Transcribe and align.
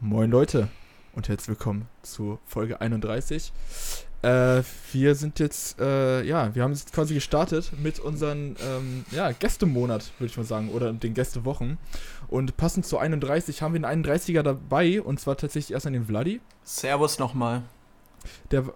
Moin 0.00 0.30
Leute 0.30 0.68
und 1.12 1.28
herzlich 1.28 1.48
willkommen 1.48 1.88
zu 2.02 2.38
Folge 2.44 2.80
31. 2.80 3.52
Äh, 4.22 4.62
wir 4.92 5.16
sind 5.16 5.40
jetzt, 5.40 5.80
äh, 5.80 6.22
ja, 6.22 6.54
wir 6.54 6.62
haben 6.62 6.70
jetzt 6.70 6.92
quasi 6.92 7.14
gestartet 7.14 7.72
mit 7.82 7.98
unserem 7.98 8.54
ähm, 8.64 9.04
ja, 9.10 9.32
Gästemonat, 9.32 10.12
würde 10.20 10.30
ich 10.30 10.36
mal 10.36 10.44
sagen, 10.44 10.70
oder 10.70 10.92
den 10.92 11.14
Gästewochen. 11.14 11.78
Und 12.28 12.56
passend 12.56 12.86
zu 12.86 12.96
31 12.96 13.60
haben 13.60 13.74
wir 13.74 13.88
einen 13.88 14.04
31er 14.04 14.42
dabei 14.42 15.02
und 15.02 15.18
zwar 15.18 15.36
tatsächlich 15.36 15.72
erst 15.72 15.88
an 15.88 15.94
den 15.94 16.06
Vladi. 16.06 16.40
Servus 16.62 17.18
nochmal. 17.18 17.62
Der, 18.52 18.72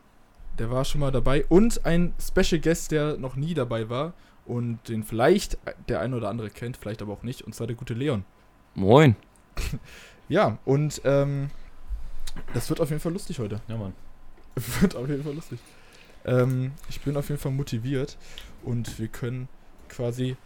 der 0.59 0.73
war 0.73 0.85
schon 0.85 1.03
mal 1.03 1.13
dabei 1.13 1.47
und 1.49 1.87
ein 1.87 2.15
Special 2.21 2.61
Guest, 2.61 2.91
der 2.91 3.17
noch 3.17 3.37
nie 3.37 3.55
dabei 3.55 3.89
war 3.89 4.13
und 4.45 4.81
den 4.89 5.05
vielleicht 5.05 5.57
der 5.89 6.01
eine 6.01 6.17
oder 6.17 6.31
andere 6.31 6.51
kennt, 6.51 6.77
vielleicht 6.77 7.01
aber 7.01 7.13
auch 7.13 7.23
nicht, 7.23 7.43
und 7.43 7.55
zwar 7.55 7.69
der 7.69 7.77
gute 7.77 7.95
Leon. 7.95 8.25
Moin. 8.75 9.15
Ja, 10.29 10.59
und 10.65 11.01
ähm, 11.05 11.51
das 12.55 12.69
wird 12.71 12.81
auf 12.81 12.91
jeden 12.91 13.01
Fall 13.01 13.13
lustig 13.13 13.39
heute. 13.39 13.61
Ja, 13.69 13.77
Mann. 13.77 13.93
Wird 14.81 14.97
auf 14.97 15.09
jeden 15.09 15.25
Fall 15.25 15.35
lustig. 15.35 15.59
Ähm, 16.27 16.73
ich 16.91 17.01
bin 17.01 17.17
auf 17.17 17.31
jeden 17.31 17.41
Fall 17.41 17.53
motiviert 17.53 18.19
und 18.63 18.99
wir 18.99 19.09
können 19.09 19.49
quasi 19.89 20.37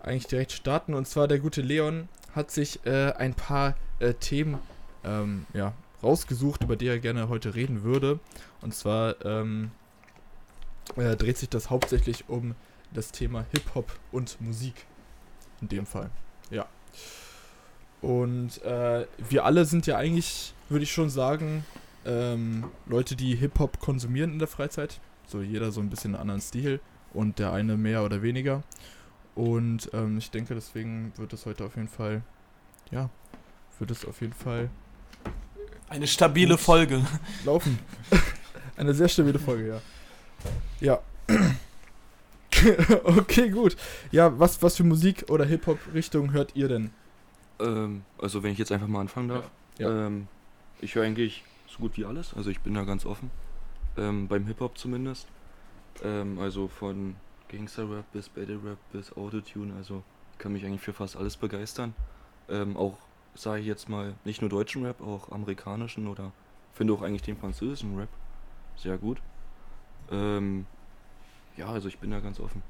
eigentlich 0.00 0.28
direkt 0.28 0.52
starten. 0.52 0.94
Und 0.94 1.08
zwar 1.08 1.26
der 1.26 1.40
gute 1.40 1.62
Leon 1.62 2.08
hat 2.34 2.50
sich 2.50 2.84
äh, 2.86 3.12
ein 3.12 3.34
paar 3.34 3.74
äh, 3.98 4.14
Themen 4.14 4.58
ähm, 5.04 5.46
ja, 5.52 5.72
rausgesucht, 6.02 6.62
über 6.62 6.76
die 6.76 6.86
er 6.86 6.98
gerne 6.98 7.28
heute 7.28 7.54
reden 7.54 7.82
würde. 7.82 8.20
Und 8.60 8.74
zwar 8.74 9.24
ähm, 9.24 9.72
äh, 10.96 11.16
dreht 11.16 11.38
sich 11.38 11.48
das 11.48 11.70
hauptsächlich 11.70 12.28
um 12.28 12.54
das 12.92 13.10
Thema 13.10 13.44
Hip-Hop 13.52 13.98
und 14.12 14.40
Musik. 14.40 14.86
In 15.60 15.68
dem 15.68 15.86
Fall. 15.86 16.10
Ja. 16.50 16.66
Und 18.06 18.62
äh, 18.62 19.04
wir 19.28 19.44
alle 19.44 19.64
sind 19.64 19.88
ja 19.88 19.96
eigentlich, 19.96 20.54
würde 20.68 20.84
ich 20.84 20.92
schon 20.92 21.10
sagen, 21.10 21.64
ähm, 22.04 22.66
Leute, 22.86 23.16
die 23.16 23.34
Hip-Hop 23.34 23.80
konsumieren 23.80 24.34
in 24.34 24.38
der 24.38 24.46
Freizeit. 24.46 25.00
So 25.26 25.42
jeder 25.42 25.72
so 25.72 25.80
ein 25.80 25.90
bisschen 25.90 26.14
einen 26.14 26.20
anderen 26.20 26.40
Stil 26.40 26.78
und 27.12 27.40
der 27.40 27.52
eine 27.52 27.76
mehr 27.76 28.04
oder 28.04 28.22
weniger. 28.22 28.62
Und 29.34 29.90
ähm, 29.92 30.18
ich 30.18 30.30
denke, 30.30 30.54
deswegen 30.54 31.14
wird 31.16 31.32
es 31.32 31.46
heute 31.46 31.64
auf 31.64 31.74
jeden 31.74 31.88
Fall, 31.88 32.22
ja, 32.92 33.10
wird 33.80 33.90
es 33.90 34.04
auf 34.04 34.20
jeden 34.20 34.34
Fall 34.34 34.70
Eine 35.88 36.06
stabile 36.06 36.58
Folge. 36.58 37.04
laufen. 37.44 37.76
Eine 38.76 38.94
sehr 38.94 39.08
stabile 39.08 39.40
Folge, 39.40 39.80
ja. 40.80 41.00
Ja. 41.28 41.36
okay, 43.02 43.50
gut. 43.50 43.76
Ja, 44.12 44.38
was, 44.38 44.62
was 44.62 44.76
für 44.76 44.84
Musik 44.84 45.24
oder 45.28 45.44
Hip-Hop-Richtung 45.44 46.30
hört 46.32 46.54
ihr 46.54 46.68
denn? 46.68 46.92
Ähm, 47.60 48.04
also 48.18 48.42
wenn 48.42 48.52
ich 48.52 48.58
jetzt 48.58 48.72
einfach 48.72 48.88
mal 48.88 49.00
anfangen 49.00 49.28
darf. 49.28 49.50
Ja. 49.78 50.06
Ähm, 50.06 50.28
ich 50.80 50.94
höre 50.94 51.04
eigentlich 51.04 51.44
so 51.68 51.78
gut 51.78 51.96
wie 51.96 52.04
alles. 52.04 52.34
Also 52.34 52.50
ich 52.50 52.60
bin 52.60 52.74
da 52.74 52.84
ganz 52.84 53.06
offen. 53.06 53.30
Ähm, 53.96 54.28
beim 54.28 54.46
Hip-Hop 54.46 54.76
zumindest. 54.78 55.26
Ähm, 56.02 56.38
also 56.38 56.68
von 56.68 57.16
Gangster-Rap 57.48 58.04
bis 58.12 58.28
Battle-Rap 58.28 58.78
bis 58.92 59.16
Autotune. 59.16 59.74
Also 59.76 60.02
ich 60.32 60.38
kann 60.38 60.52
mich 60.52 60.64
eigentlich 60.64 60.82
für 60.82 60.92
fast 60.92 61.16
alles 61.16 61.36
begeistern. 61.36 61.94
Ähm, 62.48 62.76
auch, 62.76 62.98
sage 63.34 63.60
ich 63.60 63.66
jetzt 63.66 63.88
mal, 63.88 64.14
nicht 64.24 64.40
nur 64.40 64.50
deutschen 64.50 64.84
Rap, 64.84 65.00
auch 65.00 65.30
amerikanischen 65.30 66.06
oder 66.06 66.32
finde 66.74 66.92
auch 66.92 67.02
eigentlich 67.02 67.22
den 67.22 67.36
französischen 67.36 67.98
Rap 67.98 68.08
sehr 68.76 68.98
gut. 68.98 69.18
Ähm, 70.10 70.66
ja, 71.56 71.68
also 71.68 71.88
ich 71.88 71.98
bin 71.98 72.10
da 72.10 72.20
ganz 72.20 72.38
offen. 72.38 72.62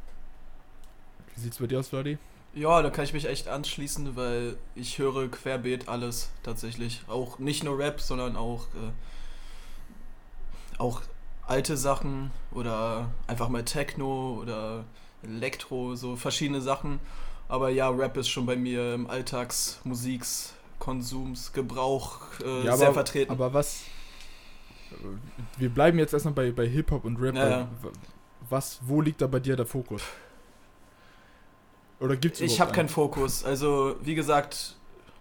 Wie 1.34 1.40
sieht's 1.40 1.58
bei 1.58 1.66
dir 1.66 1.80
aus, 1.80 1.88
Vladi? 1.88 2.18
Ja, 2.56 2.80
da 2.80 2.88
kann 2.88 3.04
ich 3.04 3.12
mich 3.12 3.26
echt 3.26 3.48
anschließen, 3.48 4.16
weil 4.16 4.56
ich 4.74 4.98
höre 4.98 5.28
querbeet 5.28 5.88
alles 5.88 6.30
tatsächlich. 6.42 7.02
Auch 7.06 7.38
nicht 7.38 7.62
nur 7.62 7.78
Rap, 7.78 8.00
sondern 8.00 8.34
auch, 8.34 8.62
äh, 8.68 8.92
auch 10.78 11.02
alte 11.46 11.76
Sachen 11.76 12.30
oder 12.52 13.10
einfach 13.26 13.50
mal 13.50 13.62
Techno 13.64 14.38
oder 14.40 14.84
Elektro, 15.22 15.96
so 15.96 16.16
verschiedene 16.16 16.62
Sachen. 16.62 16.98
Aber 17.46 17.68
ja, 17.68 17.90
Rap 17.90 18.16
ist 18.16 18.28
schon 18.30 18.46
bei 18.46 18.56
mir 18.56 18.94
im 18.94 19.06
Alltagsmusiks, 19.08 20.54
Konsums, 20.78 21.52
Gebrauch 21.52 22.20
äh, 22.42 22.64
Ja, 22.64 22.76
sehr 22.76 22.86
aber- 22.88 22.94
vertreten. 22.94 23.32
Aber 23.32 23.52
was. 23.52 23.82
Wir 25.58 25.68
bleiben 25.68 25.98
jetzt 25.98 26.14
erstmal 26.14 26.32
bei, 26.34 26.52
bei 26.52 26.66
Hip-Hop 26.66 27.04
und 27.04 27.20
Rap. 27.20 27.34
Ja, 27.34 27.48
ja. 27.50 27.68
Was, 28.48 28.78
wo 28.82 29.00
liegt 29.02 29.20
da 29.20 29.26
bei 29.26 29.40
dir 29.40 29.56
der 29.56 29.66
Fokus? 29.66 30.02
Oder 32.00 32.16
gibt's 32.16 32.40
Ich 32.40 32.46
überhaupt 32.46 32.60
habe 32.60 32.72
keinen 32.72 32.80
einen? 32.86 32.88
Fokus. 32.94 33.44
Also, 33.44 33.96
wie 34.02 34.14
gesagt, 34.14 34.76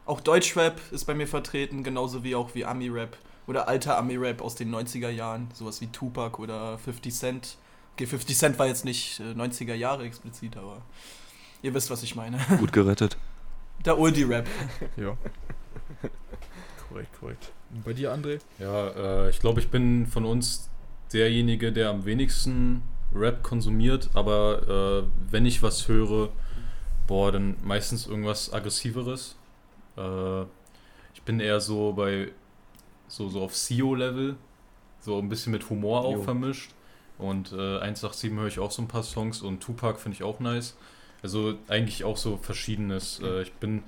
auch 0.06 0.22
Deutschrap 0.22 0.80
ist 0.92 1.06
bei 1.06 1.14
mir 1.14 1.28
vertreten, 1.28 1.84
genauso 1.84 2.24
wie 2.24 2.36
auch 2.36 2.54
wie 2.54 2.66
Ami-Rap. 2.66 3.18
Oder 3.48 3.68
alter 3.68 3.98
Ami-Rap 3.98 4.42
aus 4.42 4.56
den 4.56 4.74
90er 4.74 5.10
Jahren, 5.10 5.50
sowas 5.54 5.80
wie 5.82 5.88
Tupac 5.88 6.42
oder 6.42 6.78
50 6.80 7.14
Cent. 7.14 7.58
Okay, 7.94 8.08
50 8.08 8.38
Cent 8.38 8.60
war 8.60 8.68
jetzt 8.68 8.86
nicht 8.86 9.20
äh, 9.20 9.34
90er 9.34 9.74
Jahre 9.76 10.04
explizit, 10.04 10.58
aber 10.58 10.82
ihr 11.62 11.74
wisst, 11.74 11.90
was 11.90 12.04
ich 12.04 12.16
meine. 12.16 12.38
Gut 12.60 12.74
gerettet. 12.74 13.18
Der 13.86 13.98
Oldie-Rap. 13.98 14.48
Ja. 14.98 15.16
korrekt, 16.90 17.20
korrekt. 17.20 17.52
Und 17.74 17.84
bei 17.84 17.94
dir, 17.94 18.14
André? 18.14 18.40
Ja, 18.60 19.26
äh, 19.26 19.30
ich 19.30 19.40
glaube, 19.40 19.60
ich 19.60 19.70
bin 19.70 20.08
von 20.08 20.26
uns 20.26 20.70
derjenige, 21.14 21.72
der 21.72 21.90
am 21.90 22.06
wenigsten 22.06 22.84
Rap 23.14 23.44
konsumiert, 23.44 24.10
aber 24.14 25.04
äh, 25.04 25.32
wenn 25.32 25.46
ich 25.46 25.62
was 25.62 25.88
höre, 25.88 26.30
boah, 27.08 27.32
dann 27.32 27.56
meistens 27.64 28.08
irgendwas 28.08 28.52
aggressiveres. 28.52 29.36
Äh, 29.98 30.42
ich 31.14 31.22
bin 31.24 31.40
eher 31.40 31.60
so 31.60 31.94
bei 31.94 32.32
so, 33.08 33.30
so 33.30 33.44
auf 33.44 33.54
CEO-Level, 33.54 34.36
so 35.00 35.20
ein 35.20 35.30
bisschen 35.30 35.52
mit 35.52 35.70
Humor 35.70 36.06
auch 36.06 36.14
Jo. 36.14 36.24
vermischt. 36.24 36.72
Und 37.18 37.54
äh, 37.54 37.80
187 37.80 38.32
höre 38.32 38.48
ich 38.48 38.60
auch 38.60 38.72
so 38.72 38.82
ein 38.82 38.88
paar 38.88 39.04
Songs 39.04 39.42
und 39.42 39.62
Tupac 39.62 40.00
finde 40.00 40.18
ich 40.18 40.24
auch 40.24 40.40
nice. 40.40 40.76
Also 41.24 41.56
eigentlich 41.68 42.04
auch 42.04 42.18
so 42.18 42.38
verschiedenes. 42.38 43.22
Äh, 43.22 43.44
ich 43.44 43.54
bin 43.54 43.84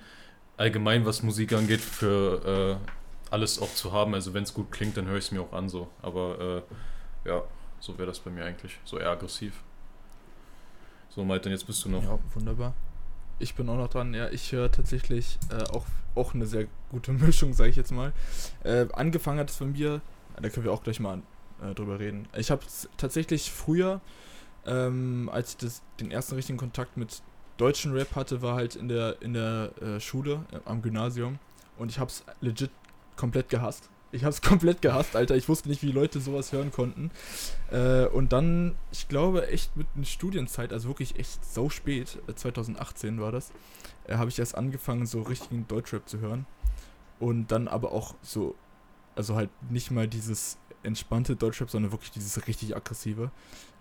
allgemein, 0.55 1.05
was 1.05 1.23
Musik 1.23 1.53
angeht, 1.53 1.81
für 1.81 2.79
äh, 2.81 3.31
alles 3.31 3.59
auch 3.59 3.73
zu 3.73 3.91
haben. 3.91 4.13
Also 4.13 4.33
wenn 4.33 4.43
es 4.43 4.53
gut 4.53 4.71
klingt, 4.71 4.95
dann 4.97 5.07
höre 5.07 5.17
ich 5.17 5.25
es 5.25 5.31
mir 5.31 5.41
auch 5.41 5.51
an 5.53 5.67
so. 5.67 5.89
Aber 6.01 6.63
äh, 7.25 7.29
ja, 7.29 7.43
so 7.79 7.97
wäre 7.97 8.07
das 8.07 8.19
bei 8.19 8.31
mir 8.31 8.45
eigentlich. 8.45 8.79
So 8.85 8.97
eher 8.97 9.11
aggressiv. 9.11 9.61
So, 11.09 11.23
Malte, 11.25 11.49
jetzt 11.49 11.65
bist 11.65 11.83
du 11.83 11.89
noch. 11.89 12.03
Ja, 12.03 12.17
wunderbar. 12.33 12.73
Ich 13.39 13.53
bin 13.53 13.69
auch 13.69 13.77
noch 13.77 13.89
dran. 13.89 14.13
Ja, 14.13 14.29
ich 14.29 14.51
höre 14.51 14.71
tatsächlich 14.71 15.37
äh, 15.51 15.63
auch, 15.69 15.85
auch 16.15 16.33
eine 16.33 16.45
sehr 16.45 16.67
gute 16.89 17.11
Mischung, 17.13 17.53
sage 17.53 17.69
ich 17.69 17.75
jetzt 17.75 17.91
mal. 17.91 18.13
Äh, 18.63 18.87
angefangen 18.93 19.39
hat 19.39 19.49
es 19.49 19.57
von 19.57 19.73
mir, 19.73 20.01
da 20.41 20.49
können 20.49 20.65
wir 20.65 20.73
auch 20.73 20.83
gleich 20.83 20.99
mal 20.99 21.21
äh, 21.61 21.73
drüber 21.73 21.99
reden. 21.99 22.27
Ich 22.35 22.49
habe 22.49 22.63
tatsächlich 22.97 23.51
früher, 23.51 24.01
ähm, 24.65 25.29
als 25.31 25.51
ich 25.51 25.57
das, 25.57 25.81
den 25.99 26.11
ersten 26.11 26.35
richtigen 26.35 26.57
Kontakt 26.57 26.97
mit 26.97 27.21
deutschen 27.57 27.93
Rap 27.93 28.15
hatte, 28.15 28.41
war 28.41 28.55
halt 28.55 28.75
in 28.75 28.87
der, 28.87 29.21
in 29.21 29.33
der 29.33 29.71
äh, 29.81 29.99
Schule, 29.99 30.45
äh, 30.51 30.59
am 30.65 30.81
Gymnasium. 30.81 31.39
Und 31.77 31.91
ich 31.91 31.99
habe 31.99 32.09
es 32.09 32.23
legit 32.41 32.71
komplett 33.15 33.49
gehasst. 33.49 33.89
Ich 34.11 34.23
habe 34.23 34.31
es 34.31 34.41
komplett 34.41 34.81
gehasst, 34.81 35.15
Alter. 35.15 35.35
Ich 35.35 35.49
wusste 35.49 35.69
nicht, 35.69 35.81
wie 35.81 35.91
Leute 35.91 36.19
sowas 36.19 36.51
hören 36.51 36.71
konnten. 36.71 37.11
Äh, 37.71 38.05
und 38.05 38.33
dann, 38.33 38.75
ich 38.91 39.07
glaube, 39.07 39.47
echt 39.47 39.75
mit 39.75 39.87
einer 39.95 40.05
Studienzeit, 40.05 40.73
also 40.73 40.87
wirklich 40.87 41.17
echt 41.19 41.43
so 41.45 41.69
spät, 41.69 42.19
äh, 42.27 42.33
2018 42.33 43.19
war 43.19 43.31
das, 43.31 43.51
äh, 44.05 44.15
habe 44.15 44.29
ich 44.29 44.39
erst 44.39 44.55
angefangen, 44.55 45.05
so 45.05 45.21
richtigen 45.21 45.67
Deutschrap 45.67 46.07
zu 46.07 46.19
hören. 46.19 46.45
Und 47.19 47.51
dann 47.51 47.67
aber 47.67 47.91
auch 47.91 48.15
so, 48.21 48.55
also 49.15 49.35
halt 49.35 49.49
nicht 49.69 49.91
mal 49.91 50.07
dieses 50.07 50.57
entspannte 50.83 51.35
Deutschrap, 51.35 51.69
sondern 51.69 51.91
wirklich 51.91 52.11
dieses 52.11 52.47
richtig 52.47 52.75
aggressive. 52.75 53.31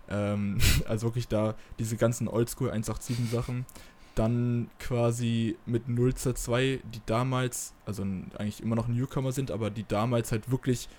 Ähm, 0.09 0.57
also 0.87 1.07
wirklich 1.07 1.27
da 1.27 1.55
diese 1.79 1.97
ganzen 1.97 2.27
Oldschool 2.27 2.69
187 2.69 3.29
Sachen. 3.31 3.65
Dann 4.17 4.69
quasi 4.79 5.57
mit 5.67 5.87
0 5.87 6.15
zu 6.15 6.33
2, 6.33 6.79
die 6.83 7.01
damals, 7.05 7.73
also 7.85 8.01
eigentlich 8.01 8.63
immer 8.63 8.75
noch 8.75 8.87
Newcomer 8.87 9.31
sind, 9.31 9.51
aber 9.51 9.69
die 9.69 9.87
damals 9.87 10.31
halt 10.31 10.49
wirklich 10.49 10.89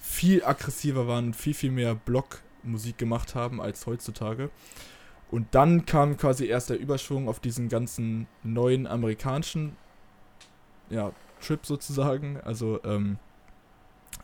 viel 0.00 0.44
aggressiver 0.44 1.06
waren 1.06 1.26
und 1.26 1.36
viel, 1.36 1.54
viel 1.54 1.70
mehr 1.70 1.94
Blockmusik 1.94 2.98
gemacht 2.98 3.34
haben 3.34 3.60
als 3.60 3.86
heutzutage. 3.86 4.50
Und 5.30 5.46
dann 5.54 5.86
kam 5.86 6.18
quasi 6.18 6.44
erst 6.44 6.68
der 6.68 6.78
Überschwung 6.78 7.26
auf 7.26 7.40
diesen 7.40 7.70
ganzen 7.70 8.26
neuen 8.42 8.86
amerikanischen 8.86 9.76
ja, 10.90 11.12
Trip 11.40 11.64
sozusagen. 11.64 12.38
Also 12.44 12.80
ähm, 12.84 13.18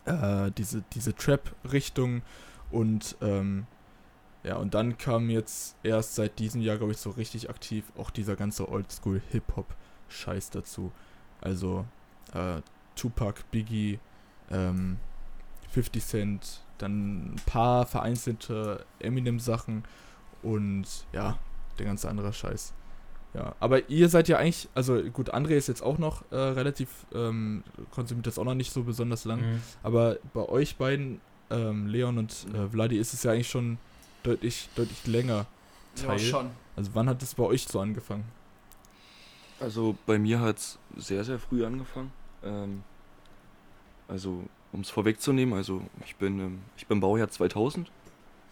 äh, 0.05 0.51
diese, 0.51 0.85
diese 0.93 1.15
Trap-Richtung 1.15 2.23
und 2.71 3.17
ähm, 3.23 3.67
ja, 4.45 4.57
und 4.57 4.75
dann 4.75 4.97
kam 4.99 5.31
jetzt 5.31 5.77
erst 5.83 6.15
seit 6.15 6.39
diesem 6.39 6.61
Jahr, 6.61 6.77
glaube 6.79 6.93
ich, 6.93 6.99
so 6.99 7.11
richtig 7.11 7.51
aktiv 7.51 7.85
auch 7.97 8.11
dieser 8.11 8.37
ganze 8.37 8.69
Oldschool-Hip-Hop-Scheiß 8.69 10.51
dazu. 10.51 10.93
Also 11.41 11.85
äh, 12.35 12.61
Tupac, 12.97 13.43
Biggie, 13.51 13.99
ähm, 14.51 14.99
50 15.71 16.05
Cent, 16.05 16.63
dann 16.79 17.33
ein 17.35 17.37
paar 17.47 17.87
vereinzelte 17.87 18.85
Eminem-Sachen 19.01 19.85
und 20.43 20.87
ja, 21.13 21.39
der 21.79 21.87
ganze 21.87 22.09
andere 22.09 22.33
Scheiß. 22.33 22.73
Ja, 23.35 23.55
aber 23.61 23.91
ihr 23.91 24.09
seid 24.09 24.29
ja 24.29 24.39
eigentlich, 24.39 24.69
also 24.75 25.03
gut, 25.13 25.35
André 25.35 25.51
ist 25.51 25.69
jetzt 25.69 25.83
auch 25.83 25.99
noch 25.99 26.23
äh, 26.33 26.37
relativ, 26.37 26.89
ähm, 27.15 27.63
konsumiert 27.91 28.27
das 28.27 28.39
auch 28.39 28.45
noch 28.45 28.55
nicht 28.55 28.73
so 28.73 28.85
besonders 28.85 29.25
lang, 29.27 29.41
Mhm. 29.41 29.63
aber 29.83 30.17
bei 30.33 30.49
euch 30.49 30.77
beiden, 30.77 31.21
ähm, 31.51 31.87
Leon 31.89 32.17
und 32.19 32.47
äh, 32.55 32.69
Vladi, 32.69 32.97
ist 32.99 33.13
es 33.13 33.23
ja 33.25 33.33
eigentlich 33.33 33.51
schon 33.51 33.79
deutlich, 34.23 34.69
deutlich 34.75 35.07
länger 35.07 35.47
Ja, 35.97 36.03
Teil. 36.07 36.19
schon. 36.19 36.51
Also 36.77 36.91
wann 36.95 37.09
hat 37.09 37.23
es 37.23 37.35
bei 37.35 37.45
euch 37.45 37.67
so 37.67 37.81
angefangen? 37.81 38.25
Also 39.61 39.97
bei 40.07 40.19
mir 40.19 40.41
hat 40.41 40.59
es 40.59 40.79
sehr, 40.97 41.25
sehr 41.25 41.39
früh 41.39 41.65
angefangen. 41.65 42.13
Ähm, 42.45 42.83
also 44.07 44.45
um 44.73 44.81
es 44.81 44.91
vorwegzunehmen, 44.91 45.55
also 45.55 45.83
ich 46.05 46.17
bin, 46.17 46.39
ähm, 46.39 46.61
ich 46.77 46.87
bin 46.87 47.01
Baujahr 47.01 47.31
2000 47.31 47.91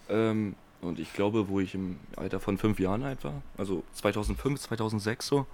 ähm, 0.09 0.55
und 0.81 0.99
ich 0.99 1.13
glaube, 1.13 1.47
wo 1.47 1.59
ich 1.59 1.73
im 1.75 1.99
Alter 2.15 2.39
von 2.39 2.57
fünf 2.57 2.79
Jahren 2.79 3.03
alt 3.03 3.23
war, 3.23 3.41
also 3.57 3.83
2005, 3.93 4.59
2006 4.59 5.27
so, 5.27 5.45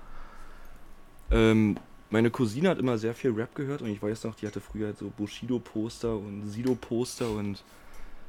ähm, 1.32 1.78
meine 2.10 2.30
Cousine 2.32 2.70
hat 2.70 2.80
immer 2.80 2.98
sehr 2.98 3.14
viel 3.14 3.32
Rap 3.32 3.56
gehört 3.56 3.82
und 3.82 3.90
ich 3.90 4.02
weiß 4.02 4.24
noch, 4.26 4.36
die 4.36 4.46
hatte 4.48 4.62
früher 4.62 4.88
halt 4.88 4.98
so 4.98 5.12
Bushido-Poster 5.18 6.16
und 6.16 6.48
Sido-Poster 6.48 7.30
und, 7.30 7.64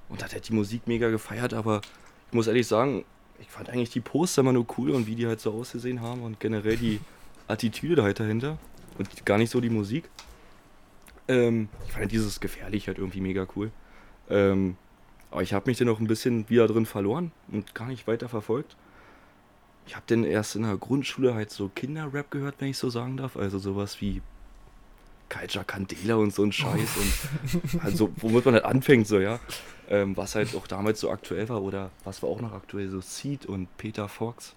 und 0.09 0.23
hat 0.23 0.33
halt 0.33 0.49
die 0.49 0.53
Musik 0.53 0.87
mega 0.87 1.11
gefeiert, 1.11 1.55
aber 1.55 1.81
ich 2.29 2.35
muss 2.35 2.47
ehrlich 2.47 2.67
sagen, 2.67 3.05
ich 3.41 3.49
fand 3.49 3.69
eigentlich 3.71 3.91
die 3.91 4.01
Poster 4.01 4.41
immer 4.41 4.53
nur 4.53 4.67
cool 4.79 4.91
und 4.91 5.07
wie 5.07 5.15
die 5.15 5.27
halt 5.27 5.41
so 5.41 5.53
ausgesehen 5.53 6.01
haben 6.01 6.23
und 6.23 6.41
generell 6.41 6.77
die 6.77 7.01
Attitüde 7.49 8.03
halt 8.03 8.21
dahinter 8.21 8.59
und 8.99 9.27
gar 9.27 9.39
nicht 9.39 9.51
so 9.51 9.61
die 9.61 9.71
Musik. 9.71 10.09
Ähm, 11.29 11.69
ich 11.87 11.93
fand 11.93 12.11
dieses 12.13 12.41
gefährlich 12.41 12.87
halt 12.89 12.99
irgendwie 12.99 13.21
mega 13.21 13.47
cool. 13.57 13.71
Ähm, 14.31 14.77
aber 15.31 15.43
ich 15.43 15.53
habe 15.53 15.69
mich 15.69 15.79
dann 15.79 15.89
auch 15.89 16.01
ein 16.01 16.07
bisschen 16.07 16.49
wieder 16.49 16.67
drin 16.69 16.87
verloren 16.87 17.33
und 17.51 17.75
gar 17.75 17.89
nicht 17.89 18.07
weiter 18.07 18.29
verfolgt. 18.29 18.77
Ich 19.87 19.97
habe 19.97 20.05
dann 20.07 20.25
erst 20.25 20.57
in 20.57 20.63
der 20.63 20.77
Grundschule 20.77 21.35
halt 21.35 21.51
so 21.51 21.69
Kinderrap 21.69 22.31
gehört, 22.31 22.57
wenn 22.59 22.69
ich 22.69 22.79
so 22.79 22.89
sagen 22.89 23.17
darf. 23.17 23.37
Also 23.37 23.59
sowas 23.59 24.01
wie 24.01 24.23
Kaija 25.29 25.65
Candela 25.65 26.17
und 26.17 26.33
so 26.35 26.45
ein 26.45 26.53
Scheiß 26.53 26.89
und 26.97 27.83
also 27.85 28.13
womit 28.17 28.45
man 28.45 28.55
halt 28.55 28.65
anfängt 28.65 29.07
so, 29.07 29.19
ja. 29.19 29.41
Ähm, 29.89 30.17
was 30.17 30.35
halt 30.35 30.55
auch 30.55 30.67
damals 30.67 31.01
so 31.01 31.11
aktuell 31.11 31.49
war 31.49 31.63
oder 31.63 31.91
was 32.05 32.23
war 32.23 32.31
auch 32.31 32.41
noch 32.41 32.53
aktuell, 32.53 32.89
so 32.89 33.01
Seed 33.01 33.45
und 33.47 33.75
Peter 33.77 34.09
Fox, 34.09 34.55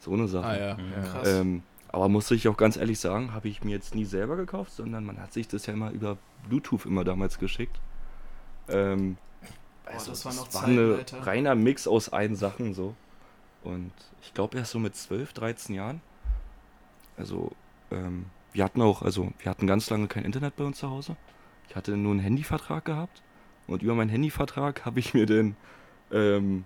so 0.00 0.12
eine 0.12 0.26
Sache. 0.28 0.46
Ah 0.46 0.56
ja, 0.58 0.74
Mhm. 0.76 0.92
ja. 0.92 1.02
Krass. 1.02 1.28
Ähm, 1.28 1.62
aber 1.88 2.08
muss 2.08 2.30
ich 2.32 2.48
auch 2.48 2.56
ganz 2.56 2.76
ehrlich 2.76 2.98
sagen, 2.98 3.32
habe 3.34 3.48
ich 3.48 3.62
mir 3.62 3.70
jetzt 3.70 3.94
nie 3.94 4.04
selber 4.04 4.36
gekauft, 4.36 4.72
sondern 4.72 5.04
man 5.04 5.20
hat 5.20 5.32
sich 5.32 5.46
das 5.46 5.66
ja 5.66 5.74
immer 5.74 5.90
über 5.92 6.16
Bluetooth 6.48 6.86
immer 6.86 7.04
damals 7.04 7.38
geschickt. 7.38 7.78
Ähm, 8.68 9.16
also 9.86 10.10
das 10.10 10.24
waren 10.24 10.36
noch 10.36 10.52
war 10.54 10.64
eine 10.64 10.94
Alter. 10.98 11.26
reiner 11.26 11.54
Mix 11.54 11.86
aus 11.86 12.08
allen 12.08 12.34
Sachen 12.34 12.74
so. 12.74 12.94
Und 13.62 13.92
ich 14.22 14.34
glaube 14.34 14.58
erst 14.58 14.72
so 14.72 14.78
mit 14.78 14.96
12, 14.96 15.32
13 15.34 15.74
Jahren. 15.76 16.00
Also 17.16 17.52
ähm, 17.92 18.26
wir 18.54 18.64
hatten 18.64 18.80
auch, 18.80 19.02
also 19.02 19.32
wir 19.40 19.50
hatten 19.50 19.66
ganz 19.66 19.90
lange 19.90 20.06
kein 20.06 20.24
Internet 20.24 20.56
bei 20.56 20.64
uns 20.64 20.78
zu 20.78 20.88
Hause. 20.88 21.16
Ich 21.68 21.76
hatte 21.76 21.96
nur 21.96 22.12
einen 22.12 22.20
Handyvertrag 22.20 22.84
gehabt 22.84 23.22
und 23.66 23.82
über 23.82 23.94
meinen 23.94 24.10
Handyvertrag 24.10 24.86
habe 24.86 25.00
ich 25.00 25.12
mir 25.12 25.26
dann 25.26 25.56
ähm, 26.12 26.64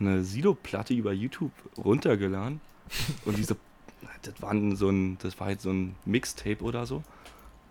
eine 0.00 0.24
Silo-Platte 0.24 0.94
über 0.94 1.12
YouTube 1.12 1.52
runtergeladen 1.76 2.60
und 3.26 3.36
diese, 3.36 3.56
das 4.22 4.40
waren 4.40 4.76
so 4.76 4.88
ein, 4.88 5.18
das 5.18 5.38
war 5.38 5.48
halt 5.48 5.60
so 5.60 5.70
ein 5.70 5.94
Mixtape 6.06 6.62
oder 6.62 6.86
so 6.86 7.02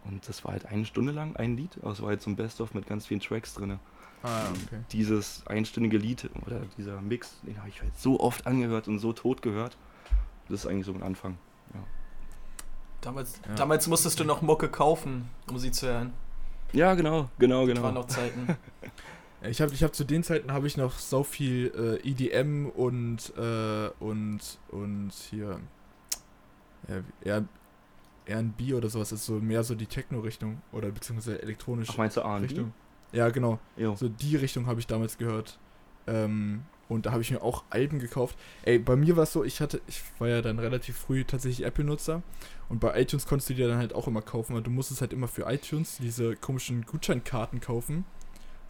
und 0.06 0.28
das 0.28 0.46
war 0.46 0.52
halt 0.52 0.68
eine 0.68 0.86
Stunde 0.86 1.12
lang 1.12 1.36
ein 1.36 1.58
Lied, 1.58 1.78
also 1.78 1.92
es 1.92 2.02
war 2.02 2.10
halt 2.10 2.22
so 2.22 2.30
ein 2.30 2.36
Best-of 2.36 2.74
mit 2.76 2.88
ganz 2.88 3.08
vielen 3.08 3.20
Tracks 3.20 3.56
drin. 3.56 3.80
Ah, 4.22 4.44
okay. 4.52 4.80
Dieses 4.92 5.46
einstündige 5.48 5.98
Lied 5.98 6.30
oder 6.46 6.62
dieser 6.78 7.02
Mix, 7.02 7.42
den 7.42 7.58
habe 7.58 7.70
ich 7.70 7.82
halt 7.82 7.98
so 7.98 8.20
oft 8.20 8.48
angehört 8.48 8.88
und 8.88 9.00
so 9.00 9.12
tot 9.12 9.42
gehört. 9.42 9.76
Das 10.48 10.62
ist 10.62 10.66
eigentlich 10.66 10.86
so 10.86 10.94
ein 10.94 11.04
Anfang. 11.04 11.38
Damals, 13.04 13.40
Ja. 13.48 13.56
damals 13.56 13.88
musstest 13.88 14.20
du 14.20 14.24
noch 14.24 14.42
Mucke 14.42 14.70
kaufen, 14.70 15.30
um 15.50 15.58
sie 15.60 15.72
zu 15.72 15.88
hören. 15.88 16.14
Ja, 16.72 16.94
genau, 16.96 17.30
genau, 17.38 17.68
Das 17.68 17.76
waren 17.82 17.94
genau. 17.94 18.02
noch 18.02 18.08
Zeiten. 18.08 18.58
Ich 19.46 19.60
habe 19.60 19.74
ich 19.74 19.84
hab 19.84 19.94
zu 19.94 20.06
den 20.06 20.24
Zeiten 20.24 20.54
habe 20.54 20.68
ich 20.68 20.78
noch 20.78 20.98
so 20.98 21.22
viel 21.26 22.00
äh, 22.02 22.10
EDM 22.10 22.68
und 22.70 23.34
äh, 23.38 23.90
und 24.00 24.40
und 24.70 25.12
hier 25.30 25.60
ja, 26.88 27.02
eher 27.22 27.44
R&B 28.26 28.74
oder 28.74 28.88
sowas 28.90 29.12
ist 29.12 29.26
so 29.26 29.34
mehr 29.34 29.66
so 29.66 29.76
die 29.76 29.86
Techno-Richtung 29.86 30.62
oder 30.72 30.92
beziehungsweise 30.92 31.42
elektronische 31.42 31.92
Ach, 31.92 31.98
meinst 31.98 32.16
du 32.16 32.22
A&B? 32.22 32.46
Richtung. 32.46 32.74
Ja, 33.12 33.30
genau. 33.32 33.60
Jo. 33.76 33.98
So 33.98 34.08
die 34.08 34.38
Richtung 34.38 34.66
habe 34.66 34.80
ich 34.80 34.88
damals 34.88 35.18
gehört. 35.18 35.60
Ähm, 36.08 36.64
und 36.90 37.06
da 37.06 37.12
habe 37.12 37.22
ich 37.22 37.32
mir 37.32 37.42
auch 37.42 37.64
Alben 37.70 38.00
gekauft. 38.00 38.38
Ey, 38.64 38.78
bei 38.80 38.96
mir 38.96 39.16
war 39.16 39.24
es 39.24 39.34
so, 39.34 39.44
ich 39.44 39.62
hatte, 39.62 39.82
ich 39.88 40.02
war 40.20 40.28
ja 40.28 40.42
dann 40.42 40.60
relativ 40.60 40.98
früh 40.98 41.24
tatsächlich 41.24 41.66
Apple-Nutzer 41.66 42.22
und 42.70 42.80
bei 42.80 43.00
iTunes 43.02 43.26
konntest 43.26 43.50
du 43.50 43.54
dir 43.56 43.68
dann 43.68 43.78
halt 43.78 43.94
auch 43.94 44.08
immer 44.08 44.22
kaufen, 44.22 44.56
weil 44.56 44.62
du 44.64 44.70
musstest 44.72 45.02
halt 45.02 45.14
immer 45.14 45.28
für 45.28 45.44
iTunes 45.52 45.98
diese 46.02 46.36
komischen 46.36 46.86
Gutscheinkarten 46.86 47.62
kaufen, 47.62 48.06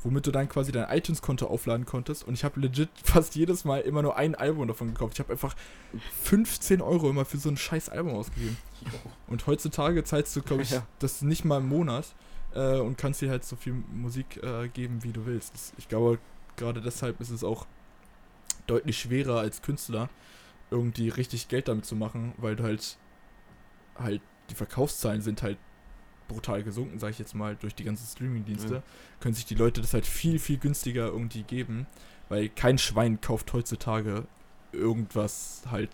womit 0.03 0.27
du 0.27 0.31
dann 0.31 0.49
quasi 0.49 0.71
dein 0.71 0.89
iTunes-Konto 0.95 1.47
aufladen 1.47 1.85
konntest 1.85 2.27
und 2.27 2.33
ich 2.33 2.43
habe 2.43 2.59
legit 2.59 2.89
fast 3.03 3.35
jedes 3.35 3.63
Mal 3.65 3.81
immer 3.81 4.01
nur 4.01 4.15
ein 4.17 4.35
Album 4.35 4.67
davon 4.67 4.89
gekauft. 4.89 5.13
Ich 5.13 5.19
habe 5.19 5.31
einfach 5.31 5.55
15 6.21 6.81
Euro 6.81 7.09
immer 7.09 7.25
für 7.25 7.37
so 7.37 7.49
ein 7.49 7.57
scheiß 7.57 7.89
Album 7.89 8.13
ausgegeben. 8.15 8.57
Und 9.27 9.47
heutzutage 9.47 10.03
zahlst 10.03 10.35
du, 10.35 10.41
glaube 10.41 10.63
ich, 10.63 10.71
Ja. 10.71 10.85
das 10.99 11.21
nicht 11.21 11.45
mal 11.45 11.59
im 11.59 11.69
Monat 11.69 12.05
äh, 12.53 12.77
und 12.79 12.97
kannst 12.97 13.21
dir 13.21 13.29
halt 13.29 13.43
so 13.45 13.55
viel 13.55 13.73
Musik 13.93 14.41
äh, 14.43 14.67
geben, 14.67 15.03
wie 15.03 15.11
du 15.13 15.25
willst. 15.25 15.53
Das, 15.53 15.73
ich 15.77 15.87
glaube, 15.87 16.19
gerade 16.57 16.81
deshalb 16.81 17.19
ist 17.21 17.29
es 17.29 17.43
auch 17.43 17.65
deutlich 18.67 18.99
schwerer 18.99 19.39
als 19.39 19.61
Künstler, 19.61 20.09
irgendwie 20.71 21.09
richtig 21.09 21.47
Geld 21.47 21.67
damit 21.67 21.85
zu 21.85 21.95
machen, 21.95 22.33
weil 22.37 22.55
du 22.55 22.63
halt 22.63 22.97
halt 23.97 24.21
die 24.49 24.55
Verkaufszahlen 24.55 25.21
sind 25.21 25.41
halt 25.43 25.57
brutal 26.27 26.63
gesunken, 26.63 26.99
sage 26.99 27.11
ich 27.11 27.19
jetzt 27.19 27.35
mal, 27.35 27.55
durch 27.55 27.75
die 27.75 27.83
ganzen 27.83 28.05
Streaming-Dienste. 28.07 28.75
Ja. 28.75 28.83
Können 29.19 29.35
sich 29.35 29.45
die 29.45 29.55
Leute 29.55 29.81
das 29.81 29.93
halt 29.93 30.05
viel, 30.05 30.39
viel 30.39 30.57
günstiger 30.57 31.07
irgendwie 31.07 31.43
geben, 31.43 31.85
weil 32.29 32.49
kein 32.49 32.77
Schwein 32.77 33.21
kauft 33.21 33.53
heutzutage 33.53 34.25
irgendwas 34.71 35.63
halt 35.69 35.91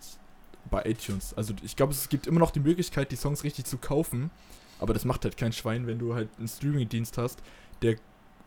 bei 0.70 0.84
iTunes. 0.84 1.34
Also 1.34 1.54
ich 1.62 1.76
glaube, 1.76 1.92
es 1.92 2.08
gibt 2.08 2.26
immer 2.26 2.40
noch 2.40 2.50
die 2.50 2.60
Möglichkeit, 2.60 3.12
die 3.12 3.16
Songs 3.16 3.44
richtig 3.44 3.66
zu 3.66 3.78
kaufen, 3.78 4.30
aber 4.78 4.94
das 4.94 5.04
macht 5.04 5.24
halt 5.24 5.36
kein 5.36 5.52
Schwein, 5.52 5.86
wenn 5.86 5.98
du 5.98 6.14
halt 6.14 6.28
einen 6.38 6.48
Streaming-Dienst 6.48 7.18
hast, 7.18 7.42
der 7.82 7.96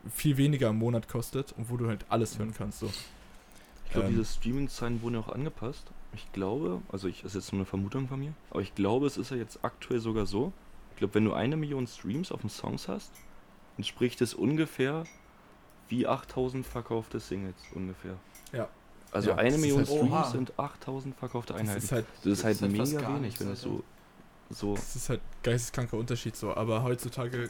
viel 0.09 0.37
weniger 0.37 0.69
im 0.69 0.77
Monat 0.77 1.07
kostet 1.07 1.53
und 1.53 1.69
wo 1.69 1.77
du 1.77 1.87
halt 1.87 2.05
alles 2.09 2.37
hören 2.39 2.53
kannst. 2.57 2.79
So. 2.79 2.91
Ich 3.93 3.95
glaube, 3.95 4.07
Ähm. 4.07 4.15
diese 4.15 4.25
Streaming-Zahlen 4.25 5.03
wurden 5.03 5.13
ja 5.15 5.19
auch 5.21 5.29
angepasst. 5.29 5.85
Ich 6.15 6.31
glaube, 6.31 6.81
also 6.91 7.07
ich, 7.07 7.21
das 7.21 7.35
ist 7.35 7.43
jetzt 7.45 7.51
nur 7.53 7.59
eine 7.59 7.65
Vermutung 7.67 8.07
von 8.07 8.19
mir, 8.19 8.33
aber 8.49 8.61
ich 8.61 8.73
glaube, 8.73 9.05
es 9.05 9.17
ist 9.17 9.29
ja 9.29 9.37
jetzt 9.37 9.59
aktuell 9.63 9.99
sogar 9.99 10.25
so. 10.25 10.51
Ich 10.91 10.97
glaube, 10.97 11.13
wenn 11.13 11.25
du 11.25 11.33
eine 11.33 11.55
Million 11.57 11.85
Streams 11.85 12.31
auf 12.31 12.41
den 12.41 12.49
Songs 12.49 12.87
hast, 12.87 13.11
entspricht 13.77 14.19
es 14.21 14.33
ungefähr 14.33 15.03
wie 15.89 16.07
8000 16.07 16.65
verkaufte 16.65 17.19
Singles 17.19 17.55
ungefähr. 17.75 18.15
Ja. 18.51 18.67
Also 19.11 19.29
Ja, 19.29 19.35
eine 19.35 19.49
das 19.49 19.55
ist 19.57 19.61
Million 19.61 19.77
halt- 19.79 19.87
Streams 19.89 20.11
Oha. 20.11 20.23
sind 20.31 20.59
8000 20.59 21.15
verkaufte 21.15 21.53
Das 21.53 21.61
Einheiten. 21.61 21.77
ist 21.83 21.91
halt, 21.91 22.05
Das 22.23 22.25
ist 22.33 22.43
halt 22.43 22.55
das 22.55 22.61
ist 22.61 22.71
halt 22.71 22.77
fast 22.77 22.91
mega 22.93 23.07
gar 23.07 23.15
wenig, 23.19 23.39
wenn 23.39 23.47
Alter. 23.49 23.59
so, 23.59 23.83
so 24.49 24.73
das 24.75 24.95
ist 24.95 25.09
halt 25.09 25.21
geisteskranker 25.43 25.97
Unterschied 25.97 26.35
so, 26.35 26.55
aber 26.55 26.81
heutzutage, 26.83 27.49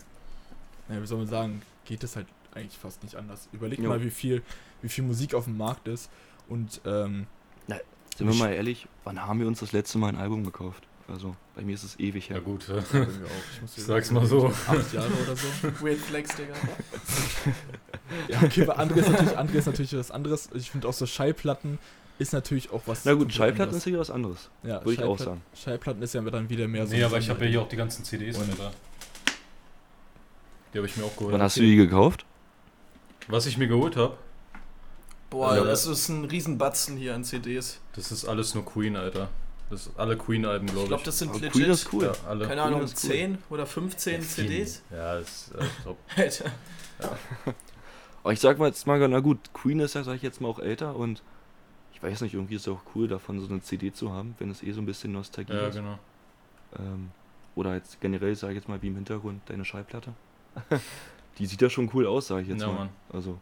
ja, 0.90 1.02
wie 1.02 1.08
soll 1.08 1.20
man 1.20 1.28
sagen, 1.28 1.62
geht 1.86 2.04
es 2.04 2.18
halt 2.18 2.28
eigentlich 2.54 2.78
fast 2.78 3.02
nicht 3.04 3.16
anders. 3.16 3.48
Überleg 3.54 3.80
Jo. 3.80 3.90
mal, 3.90 4.04
wie 4.04 4.12
viel, 4.12 4.44
wie 4.82 4.90
viel 4.90 5.04
Musik 5.06 5.34
auf 5.34 5.46
dem 5.46 5.58
Markt 5.58 5.88
ist 5.88 6.10
und 6.50 6.82
ähm, 6.86 7.28
Sind 8.18 8.28
wir 8.28 8.36
mal 8.36 8.54
ehrlich, 8.54 8.88
wann 9.06 9.20
haben 9.26 9.40
wir 9.40 9.48
uns 9.48 9.60
das 9.60 9.72
letzte 9.72 9.98
Mal 9.98 10.10
ein 10.10 10.18
Album 10.18 10.44
gekauft? 10.44 10.84
Also, 11.08 11.36
bei 11.56 11.64
mir 11.64 11.74
ist 11.74 11.84
es 11.84 12.00
ewig 12.00 12.30
her. 12.30 12.38
Ja 12.38 12.44
gut, 12.44 12.68
mir 12.70 12.78
auch. 12.80 13.08
Ich 13.56 13.62
muss 13.62 13.78
Ich 13.78 13.84
sag's 13.84 14.10
mal 14.12 14.26
so. 14.26 14.48
Acht 14.68 14.94
Jahre 14.94 15.10
oder 15.24 15.36
so. 15.36 15.48
Weird 15.86 15.98
Flex, 16.00 16.36
Digga. 16.36 16.54
Ja, 18.28 18.42
okay, 18.44 18.66
bei 18.66 18.78
André 18.78 18.98
ist 18.98 19.10
natürlich, 19.10 19.38
André 19.38 19.54
ist 19.56 19.66
natürlich 19.66 19.96
was 19.98 20.12
anderes. 20.12 20.50
Ich 20.54 20.70
finde 20.72 20.88
auch 20.88 20.94
so 20.94 21.06
Schallplatten 21.08 21.80
ist 22.20 22.32
natürlich 22.32 22.72
auch 22.72 22.84
was. 22.86 23.04
Na 23.06 23.14
gut, 23.16 23.34
Schallplatten 23.34 23.64
anderes. 23.64 23.78
ist 23.82 23.86
wieder 23.88 24.00
was 24.00 24.12
anderes. 24.12 24.50
ja, 24.62 24.80
würde 24.86 24.94
ich 24.94 25.00
auch 25.02 25.18
Schallplatten- 25.18 25.26
sagen. 25.26 25.42
Schallplatten 25.56 26.04
ist 26.04 26.14
ja 26.14 26.22
dann 26.22 26.50
wieder 26.50 26.68
mehr 26.68 26.86
so. 26.86 26.94
nee, 26.96 27.04
aber 27.04 27.18
ich 27.18 27.30
habe 27.30 27.44
ja 27.46 27.50
hier 27.52 27.62
auch 27.64 27.68
die 27.68 27.76
ganzen 27.76 28.04
CDs, 28.06 28.38
Und- 28.38 28.50
Alter. 28.52 28.72
Die 30.74 30.78
habe 30.78 30.88
ich 30.88 30.96
mir 30.98 31.06
auch 31.06 31.16
geholt. 31.18 31.34
Wann 31.34 31.42
hast 31.42 31.58
du 31.58 31.62
die 31.62 31.76
gekauft? 31.76 32.26
Was 33.28 33.46
ich 33.48 33.58
mir 33.58 33.68
geholt 33.68 33.96
habe, 33.96 34.18
Boah, 35.34 35.56
Ja. 35.58 35.64
das 35.64 35.86
ist 35.88 36.10
ein 36.10 36.26
Riesenbatzen 36.26 36.96
hier 36.96 37.16
an 37.16 37.24
CDs. 37.24 37.80
das 37.96 38.12
ist 38.12 38.26
alles 38.26 38.54
nur 38.56 38.64
Queen, 38.66 38.96
Alter. 38.96 39.30
Das 39.70 39.86
sind 39.86 39.98
alle 39.98 40.16
Queen-Alben, 40.16 40.68
glaube 40.68 40.78
Ich 40.80 40.84
ich. 40.84 40.88
glaube, 40.90 41.04
das 41.04 41.18
sind 41.20 41.30
Aber 41.30 41.40
legit, 41.40 41.54
Queen 41.54 41.70
ist 41.72 41.92
cool. 41.94 42.04
Ja, 42.04 42.12
alle. 42.28 42.48
keine 42.48 42.62
Queen 42.62 42.74
Ahnung, 42.74 42.82
cool. 42.82 42.88
10 42.94 43.38
oder 43.50 43.66
15 43.66 44.22
CDs. 44.22 44.84
Ja, 44.92 45.16
das 45.16 45.48
ist 45.48 45.56
äh, 45.56 45.66
top. 45.84 45.98
Alter. 46.16 46.52
Aber 48.24 48.34
ich 48.34 48.40
sag 48.40 48.58
mal 48.60 48.68
jetzt 48.68 48.86
mal, 48.88 49.06
na 49.08 49.20
gut, 49.20 49.40
Queen 49.54 49.80
ist 49.80 49.96
ja, 49.96 50.04
sag 50.04 50.16
ich 50.16 50.22
jetzt 50.22 50.40
mal, 50.42 50.48
auch 50.48 50.60
älter 50.60 50.96
und 50.96 51.22
ich 51.94 52.02
weiß 52.04 52.22
nicht, 52.22 52.34
irgendwie 52.34 52.56
ist 52.56 52.68
es 52.68 52.68
auch 52.74 52.82
cool, 52.96 53.08
davon 53.08 53.40
so 53.40 53.48
eine 53.50 53.62
CD 53.62 53.92
zu 53.92 54.12
haben, 54.12 54.36
wenn 54.40 54.52
es 54.52 54.62
eh 54.64 54.72
so 54.72 54.82
ein 54.82 54.86
bisschen 54.86 55.12
Nostalgie 55.12 55.54
Ja, 55.54 55.68
ist. 55.68 55.76
genau. 55.76 55.98
Ähm, 56.78 57.10
oder 57.56 57.74
jetzt 57.76 58.00
generell, 58.02 58.36
sage 58.36 58.54
ich 58.54 58.58
jetzt 58.60 58.70
mal, 58.70 58.82
wie 58.82 58.88
im 58.88 58.96
Hintergrund 58.96 59.42
deine 59.48 59.66
Schallplatte. 59.66 60.14
die 61.40 61.46
sieht 61.46 61.62
ja 61.62 61.70
schon 61.70 61.90
cool 61.94 62.06
aus, 62.08 62.28
sage 62.28 62.44
ich 62.44 62.48
jetzt 62.50 62.62
Ja, 62.62 62.68
mal. 62.68 62.74
Mann. 62.74 62.90
Also, 63.12 63.40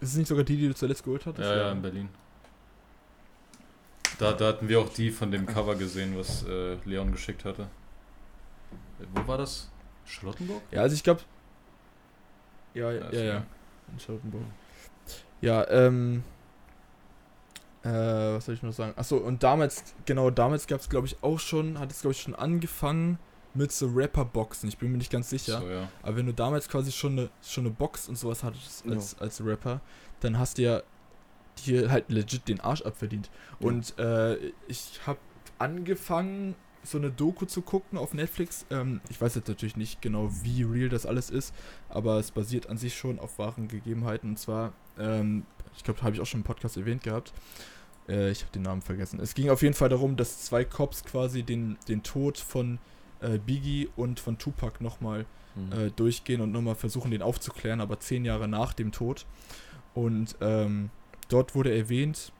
Ist 0.00 0.10
es 0.10 0.16
nicht 0.16 0.28
sogar 0.28 0.44
die, 0.44 0.56
die 0.56 0.68
du 0.68 0.74
zuletzt 0.74 1.04
geholt 1.04 1.24
hattest? 1.26 1.48
Ja, 1.48 1.56
ja, 1.56 1.72
in 1.72 1.82
Berlin. 1.82 2.08
Da, 4.18 4.32
da 4.32 4.48
hatten 4.48 4.68
wir 4.68 4.80
auch 4.80 4.88
die 4.88 5.10
von 5.10 5.30
dem 5.30 5.46
Cover 5.46 5.74
gesehen, 5.74 6.16
was 6.16 6.44
äh, 6.44 6.76
Leon 6.84 7.12
geschickt 7.12 7.44
hatte. 7.44 7.62
Äh, 9.00 9.04
Wo 9.14 9.26
war 9.26 9.38
das? 9.38 9.70
Charlottenburg? 10.04 10.62
Ja, 10.70 10.82
also 10.82 10.94
ich 10.94 11.02
glaube. 11.02 11.20
Ja, 12.74 12.92
ja, 12.92 13.10
Ja, 13.12 13.20
ja. 13.20 13.46
In 13.92 14.00
Charlottenburg. 14.00 14.42
Ja, 15.40 15.68
ähm. 15.68 16.22
Äh, 17.82 17.88
was 17.90 18.46
soll 18.46 18.54
ich 18.54 18.62
noch 18.62 18.72
sagen? 18.72 18.94
Achso, 18.96 19.16
und 19.16 19.42
damals, 19.42 19.94
genau, 20.06 20.30
damals 20.30 20.66
gab 20.66 20.80
es, 20.80 20.88
glaube 20.88 21.06
ich, 21.06 21.22
auch 21.22 21.38
schon, 21.38 21.78
hat 21.78 21.92
es, 21.92 22.00
glaube 22.00 22.12
ich, 22.12 22.20
schon 22.20 22.34
angefangen 22.34 23.18
mit 23.56 23.72
so 23.72 23.88
Rapper-Boxen. 23.88 24.68
Ich 24.68 24.78
bin 24.78 24.90
mir 24.92 24.98
nicht 24.98 25.10
ganz 25.10 25.30
sicher. 25.30 25.60
So, 25.60 25.68
ja. 25.68 25.88
Aber 26.02 26.16
wenn 26.16 26.26
du 26.26 26.32
damals 26.34 26.68
quasi 26.68 26.92
schon 26.92 27.12
eine, 27.12 27.30
schon 27.42 27.64
eine 27.66 27.74
Box 27.74 28.08
und 28.08 28.16
sowas 28.16 28.42
hattest 28.42 28.84
Ja. 28.84 28.92
als, 28.92 29.18
als 29.18 29.44
Rapper, 29.44 29.80
dann 30.20 30.38
hast 30.38 30.58
du 30.58 30.62
ja 30.62 30.82
hier 31.58 31.90
halt 31.90 32.10
legit 32.10 32.48
den 32.48 32.60
Arsch 32.60 32.82
abverdient. 32.82 33.30
Ja. 33.60 33.68
Und 33.68 33.98
äh, 33.98 34.36
ich 34.68 35.00
habe 35.06 35.18
angefangen, 35.58 36.54
so 36.82 36.98
eine 36.98 37.10
Doku 37.10 37.46
zu 37.46 37.62
gucken 37.62 37.98
auf 37.98 38.14
Netflix. 38.14 38.64
Ähm, 38.70 39.00
ich 39.08 39.20
weiß 39.20 39.34
jetzt 39.34 39.48
natürlich 39.48 39.76
nicht 39.76 40.00
genau, 40.00 40.30
wie 40.42 40.62
real 40.62 40.88
das 40.88 41.04
alles 41.04 41.30
ist, 41.30 41.52
aber 41.88 42.18
es 42.18 42.30
basiert 42.30 42.68
an 42.68 42.76
sich 42.78 42.96
schon 42.96 43.18
auf 43.18 43.38
wahren 43.38 43.66
Gegebenheiten. 43.68 44.30
Und 44.30 44.38
zwar, 44.38 44.72
ähm, 44.98 45.44
ich 45.76 45.82
glaube, 45.82 46.02
habe 46.02 46.14
ich 46.14 46.20
auch 46.20 46.26
schon 46.26 46.40
im 46.40 46.44
Podcast 46.44 46.76
erwähnt 46.76 47.02
gehabt. 47.02 47.32
Äh, 48.08 48.30
ich 48.30 48.42
habe 48.42 48.52
den 48.52 48.62
Namen 48.62 48.82
vergessen. 48.82 49.18
Es 49.18 49.34
ging 49.34 49.50
auf 49.50 49.62
jeden 49.62 49.74
Fall 49.74 49.88
darum, 49.88 50.16
dass 50.16 50.44
zwei 50.44 50.64
Cops 50.64 51.04
quasi 51.04 51.42
den, 51.42 51.76
den 51.88 52.02
Tod 52.04 52.38
von 52.38 52.78
äh, 53.20 53.38
Biggie 53.38 53.88
und 53.96 54.20
von 54.20 54.38
Tupac 54.38 54.82
nochmal 54.82 55.26
Mhm. 55.56 55.72
äh, 55.72 55.90
durchgehen 55.90 56.42
und 56.42 56.52
nochmal 56.52 56.74
versuchen, 56.74 57.10
den 57.10 57.22
aufzuklären, 57.22 57.80
aber 57.80 57.98
zehn 57.98 58.26
Jahre 58.26 58.46
nach 58.46 58.74
dem 58.74 58.92
Tod. 58.92 59.24
Und 59.94 60.36
ähm, 60.42 60.90
dort 61.28 61.54
wurde 61.54 61.74
erwähnt, 61.74 62.30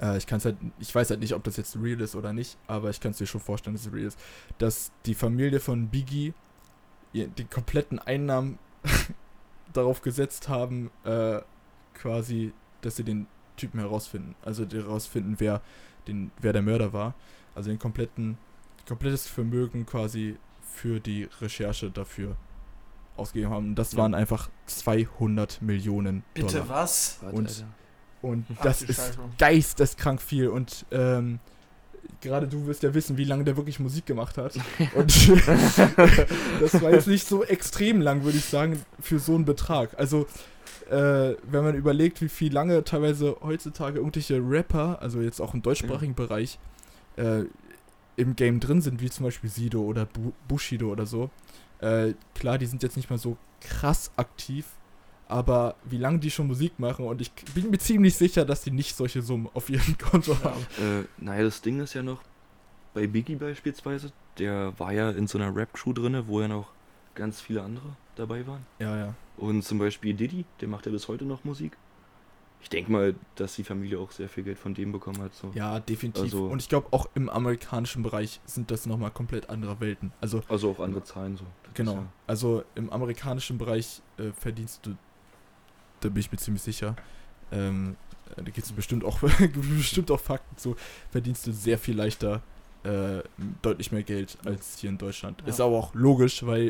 äh, 0.00 0.18
ich 0.18 0.26
kann's 0.26 0.44
halt, 0.44 0.58
ich 0.78 0.94
weiß 0.94 1.08
halt 1.08 1.20
nicht, 1.20 1.34
ob 1.34 1.42
das 1.44 1.56
jetzt 1.56 1.74
real 1.80 2.00
ist 2.02 2.14
oder 2.14 2.34
nicht, 2.34 2.58
aber 2.66 2.90
ich 2.90 3.00
kann 3.00 3.12
es 3.12 3.16
dir 3.18 3.26
schon 3.26 3.40
vorstellen, 3.40 3.74
dass 3.76 3.86
es 3.86 3.92
real 3.94 4.06
ist, 4.08 4.18
dass 4.58 4.92
die 5.06 5.14
Familie 5.14 5.58
von 5.58 5.88
Biggie 5.88 6.34
die 7.14 7.44
kompletten 7.44 7.98
Einnahmen 7.98 8.58
darauf 9.72 10.02
gesetzt 10.02 10.48
haben, 10.48 10.90
äh, 11.04 11.40
quasi, 11.94 12.52
dass 12.82 12.96
sie 12.96 13.04
den 13.04 13.26
Typen 13.56 13.80
herausfinden. 13.80 14.34
Also 14.42 14.64
die 14.64 14.76
herausfinden, 14.78 15.36
wer, 15.38 15.60
den, 16.06 16.30
wer 16.40 16.52
der 16.52 16.62
Mörder 16.62 16.92
war. 16.92 17.14
Also 17.54 17.70
den 17.70 17.78
kompletten, 17.78 18.38
komplettes 18.86 19.26
Vermögen 19.26 19.86
quasi 19.86 20.36
für 20.62 21.00
die 21.00 21.28
Recherche 21.40 21.90
dafür 21.90 22.36
ausgegeben 23.16 23.50
haben. 23.52 23.68
Und 23.70 23.74
das 23.76 23.92
Ja. 23.92 23.98
waren 23.98 24.14
einfach 24.14 24.48
200 24.66 25.60
Millionen 25.62 26.24
Bitte 26.34 26.58
Dollar. 26.58 26.68
was? 26.68 27.18
Warte, 27.20 27.36
und-. 27.36 27.64
Und 28.22 28.46
Ach, 28.56 28.62
das 28.62 28.82
ist 28.82 28.96
Scheiße. 28.96 29.18
geisteskrank 29.36 30.22
viel. 30.22 30.46
Und 30.48 30.86
ähm, 30.92 31.40
gerade 32.20 32.46
du 32.46 32.66
wirst 32.66 32.82
ja 32.84 32.94
wissen, 32.94 33.16
wie 33.16 33.24
lange 33.24 33.42
der 33.44 33.56
wirklich 33.56 33.80
Musik 33.80 34.06
gemacht 34.06 34.38
hat. 34.38 34.54
Und 34.94 35.28
das 36.60 36.80
war 36.80 36.90
jetzt 36.92 37.08
nicht 37.08 37.26
so 37.26 37.44
extrem 37.44 38.00
lang, 38.00 38.22
würde 38.24 38.38
ich 38.38 38.44
sagen, 38.44 38.80
für 39.00 39.18
so 39.18 39.34
einen 39.34 39.44
Betrag. 39.44 39.98
Also, 39.98 40.26
äh, 40.90 41.34
wenn 41.42 41.64
man 41.64 41.74
überlegt, 41.74 42.20
wie 42.20 42.28
viel 42.28 42.52
lange 42.52 42.84
teilweise 42.84 43.36
heutzutage 43.42 43.98
irgendwelche 43.98 44.38
Rapper, 44.38 45.00
also 45.02 45.20
jetzt 45.20 45.40
auch 45.40 45.52
im 45.54 45.62
deutschsprachigen 45.62 46.14
Bereich, 46.14 46.58
äh, 47.16 47.42
im 48.16 48.36
Game 48.36 48.60
drin 48.60 48.80
sind, 48.80 49.00
wie 49.00 49.10
zum 49.10 49.24
Beispiel 49.24 49.50
Sido 49.50 49.82
oder 49.82 50.06
Bu 50.06 50.32
Bushido 50.48 50.90
oder 50.90 51.06
so. 51.06 51.30
Äh, 51.80 52.14
klar, 52.34 52.58
die 52.58 52.66
sind 52.66 52.82
jetzt 52.82 52.96
nicht 52.96 53.10
mehr 53.10 53.18
so 53.18 53.36
krass 53.60 54.10
aktiv, 54.16 54.66
aber 55.28 55.76
wie 55.84 55.96
lange 55.98 56.18
die 56.18 56.30
schon 56.30 56.46
Musik 56.46 56.78
machen 56.78 57.06
und 57.06 57.20
ich 57.20 57.32
bin 57.54 57.70
mir 57.70 57.78
ziemlich 57.78 58.14
sicher, 58.16 58.44
dass 58.44 58.62
die 58.62 58.70
nicht 58.70 58.94
solche 58.96 59.22
Summen 59.22 59.48
auf 59.54 59.68
ihrem 59.70 59.96
Konto 60.10 60.32
Ja. 60.32 60.44
haben. 60.44 60.66
Äh, 60.78 61.04
naja, 61.18 61.44
das 61.44 61.60
Ding 61.62 61.80
ist 61.80 61.94
ja 61.94 62.02
noch, 62.02 62.22
bei 62.94 63.06
Biggie 63.06 63.36
beispielsweise, 63.36 64.12
der 64.38 64.78
war 64.78 64.92
ja 64.92 65.10
in 65.10 65.26
so 65.26 65.38
einer 65.38 65.54
Rap-Crew 65.54 65.92
drinne, 65.94 66.26
wo 66.28 66.40
ja 66.40 66.48
noch 66.48 66.68
ganz 67.14 67.40
viele 67.40 67.62
andere 67.62 67.96
dabei 68.16 68.46
waren. 68.46 68.64
Ja, 68.78 68.96
ja. 68.96 69.14
Und 69.36 69.62
zum 69.64 69.78
Beispiel 69.78 70.14
Diddy, 70.14 70.44
der 70.60 70.68
macht 70.68 70.86
ja 70.86 70.92
bis 70.92 71.08
heute 71.08 71.24
noch 71.24 71.42
Musik. 71.44 71.76
Ich 72.62 72.68
denke 72.70 72.92
mal, 72.92 73.14
dass 73.34 73.56
die 73.56 73.64
Familie 73.64 73.98
auch 73.98 74.10
sehr 74.12 74.28
viel 74.28 74.44
Geld 74.44 74.58
von 74.58 74.72
dem 74.72 74.92
bekommen 74.92 75.20
hat. 75.20 75.34
So. 75.34 75.50
Ja, 75.54 75.80
definitiv. 75.80 76.22
Also- 76.22 76.46
und 76.46 76.62
ich 76.62 76.68
glaube, 76.68 76.86
auch 76.92 77.06
im 77.14 77.28
amerikanischen 77.28 78.02
Bereich 78.02 78.40
sind 78.46 78.70
das 78.70 78.86
nochmal 78.86 79.10
komplett 79.10 79.50
andere 79.50 79.80
Welten. 79.80 80.12
Also, 80.20 80.42
Also 80.48 80.70
auch 80.70 80.80
andere 80.80 81.02
Zahlen 81.02 81.36
so. 81.36 81.44
Das 81.64 81.74
genau. 81.74 81.94
ja- 81.94 82.12
Also, 82.26 82.62
im 82.76 82.88
amerikanischen 82.90 83.58
Bereich 83.58 84.00
äh, 84.16 84.30
verdienst 84.32 84.86
du, 84.86 84.96
da 86.00 86.08
bin 86.08 86.20
ich 86.20 86.30
mir 86.30 86.38
ziemlich 86.38 86.62
sicher, 86.62 86.94
ähm, 87.50 87.96
äh, 88.30 88.36
da 88.36 88.50
gibt 88.50 88.58
es 88.64 88.72
bestimmt 88.72 89.04
auch, 89.04 89.18
bestimmt 89.78 90.10
auch 90.10 90.20
Fakten 90.20 90.56
zu, 90.56 90.76
verdienst 91.10 91.46
du 91.46 91.52
sehr 91.52 91.78
viel 91.78 91.96
leichter 91.96 92.42
äh, 92.84 93.22
deutlich 93.62 93.92
mehr 93.92 94.02
Geld 94.02 94.36
als 94.44 94.78
hier 94.78 94.90
in 94.90 94.98
Deutschland. 94.98 95.40
Ja. 95.42 95.48
Ist 95.48 95.60
aber 95.60 95.76
auch 95.76 95.94
logisch, 95.94 96.44
weil 96.44 96.68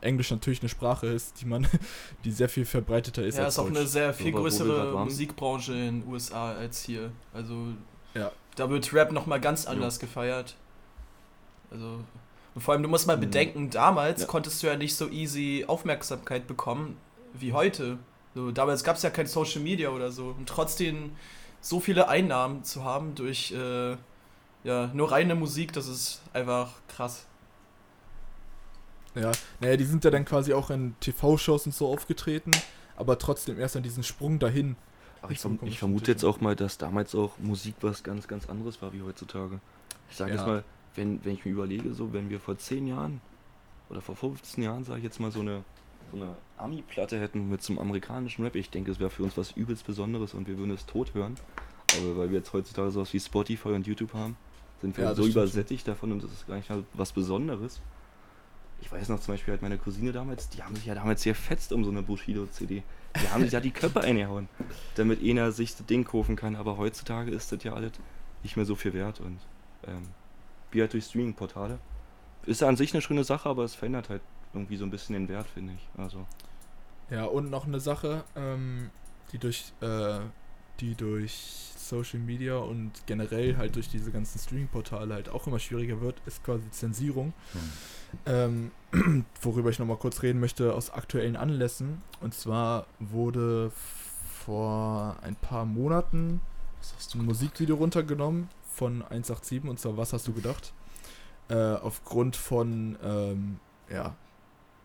äh, 0.00 0.04
Englisch 0.04 0.30
natürlich 0.30 0.60
eine 0.60 0.68
Sprache 0.68 1.06
ist, 1.06 1.40
die 1.40 1.46
man, 1.46 1.66
die 2.24 2.30
sehr 2.32 2.48
viel 2.48 2.64
verbreiteter 2.64 3.22
ist 3.24 3.38
ja, 3.38 3.44
als 3.44 3.54
ist 3.54 3.58
auch 3.60 3.66
Deutsch. 3.68 3.76
eine 3.78 3.86
sehr 3.86 4.12
viel 4.14 4.32
größere. 4.32 5.04
Musikbranche 5.04 5.72
in 5.72 6.00
den 6.02 6.08
USA 6.12 6.52
als 6.52 6.82
hier. 6.82 7.12
Also 7.32 7.68
Ja. 8.14 8.32
da 8.56 8.68
wird 8.70 8.92
Rap 8.92 9.12
nochmal 9.12 9.40
ganz 9.40 9.66
anders 9.66 9.98
gefeiert. 9.98 10.56
Also 11.70 12.00
und 12.54 12.60
vor 12.62 12.74
allem, 12.74 12.84
du 12.84 12.88
musst 12.88 13.06
mal 13.08 13.16
Mhm. 13.16 13.20
bedenken, 13.22 13.70
damals 13.70 14.22
Ja. 14.22 14.26
konntest 14.28 14.62
du 14.62 14.68
ja 14.68 14.76
nicht 14.76 14.94
so 14.94 15.08
easy 15.08 15.64
Aufmerksamkeit 15.66 16.46
bekommen 16.46 16.96
wie 17.32 17.52
heute. 17.52 17.98
So, 18.36 18.52
damals 18.52 18.84
gab 18.84 18.94
es 18.96 19.02
ja 19.02 19.10
kein 19.10 19.26
Social 19.26 19.60
Media 19.60 19.88
oder 19.90 20.12
so. 20.12 20.34
Und 20.38 20.48
trotzdem 20.48 21.12
so 21.60 21.80
viele 21.80 22.08
Einnahmen 22.08 22.62
zu 22.62 22.84
haben 22.84 23.14
durch 23.16 23.50
äh, 23.52 23.96
ja, 24.64 24.90
nur 24.92 25.12
reine 25.12 25.34
Musik, 25.34 25.72
das 25.72 25.86
ist 25.86 26.20
einfach 26.32 26.70
krass. 26.88 27.26
Ja, 29.14 29.30
naja, 29.60 29.76
die 29.76 29.84
sind 29.84 30.04
ja 30.04 30.10
dann 30.10 30.24
quasi 30.24 30.52
auch 30.54 30.70
in 30.70 30.96
TV-Shows 31.00 31.66
und 31.66 31.74
so 31.74 31.86
aufgetreten, 31.88 32.50
aber 32.96 33.18
trotzdem 33.18 33.58
erst 33.60 33.76
an 33.76 33.82
diesen 33.84 34.02
Sprung 34.02 34.38
dahin. 34.40 34.76
Aber 35.22 35.32
ich, 35.32 35.38
verm 35.38 35.58
ich 35.62 35.78
vermute 35.78 36.10
jetzt 36.10 36.24
auch 36.24 36.40
mal, 36.40 36.56
dass 36.56 36.78
damals 36.78 37.14
auch 37.14 37.38
Musik 37.38 37.76
was 37.80 38.02
ganz, 38.02 38.26
ganz 38.26 38.48
anderes 38.48 38.82
war 38.82 38.92
wie 38.92 39.02
heutzutage. 39.02 39.60
Ich 40.10 40.16
sage 40.16 40.32
Ja. 40.32 40.36
jetzt 40.36 40.46
mal, 40.46 40.64
wenn, 40.96 41.24
wenn 41.24 41.34
ich 41.34 41.44
mir 41.44 41.52
überlege, 41.52 41.94
so 41.94 42.12
wenn 42.12 42.28
wir 42.28 42.40
vor 42.40 42.58
10 42.58 42.86
Jahren 42.86 43.20
oder 43.88 44.00
vor 44.00 44.16
15 44.16 44.64
Jahren, 44.64 44.84
sage 44.84 44.98
ich 44.98 45.04
jetzt 45.04 45.20
mal, 45.20 45.30
so 45.30 45.40
eine, 45.40 45.62
so 46.10 46.16
eine 46.16 46.34
Ami-Platte 46.58 47.18
hätten 47.20 47.48
mit 47.48 47.62
so 47.62 47.72
einem 47.72 47.80
amerikanischen 47.80 48.44
Rap, 48.44 48.56
ich 48.56 48.70
denke, 48.70 48.90
es 48.90 48.98
wäre 48.98 49.10
für 49.10 49.22
uns 49.22 49.36
was 49.36 49.52
übelst 49.52 49.86
Besonderes 49.86 50.34
und 50.34 50.48
wir 50.48 50.58
würden 50.58 50.72
es 50.72 50.86
tot 50.86 51.14
hören. 51.14 51.36
Aber 51.96 52.16
weil 52.18 52.30
wir 52.30 52.38
jetzt 52.38 52.52
heutzutage 52.52 52.90
sowas 52.90 53.12
wie 53.12 53.20
Spotify 53.20 53.68
und 53.68 53.86
YouTube 53.86 54.12
haben, 54.14 54.36
sind 54.84 54.96
wir 54.98 55.04
Ja, 55.04 55.10
das 55.10 55.18
so 55.18 55.26
übersättigt 55.26 55.88
davon 55.88 56.12
und 56.12 56.22
das 56.22 56.30
ist 56.30 56.46
gar 56.46 56.56
nicht 56.56 56.68
mal 56.68 56.84
was 56.92 57.12
Besonderes. 57.12 57.80
Ich 58.82 58.92
weiß 58.92 59.08
noch 59.08 59.18
zum 59.20 59.32
Beispiel 59.32 59.52
halt 59.52 59.62
meine 59.62 59.78
Cousine 59.78 60.12
damals, 60.12 60.50
die 60.50 60.62
haben 60.62 60.76
sich 60.76 60.84
ja 60.84 60.94
damals 60.94 61.22
sehr 61.22 61.34
fetzt 61.34 61.72
um 61.72 61.84
so 61.84 61.90
eine 61.90 62.02
Bushido-CD. 62.02 62.82
Die 63.16 63.28
haben 63.30 63.44
sich 63.44 63.52
ja 63.52 63.60
die 63.60 63.70
Köpfe 63.70 64.02
eingehauen, 64.02 64.48
damit 64.96 65.22
einer 65.22 65.52
sich 65.52 65.74
das 65.74 65.86
Ding 65.86 66.04
kaufen 66.04 66.36
kann. 66.36 66.54
Aber 66.54 66.76
heutzutage 66.76 67.30
ist 67.30 67.50
das 67.50 67.64
ja 67.64 67.72
alles 67.72 67.92
nicht 68.42 68.56
mehr 68.56 68.66
so 68.66 68.74
viel 68.74 68.92
wert 68.92 69.20
und 69.20 69.38
ähm, 69.86 70.02
wie 70.70 70.82
halt 70.82 70.92
durch 70.92 71.04
Streaming-Portale. 71.06 71.78
Ist 72.44 72.60
ja 72.60 72.68
an 72.68 72.76
sich 72.76 72.92
eine 72.92 73.00
schöne 73.00 73.24
Sache, 73.24 73.48
aber 73.48 73.64
es 73.64 73.74
verändert 73.74 74.10
halt 74.10 74.20
irgendwie 74.52 74.76
so 74.76 74.84
ein 74.84 74.90
bisschen 74.90 75.14
den 75.14 75.28
Wert, 75.28 75.46
finde 75.46 75.72
ich. 75.72 75.88
Also, 75.98 76.26
Ja, 77.08 77.24
und 77.24 77.48
noch 77.48 77.66
eine 77.66 77.80
Sache, 77.80 78.24
ähm, 78.36 78.90
die 79.32 79.38
durch, 79.38 79.72
äh, 79.80 80.18
die 80.80 80.94
durch 80.94 81.72
Social 81.88 82.20
Media 82.20 82.56
und 82.56 82.92
generell 83.06 83.56
halt 83.56 83.76
durch 83.76 83.88
diese 83.88 84.10
ganzen 84.10 84.38
Streaming-Portale 84.38 85.14
halt 85.14 85.28
auch 85.28 85.46
immer 85.46 85.58
schwieriger 85.58 86.00
wird, 86.00 86.20
ist 86.26 86.42
quasi 86.44 86.70
Zensierung. 86.70 87.32
Ähm, 88.26 88.70
worüber 89.42 89.70
ich 89.70 89.78
nochmal 89.78 89.96
kurz 89.96 90.22
reden 90.22 90.40
möchte 90.40 90.74
aus 90.74 90.90
aktuellen 90.90 91.36
Anlässen. 91.36 92.02
Und 92.20 92.34
zwar 92.34 92.86
wurde 93.00 93.70
vor 94.44 95.16
ein 95.22 95.36
paar 95.36 95.64
Monaten 95.64 96.40
Was 96.80 96.94
hast 96.96 97.14
du 97.14 97.18
ein 97.18 97.24
Musikvideo 97.24 97.76
runtergenommen 97.76 98.48
von 98.74 99.02
187 99.02 99.64
und 99.64 99.78
zwar 99.78 99.96
Was 99.96 100.12
hast 100.12 100.26
du 100.28 100.32
gedacht? 100.32 100.72
Äh, 101.48 101.54
aufgrund 101.54 102.36
von, 102.36 102.96
ähm, 103.02 103.60
ja, 103.90 104.16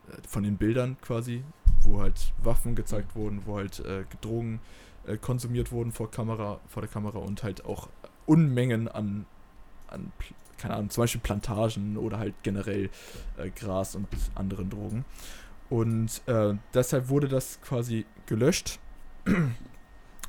äh, 0.09 0.27
von 0.27 0.43
den 0.43 0.57
Bildern 0.57 0.97
quasi, 1.01 1.43
wo 1.81 2.01
halt 2.01 2.33
Waffen 2.43 2.75
gezeigt 2.75 3.15
wurden, 3.15 3.43
wo 3.45 3.57
halt 3.57 3.79
äh, 3.79 4.03
Drogen 4.21 4.59
äh, 5.09 5.17
konsumiert 5.17 5.71
wurden 5.71 5.91
vor 5.91 6.09
Kamera, 6.11 6.59
vor 6.67 6.81
der 6.81 6.89
Kamera 6.89 7.19
und 7.19 7.43
halt 7.43 7.65
auch 7.65 7.89
Unmengen 8.25 8.87
an, 8.87 9.25
an 9.87 10.11
keine 10.57 10.75
Ahnung, 10.75 10.89
zum 10.89 11.03
Beispiel 11.03 11.21
Plantagen 11.21 11.97
oder 11.97 12.19
halt 12.19 12.35
generell 12.43 12.89
äh, 13.37 13.49
Gras 13.49 13.95
und 13.95 14.07
anderen 14.35 14.69
Drogen. 14.69 15.05
Und 15.69 16.21
äh, 16.27 16.55
deshalb 16.73 17.09
wurde 17.09 17.27
das 17.27 17.61
quasi 17.61 18.05
gelöscht. 18.25 18.79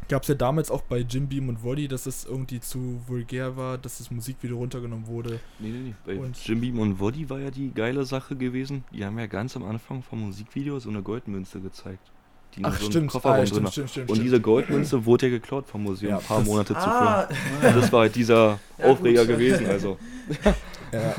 Gab 0.08 0.22
es 0.22 0.28
ja 0.28 0.34
damals 0.34 0.70
auch 0.72 0.82
bei 0.82 0.99
Jim 0.99 1.28
Beam 1.28 1.49
und 1.49 1.62
Woddy, 1.62 1.87
dass 1.87 2.06
es 2.06 2.25
irgendwie 2.25 2.58
zu 2.60 3.00
vulgär 3.06 3.56
war, 3.56 3.78
dass 3.78 3.99
das 3.99 4.10
Musikvideo 4.10 4.56
runtergenommen 4.56 5.06
wurde. 5.06 5.38
nee, 5.60 5.68
nee, 5.68 5.78
nee. 5.78 5.94
Bei 6.04 6.16
Und- 6.16 6.44
Jim 6.46 6.60
Beam 6.60 6.78
und 6.80 6.99
Woddy 6.99 7.30
war 7.30 7.38
ja 7.38 7.50
die 7.50 7.72
geile 7.72 8.04
Sache 8.04 8.34
gewesen. 8.37 8.84
Die 8.92 9.04
haben 9.04 9.18
ja 9.18 9.26
ganz 9.26 9.56
am 9.56 9.64
Anfang 9.64 10.02
vom 10.02 10.20
Musikvideo 10.26 10.78
so 10.80 10.90
eine 10.90 11.02
Goldmünze 11.02 11.60
gezeigt. 11.60 12.10
Die 12.57 12.64
Ach, 12.64 12.78
so 12.78 12.87
im 12.87 12.90
stimmt. 12.90 13.11
Kofferraum 13.11 13.35
Ah, 13.35 13.38
drin 13.38 13.47
stimmt, 13.49 13.71
stimmt, 13.73 13.90
stimmt, 13.90 14.11
Und 14.11 14.23
diese 14.23 14.40
Goldmünze 14.40 15.04
wurde 15.07 15.26
ja 15.26 15.33
geklaut 15.33 15.66
vom 15.66 15.83
Museum 15.85 16.11
Ja, 16.12 16.19
ein 16.19 16.25
paar 16.25 16.38
das- 16.38 16.47
Monate 16.47 16.75
zuvor. 16.75 16.90
Ah, 17.62 17.73
Das 17.75 17.92
war 17.92 18.00
halt 18.00 18.14
dieser 18.16 18.59
Ja, 18.78 18.85
Aufreger 18.87 19.25
gut. 19.26 19.35
gewesen, 19.37 19.66
also. 19.66 19.99
Ja. 20.92 21.14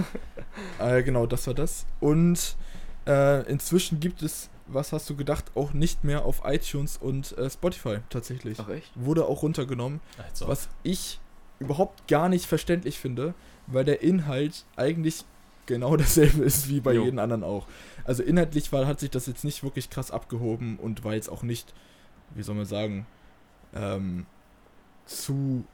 äh, 0.97 1.03
genau, 1.03 1.25
das 1.25 1.47
war 1.47 1.53
das. 1.53 1.85
Und 2.01 2.55
äh, 3.07 3.50
inzwischen 3.50 4.00
gibt 4.01 4.21
es, 4.21 4.50
was 4.67 4.91
hast 4.91 5.09
du 5.09 5.15
gedacht, 5.15 5.45
auch 5.55 5.71
nicht 5.73 6.03
mehr 6.03 6.25
auf 6.25 6.41
iTunes 6.45 6.97
und 6.97 7.38
äh, 7.38 7.50
Spotify 7.50 7.97
tatsächlich. 8.09 8.57
Ach 8.61 8.67
echt? 8.69 8.91
Wurde 8.95 9.25
auch 9.25 9.43
runtergenommen, 9.43 10.01
Also, 10.29 10.47
was 10.50 10.67
ich 10.83 11.19
überhaupt 11.59 12.07
gar 12.07 12.27
nicht 12.27 12.45
verständlich 12.47 13.00
finde, 13.00 13.33
weil 13.67 13.85
der 13.85 14.01
Inhalt 14.01 14.65
eigentlich 14.75 15.23
genau 15.67 15.95
dasselbe 15.97 16.43
ist 16.43 16.67
wie 16.67 16.81
bei 16.81 16.93
Jo. 16.93 17.05
jedem 17.05 17.19
anderen 17.19 17.43
auch. 17.43 17.65
Also 18.03 18.24
inhaltlich 18.24 18.72
war, 18.72 18.88
hat 18.88 19.00
sich 19.00 19.10
das 19.10 19.25
jetzt 19.27 19.43
nicht 19.43 19.63
wirklich 19.63 19.89
krass 19.89 20.12
abgehoben 20.12 20.77
und 20.77 21.03
war 21.03 21.13
jetzt 21.13 21.29
auch 21.29 21.43
nicht, 21.43 21.74
wie 22.36 22.43
soll 22.43 22.55
man 22.55 22.65
sagen, 22.65 23.05
ähm, 23.74 24.25
zu, 25.05 25.65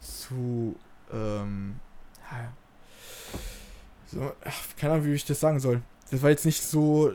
zu, 0.00 0.76
ähm, 1.12 1.76
so, 4.06 4.32
ach, 4.44 4.62
keine 4.76 4.94
Ahnung, 4.94 5.06
wie 5.06 5.12
ich 5.12 5.24
das 5.24 5.40
sagen 5.40 5.60
soll. 5.60 5.82
Das 6.10 6.22
war 6.22 6.30
jetzt 6.30 6.44
nicht 6.44 6.62
so 6.62 7.12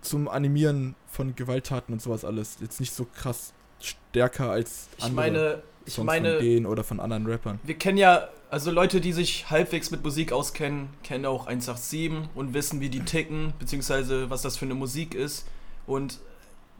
zum 0.00 0.28
Animieren 0.28 0.94
von 1.06 1.34
Gewalttaten 1.34 1.92
und 1.92 2.00
sowas 2.00 2.24
alles. 2.24 2.58
Jetzt 2.60 2.80
nicht 2.80 2.94
so 2.94 3.06
krass 3.14 3.52
stärker 3.80 4.50
als 4.50 4.88
ich 4.96 5.12
meine, 5.12 5.62
ich 5.84 5.94
Songs 5.94 6.06
meine, 6.06 6.34
von 6.34 6.42
denen 6.42 6.66
oder 6.66 6.84
von 6.84 7.00
anderen 7.00 7.26
Rappern. 7.26 7.60
wir 7.62 7.76
kennen 7.76 7.98
ja, 7.98 8.28
also 8.50 8.70
Leute, 8.72 9.00
die 9.00 9.12
sich 9.12 9.48
halbwegs 9.48 9.90
mit 9.90 10.02
Musik 10.02 10.32
auskennen, 10.32 10.90
kennen 11.04 11.24
auch 11.24 11.46
187 11.46 12.28
und 12.34 12.52
wissen, 12.52 12.80
wie 12.80 12.88
die 12.88 13.04
ticken, 13.04 13.52
beziehungsweise 13.58 14.28
was 14.28 14.42
das 14.42 14.56
für 14.56 14.64
eine 14.64 14.74
Musik 14.74 15.14
ist. 15.14 15.46
Und 15.86 16.18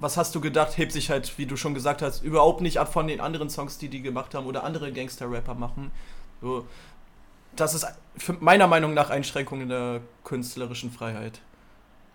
was 0.00 0.16
hast 0.16 0.34
du 0.34 0.40
gedacht, 0.40 0.78
hebt 0.78 0.92
sich 0.92 1.10
halt, 1.10 1.38
wie 1.38 1.46
du 1.46 1.56
schon 1.56 1.74
gesagt 1.74 2.02
hast, 2.02 2.22
überhaupt 2.24 2.60
nicht 2.60 2.78
ab 2.78 2.92
von 2.92 3.06
den 3.06 3.20
anderen 3.20 3.50
Songs, 3.50 3.78
die 3.78 3.88
die 3.88 4.02
gemacht 4.02 4.34
haben 4.34 4.46
oder 4.46 4.64
andere 4.64 4.92
Gangster-Rapper 4.92 5.54
machen. 5.54 5.92
So, 6.40 6.66
das 7.54 7.74
ist 7.74 7.86
für 8.16 8.32
meiner 8.32 8.66
Meinung 8.66 8.92
nach 8.92 9.10
Einschränkung 9.10 9.60
in 9.60 9.68
der 9.68 10.00
künstlerischen 10.24 10.90
Freiheit. 10.90 11.40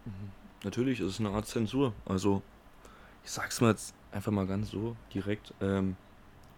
Mhm. 0.03 0.31
Natürlich 0.63 0.99
ist 0.99 1.07
es 1.07 1.19
eine 1.19 1.29
Art 1.29 1.47
Zensur. 1.47 1.93
Also, 2.05 2.41
ich 3.23 3.31
sag's 3.31 3.61
mal 3.61 3.69
jetzt 3.69 3.93
einfach 4.11 4.31
mal 4.31 4.47
ganz 4.47 4.71
so 4.71 4.97
direkt. 5.13 5.53
Ähm, 5.61 5.95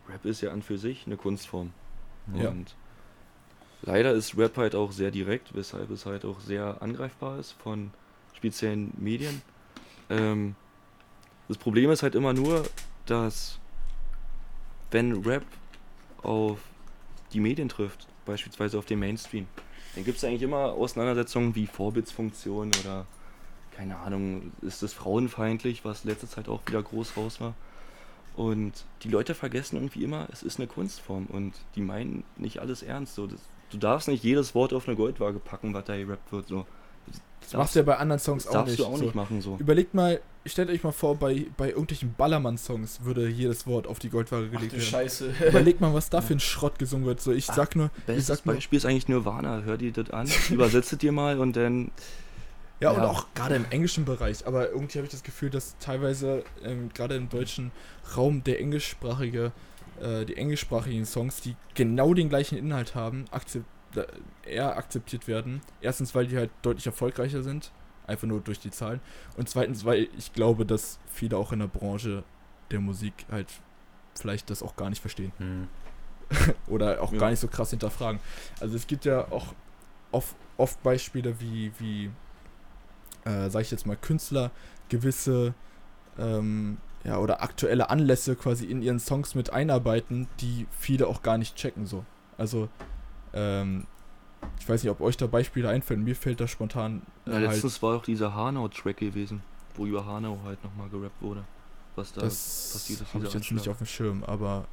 Rap 0.10 0.26
ist 0.26 0.42
ja 0.42 0.52
an 0.52 0.62
für 0.62 0.78
sich 0.78 1.06
eine 1.06 1.18
Kunstform. 1.18 1.74
Ja. 2.34 2.50
Und 2.50 2.76
leider 3.82 4.12
ist 4.14 4.38
Rap 4.38 4.58
halt 4.58 4.76
auch 4.76 4.92
sehr 4.92 5.12
direkt, 5.12 5.56
weshalb 5.56 5.90
es 5.92 6.06
halt 6.06 6.26
auch 6.26 6.40
sehr 6.40 6.82
angreifbar 6.82 7.40
ist 7.40 7.54
von 7.54 7.92
speziellen 8.36 8.94
Medien. 8.98 9.42
Ähm, 10.10 10.56
das 11.48 11.58
Problem 11.58 11.90
ist 11.92 12.04
halt 12.04 12.16
immer 12.16 12.34
nur, 12.34 12.64
dass 13.06 13.60
wenn 14.92 15.24
Rap 15.24 15.46
auf 16.24 16.60
die 17.34 17.40
Medien 17.40 17.70
trifft, 17.70 18.08
beispielsweise 18.26 18.78
auf 18.78 18.86
den 18.86 19.00
Mainstream, 19.00 19.48
dann 19.96 20.04
gibt 20.04 20.18
es 20.18 20.24
eigentlich 20.24 20.44
immer 20.44 20.74
Auseinandersetzungen 20.74 21.56
wie 21.56 21.68
Vorbildsfunktion 21.68 22.72
oder 22.82 23.06
keine 23.78 23.98
Ahnung, 24.00 24.52
ist 24.62 24.82
das 24.82 24.94
frauenfeindlich, 24.94 25.86
was 25.86 26.04
letzte 26.04 26.28
Zeit 26.28 26.50
auch 26.50 26.62
wieder 26.66 26.82
groß 26.82 27.16
raus 27.16 27.40
war. 27.40 27.54
Und 28.36 28.86
die 29.04 29.10
Leute 29.10 29.36
vergessen 29.36 29.78
irgendwie 29.78 30.04
immer, 30.04 30.28
es 30.32 30.42
ist 30.44 30.60
eine 30.60 30.68
Kunstform 30.68 31.28
und 31.28 31.54
die 31.76 31.82
meinen 31.82 32.24
nicht 32.38 32.60
alles 32.60 32.82
ernst. 32.82 33.16
So, 33.16 33.28
das, 33.28 33.40
du 33.72 33.78
darfst 33.78 34.08
nicht 34.08 34.24
jedes 34.24 34.56
Wort 34.56 34.74
auf 34.74 34.88
eine 34.88 34.96
Goldwaage 34.98 35.40
packen, 35.40 35.74
was 35.74 35.86
da 35.86 35.96
gerappt 35.98 36.32
wird. 36.32 36.48
So. 36.48 36.66
Das 37.42 37.54
machst 37.54 37.76
du 37.76 37.80
ja 37.80 37.86
bei 37.86 37.98
anderen 37.98 38.20
Songs 38.20 38.44
das 38.44 38.50
auch 38.50 38.54
darfst 38.60 38.72
nicht. 38.72 38.80
du 38.80 38.86
auch 38.86 38.98
so. 38.98 39.04
nicht 39.06 39.16
machen. 39.16 39.42
So. 39.42 39.56
Überlegt 39.58 39.94
mal, 39.94 40.20
stellt 40.46 40.70
euch 40.70 40.84
mal 40.84 40.92
vor, 40.92 41.16
bei, 41.16 41.46
bei 41.56 41.70
irgendwelchen 41.70 42.14
Ballermann-Songs 42.18 43.04
würde 43.04 43.28
jedes 43.30 43.66
Wort 43.68 43.88
auf 43.88 44.00
die 44.00 44.10
Goldwaage 44.10 44.48
Ach 44.48 44.52
gelegt 44.52 44.74
du 44.74 44.78
werden. 44.78 44.86
Scheiße. 44.90 45.34
Überlegt 45.48 45.80
mal, 45.80 45.94
was 45.94 46.10
da 46.10 46.22
für 46.22 46.34
ein 46.34 46.40
Schrott 46.42 46.78
gesungen 46.80 47.06
wird. 47.06 47.22
So, 47.22 47.32
ich 47.32 47.50
Ah, 47.50 47.54
sag 47.54 47.76
nur, 47.76 47.90
ich 48.00 48.04
Bestes 48.06 48.28
sag 48.28 48.46
nur, 48.46 48.56
Beispiel 48.56 48.78
ist 48.78 48.86
eigentlich 48.86 49.08
Nirvana. 49.08 49.62
Hör 49.62 49.78
dir 49.78 49.92
das 49.94 50.10
an, 50.10 50.28
übersetze 50.50 50.98
dir 50.98 51.12
mal 51.14 51.40
und 51.40 51.56
dann. 51.56 51.92
ja, 52.82 52.92
und 52.92 52.98
ja. 53.02 53.08
auch 53.08 53.28
gerade 53.34 53.56
im 53.56 53.66
englischen 53.70 54.04
Bereich. 54.04 54.46
Aber 54.46 54.70
irgendwie 54.70 54.98
habe 54.98 55.06
ich 55.06 55.12
das 55.12 55.24
Gefühl, 55.24 55.50
dass 55.50 55.78
teilweise 55.80 56.44
ähm, 56.66 56.90
gerade 56.94 57.16
im 57.16 57.30
deutschen 57.30 57.72
Raum 58.18 58.44
der 58.44 58.60
englischsprachige, 58.60 59.54
äh, 60.02 60.26
die 60.26 60.36
englischsprachigen 60.38 61.06
Songs, 61.06 61.42
die 61.42 61.56
genau 61.76 62.14
den 62.14 62.30
gleichen 62.30 62.58
Inhalt 62.58 62.96
haben, 62.96 63.26
akzep 63.32 63.64
äh, 63.96 64.06
eher 64.50 64.76
akzeptiert 64.78 65.28
werden. 65.28 65.62
Erstens, 65.82 66.14
weil 66.16 66.28
die 66.28 66.38
halt 66.38 66.52
deutlich 66.62 66.86
erfolgreicher 66.86 67.44
sind, 67.44 67.72
einfach 68.06 68.28
nur 68.28 68.42
durch 68.42 68.60
die 68.60 68.72
Zahlen. 68.72 69.00
Und 69.38 69.50
zweitens, 69.50 69.86
weil 69.86 70.08
ich 70.18 70.34
glaube, 70.34 70.66
dass 70.66 71.00
viele 71.08 71.38
auch 71.38 71.52
in 71.52 71.60
der 71.60 71.68
Branche 71.68 72.24
der 72.72 72.80
Musik 72.80 73.14
halt 73.32 73.48
vielleicht 74.16 74.50
das 74.50 74.62
auch 74.64 74.76
gar 74.76 74.90
nicht 74.90 75.02
verstehen. 75.02 75.32
hm. 75.38 75.68
oder 76.68 77.02
auch 77.02 77.14
Ja. 77.14 77.20
gar 77.20 77.30
nicht 77.30 77.40
so 77.40 77.48
krass 77.48 77.70
hinterfragen. 77.70 78.20
Also 78.60 78.76
es 78.76 78.86
gibt 78.88 79.06
ja 79.06 79.32
auch 79.32 79.54
oft, 80.12 80.36
oft 80.58 80.84
Beispiele, 80.84 81.40
wie, 81.40 81.72
wie 81.80 82.12
äh, 83.24 83.50
sag 83.50 83.62
ich 83.62 83.72
jetzt 83.72 83.86
mal, 83.88 83.96
Künstler 83.96 84.52
gewisse 84.90 85.54
ähm, 86.18 86.78
ja, 87.08 87.18
oder 87.20 87.42
aktuelle 87.42 87.90
Anlässe 87.90 88.36
quasi 88.36 88.66
in 88.66 88.82
ihren 88.82 89.00
Songs 89.00 89.34
mit 89.34 89.52
einarbeiten, 89.52 90.28
die 90.42 90.68
viele 90.78 91.08
auch 91.08 91.22
gar 91.22 91.38
nicht 91.38 91.56
checken 91.56 91.88
so. 91.88 92.04
Also 92.38 92.68
ähm, 93.34 93.88
ich 94.60 94.68
weiß 94.68 94.84
nicht, 94.84 94.92
ob 94.92 95.00
euch 95.00 95.16
da 95.16 95.26
Beispiele 95.26 95.70
einfallen. 95.70 96.04
Mir 96.04 96.18
fällt 96.18 96.42
da 96.42 96.48
spontan 96.50 97.02
äh, 97.26 97.30
Ja, 97.30 97.36
halt, 97.36 97.52
letztens 97.52 97.82
war 97.82 97.96
auch 97.96 98.04
dieser 98.04 98.36
Hanau-Track 98.36 98.98
gewesen, 98.98 99.42
wo 99.76 99.86
über 99.86 100.06
Hanau 100.06 100.38
halt 100.44 100.62
nochmal 100.66 100.90
gerappt 100.90 101.22
wurde. 101.22 101.46
Was 101.96 102.12
da 102.12 102.22
das 102.22 102.72
passiert 102.74 103.02
ist, 103.02 103.14
habe 103.14 103.26
ich 103.26 103.34
jetzt 103.34 103.52
nicht 103.52 103.70
auf 103.70 103.78
dem 103.78 103.88
Schirm, 103.88 104.24
aber 104.26 104.66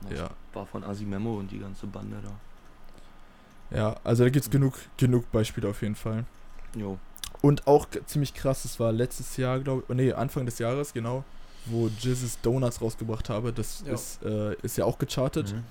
war, 0.00 0.12
ja. 0.12 0.30
war 0.54 0.66
von 0.66 0.82
Asimemo 0.82 1.38
und 1.38 1.52
die 1.52 1.60
ganze 1.60 1.86
Bande 1.86 2.16
da. 2.20 3.76
Ja, 3.76 3.96
also 4.02 4.24
da 4.24 4.30
gibt 4.30 4.44
es 4.44 4.50
genug, 4.50 4.74
genug 4.96 5.30
Beispiele 5.30 5.68
auf 5.68 5.82
jeden 5.82 5.94
Fall. 5.94 6.24
Jo. 6.74 6.98
Und 7.42 7.68
auch 7.68 7.86
ziemlich 8.06 8.34
krass, 8.34 8.64
das 8.64 8.80
war 8.80 8.90
letztes 8.90 9.36
Jahr, 9.36 9.60
glaube 9.60 9.84
ich, 9.88 9.94
nee, 9.94 10.12
Anfang 10.12 10.46
des 10.46 10.58
Jahres, 10.58 10.92
genau, 10.92 11.24
wo 11.66 11.88
Jizzes 11.88 12.40
Donuts 12.40 12.80
rausgebracht 12.80 13.28
habe. 13.28 13.52
Das 13.52 13.82
Ja. 13.86 13.94
ist, 13.94 14.22
äh, 14.24 14.54
ist 14.62 14.76
ja 14.76 14.84
auch 14.84 14.98
gechartet. 14.98 15.52
Mhm. 15.54 15.64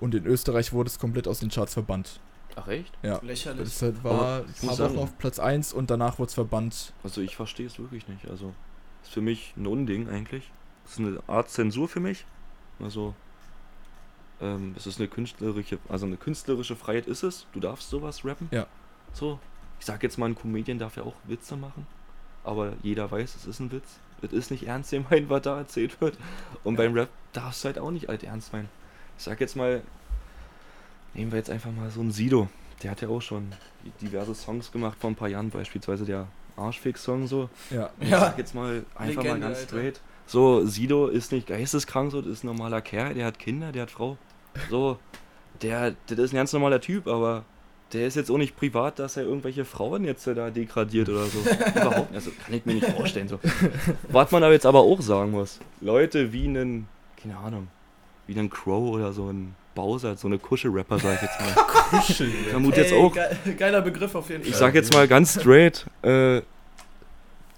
Und 0.00 0.14
in 0.14 0.24
Österreich 0.26 0.72
wurde 0.72 0.88
es 0.88 0.98
komplett 0.98 1.28
aus 1.28 1.40
den 1.40 1.50
Charts 1.50 1.74
verbannt. 1.74 2.20
Ach 2.56 2.68
echt? 2.68 2.92
Ja. 3.02 3.20
Lächerlich. 3.22 3.64
Das 3.64 3.82
halt 3.82 4.02
war 4.02 4.40
ein 4.40 4.66
paar 4.66 4.78
Wochen 4.78 4.98
auf 4.98 5.18
Platz 5.18 5.38
1 5.38 5.72
und 5.72 5.90
danach 5.90 6.18
wurde 6.18 6.28
es 6.28 6.34
verbannt. 6.34 6.92
Also 7.04 7.20
ich 7.20 7.36
verstehe 7.36 7.66
es 7.66 7.78
wirklich 7.78 8.08
nicht. 8.08 8.28
Also 8.28 8.52
ist 9.02 9.12
für 9.12 9.20
mich 9.20 9.54
ein 9.56 9.66
Unding 9.66 10.08
eigentlich. 10.08 10.50
Das 10.84 10.94
ist 10.94 10.98
eine 11.00 11.22
Art 11.26 11.48
Zensur 11.50 11.88
für 11.88 12.00
mich. 12.00 12.24
Also 12.80 13.14
ähm, 14.40 14.74
es 14.76 14.86
ist 14.86 14.98
eine 14.98 15.08
künstlerische, 15.08 15.78
also 15.88 16.06
eine 16.06 16.16
künstlerische 16.16 16.76
Freiheit 16.76 17.06
ist 17.06 17.22
es. 17.22 17.46
Du 17.52 17.60
darfst 17.60 17.90
sowas 17.90 18.24
rappen. 18.24 18.48
Ja. 18.50 18.66
So. 19.12 19.38
Ich 19.78 19.86
sag 19.86 20.02
jetzt 20.02 20.18
mal, 20.18 20.26
ein 20.26 20.34
Comedian 20.34 20.78
darf 20.78 20.96
ja 20.96 21.04
auch 21.04 21.14
Witze 21.24 21.56
machen. 21.56 21.86
Aber 22.44 22.72
jeder 22.82 23.10
weiß, 23.10 23.34
es 23.36 23.46
ist 23.46 23.60
ein 23.60 23.70
Witz. 23.72 23.98
Es 24.22 24.32
ist 24.32 24.50
nicht 24.50 24.66
ernst 24.66 24.90
gemeint, 24.90 25.28
was 25.30 25.42
da 25.42 25.58
erzählt 25.58 26.00
wird. 26.00 26.16
Und 26.64 26.76
beim 26.76 26.94
Rap 26.94 27.08
darfst 27.32 27.64
du 27.64 27.66
halt 27.66 27.78
auch 27.78 27.90
nicht 27.90 28.08
alt 28.08 28.22
ernst 28.22 28.52
meinen. 28.52 28.68
Ich 29.16 29.24
sag 29.24 29.40
jetzt 29.40 29.56
mal, 29.56 29.82
nehmen 31.14 31.32
wir 31.32 31.38
jetzt 31.38 31.50
einfach 31.50 31.70
mal 31.72 31.90
so 31.90 32.00
einen 32.00 32.12
Sido. 32.12 32.48
Der 32.82 32.90
hat 32.92 33.00
ja 33.02 33.08
auch 33.08 33.20
schon 33.22 33.52
diverse 34.00 34.34
Songs 34.34 34.72
gemacht 34.72 34.96
vor 35.00 35.10
ein 35.10 35.16
paar 35.16 35.28
Jahren, 35.28 35.50
beispielsweise 35.50 36.04
der 36.04 36.26
Arschfix-Song 36.56 37.26
so. 37.26 37.48
Ja. 37.70 37.90
Ich 38.00 38.08
Ja. 38.08 38.20
sag 38.20 38.38
jetzt 38.38 38.54
mal 38.54 38.84
einfach 38.94 39.22
Legende, 39.22 39.28
mal 39.30 39.40
ganz 39.40 39.58
Alter. 39.58 39.68
straight. 39.68 40.00
So, 40.26 40.64
Sido 40.64 41.08
ist 41.08 41.32
nicht 41.32 41.46
geisteskrank, 41.48 42.12
so, 42.12 42.22
das 42.22 42.30
ist 42.32 42.44
ein 42.44 42.48
normaler 42.48 42.80
Kerl, 42.80 43.14
der 43.14 43.26
hat 43.26 43.38
Kinder, 43.38 43.72
der 43.72 43.82
hat 43.82 43.90
Frau. 43.90 44.16
So, 44.70 44.98
der, 45.60 45.92
der 46.08 46.18
ist 46.18 46.32
ein 46.32 46.36
ganz 46.36 46.52
normaler 46.52 46.80
Typ, 46.80 47.06
aber 47.06 47.44
der 47.92 48.06
ist 48.06 48.14
jetzt 48.16 48.30
auch 48.30 48.38
nicht 48.38 48.56
privat, 48.56 48.98
dass 48.98 49.16
er 49.16 49.24
irgendwelche 49.24 49.64
Frauen 49.64 50.04
jetzt 50.04 50.26
da 50.26 50.50
degradiert 50.50 51.08
oder 51.08 51.24
so. 51.26 51.38
Überhaupt 51.74 52.10
nicht. 52.12 52.14
Also 52.14 52.30
kann 52.44 52.54
ich 52.54 52.64
mir 52.64 52.74
nicht 52.74 52.86
vorstellen. 52.86 53.28
So. 53.28 53.40
Was 54.08 54.30
man 54.30 54.42
aber 54.42 54.52
jetzt 54.52 54.66
aber 54.66 54.80
auch 54.80 55.00
sagen 55.00 55.32
muss, 55.32 55.58
Leute 55.80 56.32
wie 56.32 56.44
einen, 56.46 56.88
keine 57.20 57.36
Ahnung, 57.36 57.68
wie 58.26 58.38
einen 58.38 58.50
Crow 58.50 58.94
oder 58.94 59.12
so 59.12 59.28
ein 59.30 59.54
Bowser, 59.74 60.16
so 60.16 60.28
eine 60.28 60.38
Kuschel-Rapper, 60.38 60.98
sag 60.98 61.16
ich 61.16 61.22
jetzt 61.22 61.40
mal. 61.40 61.64
Kuschel. 62.00 62.28
Ich 62.28 62.48
vermute 62.48 62.80
jetzt 62.80 62.92
auch, 62.92 63.12
ge 63.12 63.54
geiler 63.54 63.82
Begriff 63.82 64.14
auf 64.14 64.28
jeden 64.30 64.42
Fall. 64.42 64.50
ich 64.50 64.56
sag 64.56 64.74
jetzt 64.74 64.92
mal 64.92 65.08
ganz 65.08 65.40
straight, 65.40 65.86
äh, 66.02 66.42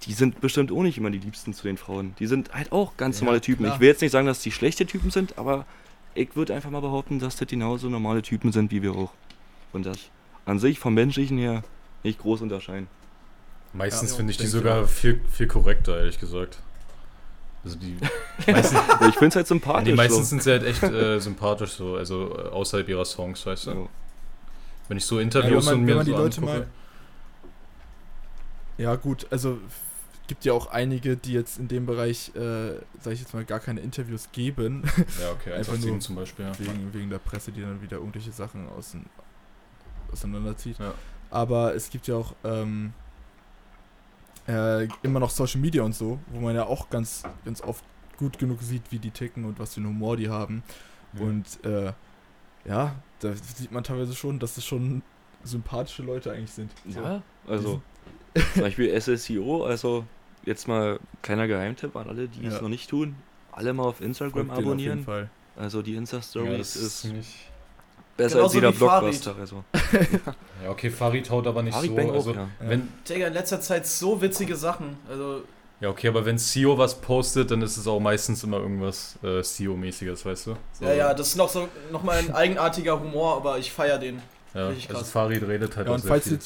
die 0.05 0.13
sind 0.13 0.41
bestimmt 0.41 0.71
auch 0.71 0.81
nicht 0.83 0.97
immer 0.97 1.11
die 1.11 1.19
Liebsten 1.19 1.53
zu 1.53 1.63
den 1.63 1.77
Frauen. 1.77 2.13
Die 2.19 2.27
sind 2.27 2.53
halt 2.53 2.71
auch 2.71 2.97
ganz 2.97 3.19
Ja, 3.19 3.25
normale 3.25 3.41
Typen. 3.41 3.63
klar. 3.65 3.75
Ich 3.75 3.81
will 3.81 3.87
jetzt 3.87 4.01
nicht 4.01 4.11
sagen, 4.11 4.27
dass 4.27 4.41
die 4.41 4.51
schlechte 4.51 4.85
Typen 4.85 5.11
sind, 5.11 5.37
aber 5.37 5.65
ich 6.15 6.35
würde 6.35 6.53
einfach 6.53 6.69
mal 6.69 6.81
behaupten, 6.81 7.19
dass 7.19 7.35
das 7.35 7.47
genauso 7.47 7.89
normale 7.89 8.21
Typen 8.21 8.51
sind 8.51 8.71
wie 8.71 8.81
wir 8.81 8.93
auch. 8.95 9.11
Und 9.71 9.85
das 9.85 9.97
an 10.45 10.59
sich 10.59 10.79
vom 10.79 10.93
Menschlichen 10.93 11.37
her 11.37 11.63
nicht 12.03 12.19
groß 12.19 12.41
unterscheiden. 12.41 12.87
Meistens 13.73 14.11
Ja, 14.11 14.17
finde 14.17 14.31
ich 14.31 14.37
die 14.37 14.47
sogar 14.47 14.87
viel, 14.87 15.21
viel 15.31 15.47
korrekter, 15.47 15.97
ehrlich 15.97 16.19
gesagt. 16.19 16.59
Also 17.63 17.77
die 17.77 17.97
meisten, 18.51 18.75
ich 19.07 19.13
finde 19.15 19.27
es 19.27 19.35
halt 19.37 19.47
sympathisch. 19.47 19.85
die 19.89 19.93
meisten 19.93 20.17
so. 20.17 20.23
sind 20.23 20.43
sie 20.43 20.51
halt 20.51 20.63
echt 20.63 20.83
äh, 20.83 21.19
sympathisch, 21.19 21.71
so, 21.71 21.95
also 21.95 22.37
äh, 22.37 22.49
außerhalb 22.49 22.87
ihrer 22.89 23.05
Songs, 23.05 23.45
weißt 23.45 23.67
du? 23.67 23.71
So. 23.71 23.89
Wenn 24.89 24.97
ich 24.97 25.05
so 25.05 25.17
Ja, 25.17 25.23
Interviews 25.23 25.65
wenn 25.65 25.73
man, 25.73 25.81
und 25.81 25.87
wenn 25.87 25.97
mir 25.97 26.03
die 26.03 26.11
so 26.11 26.17
Leute 26.17 26.41
angucke, 26.41 26.59
mal. 26.59 26.67
Ja, 28.77 28.95
gut, 28.95 29.27
also 29.29 29.59
gibt 30.27 30.45
ja 30.45 30.53
auch 30.53 30.67
einige, 30.67 31.15
die 31.17 31.33
jetzt 31.33 31.57
in 31.59 31.67
dem 31.67 31.85
Bereich, 31.85 32.31
äh, 32.35 32.75
sag 33.01 33.13
ich 33.13 33.19
jetzt 33.21 33.33
mal, 33.33 33.45
gar 33.45 33.59
keine 33.59 33.81
Interviews 33.81 34.29
geben, 34.31 34.83
Ja, 35.21 35.31
okay, 35.31 35.53
Einfach 35.53 35.73
187 35.73 35.89
nur 35.89 35.99
zum 35.99 36.15
Beispiel. 36.15 36.45
Ja. 36.45 36.59
wegen, 36.59 36.93
wegen 36.93 37.09
der 37.09 37.19
Presse, 37.19 37.51
die 37.51 37.61
dann 37.61 37.81
wieder 37.81 37.97
irgendwelche 37.97 38.31
Sachen 38.31 38.67
außen, 38.69 39.05
auseinanderzieht. 40.13 40.79
Ja. 40.79 40.93
Aber 41.29 41.75
es 41.75 41.89
gibt 41.89 42.07
ja 42.07 42.15
auch 42.15 42.33
ähm, 42.43 42.93
äh, 44.47 44.87
immer 45.01 45.19
noch 45.19 45.29
Social 45.29 45.59
Media 45.61 45.83
und 45.83 45.95
so, 45.95 46.19
wo 46.31 46.39
man 46.39 46.55
ja 46.55 46.65
auch 46.65 46.89
ganz, 46.89 47.23
ganz 47.45 47.61
oft 47.61 47.83
gut 48.17 48.37
genug 48.39 48.61
sieht, 48.61 48.83
wie 48.91 48.99
die 48.99 49.11
ticken 49.11 49.45
und 49.45 49.59
was 49.59 49.73
für 49.73 49.79
einen 49.81 49.89
Humor 49.89 50.17
die 50.17 50.29
haben. 50.29 50.63
Mhm. 51.13 51.21
Und 51.21 51.65
äh, 51.65 51.93
ja, 52.65 52.95
da 53.19 53.33
sieht 53.33 53.71
man 53.71 53.83
teilweise 53.83 54.13
schon, 54.15 54.39
dass 54.39 54.57
es 54.57 54.65
schon 54.65 55.01
sympathische 55.43 56.03
Leute 56.03 56.31
eigentlich 56.31 56.51
sind. 56.51 56.71
So. 56.87 57.01
Ja, 57.01 57.21
also 57.47 57.81
zum 58.53 58.61
Beispiel 58.63 58.99
SSEO, 58.99 59.65
also 59.65 60.05
jetzt 60.45 60.67
mal 60.67 60.99
kleiner 61.21 61.47
Geheimtipp 61.47 61.95
an 61.95 62.07
alle, 62.07 62.27
die 62.27 62.45
es 62.45 62.55
Ja. 62.55 62.61
noch 62.61 62.69
nicht 62.69 62.89
tun. 62.89 63.15
Alle 63.51 63.73
mal 63.73 63.83
auf 63.83 64.01
Instagram 64.01 64.47
Folgt 64.47 64.57
denen 64.61 64.73
auf 64.73 64.79
jeden 64.79 64.91
abonnieren. 64.99 65.03
Fall. 65.03 65.29
Also 65.55 65.81
die 65.81 65.93
ja, 65.93 65.99
Insta-Stories 65.99 66.57
das 66.57 66.75
ist 66.75 67.05
ist. 67.05 67.35
Besser 68.17 68.35
Genauso 68.35 68.43
als 68.45 68.53
jeder 68.53 68.73
wie 68.73 68.77
Farid. 68.77 69.23
Blockbuster. 69.23 69.35
Also. 69.39 69.63
Ja, 70.63 70.69
okay, 70.69 70.89
Farid 70.89 71.29
haut 71.29 71.45
aber 71.45 71.61
nicht 71.61 71.73
Farid 71.73 71.89
so. 71.89 71.95
Bang 71.95 72.11
Also, 72.11 72.31
ja. 72.33 72.41
Ja. 72.41 72.47
wenn, 72.59 72.87
Digga, 73.09 73.27
in 73.27 73.33
letzter 73.33 73.59
Zeit 73.59 73.85
so 73.85 74.21
witzige 74.21 74.55
Sachen. 74.55 74.95
Also, 75.09 75.43
ja, 75.81 75.89
okay, 75.89 76.07
aber 76.07 76.25
wenn 76.25 76.37
CEO 76.37 76.77
was 76.77 76.95
postet, 77.01 77.51
dann 77.51 77.61
ist 77.61 77.75
es 77.75 77.85
auch 77.85 77.99
meistens 77.99 78.43
immer 78.45 78.59
irgendwas 78.59 79.17
äh, 79.21 79.41
CEO-mäßiges, 79.41 80.25
weißt 80.25 80.47
du? 80.47 80.55
So, 80.71 80.85
ja, 80.85 80.93
ja, 80.93 81.13
das 81.13 81.27
ist 81.29 81.35
noch 81.35 81.49
so 81.49 81.67
nochmal 81.91 82.19
ein 82.19 82.33
eigenartiger 82.33 82.97
Humor, 82.97 83.35
aber 83.35 83.57
ich 83.57 83.73
feier 83.73 83.97
den. 83.97 84.21
ja 84.53 84.69
richtig 84.69 84.87
also 84.89 85.01
krass. 85.01 85.11
Farid 85.11 85.43
redet 85.45 85.75
halt 85.75 85.87
Ja, 85.87 85.91
auch 85.91 85.95
und, 85.95 86.01
sehr 86.03 86.09
falls 86.09 86.23
viel. 86.23 86.33
ihr, 86.33 86.39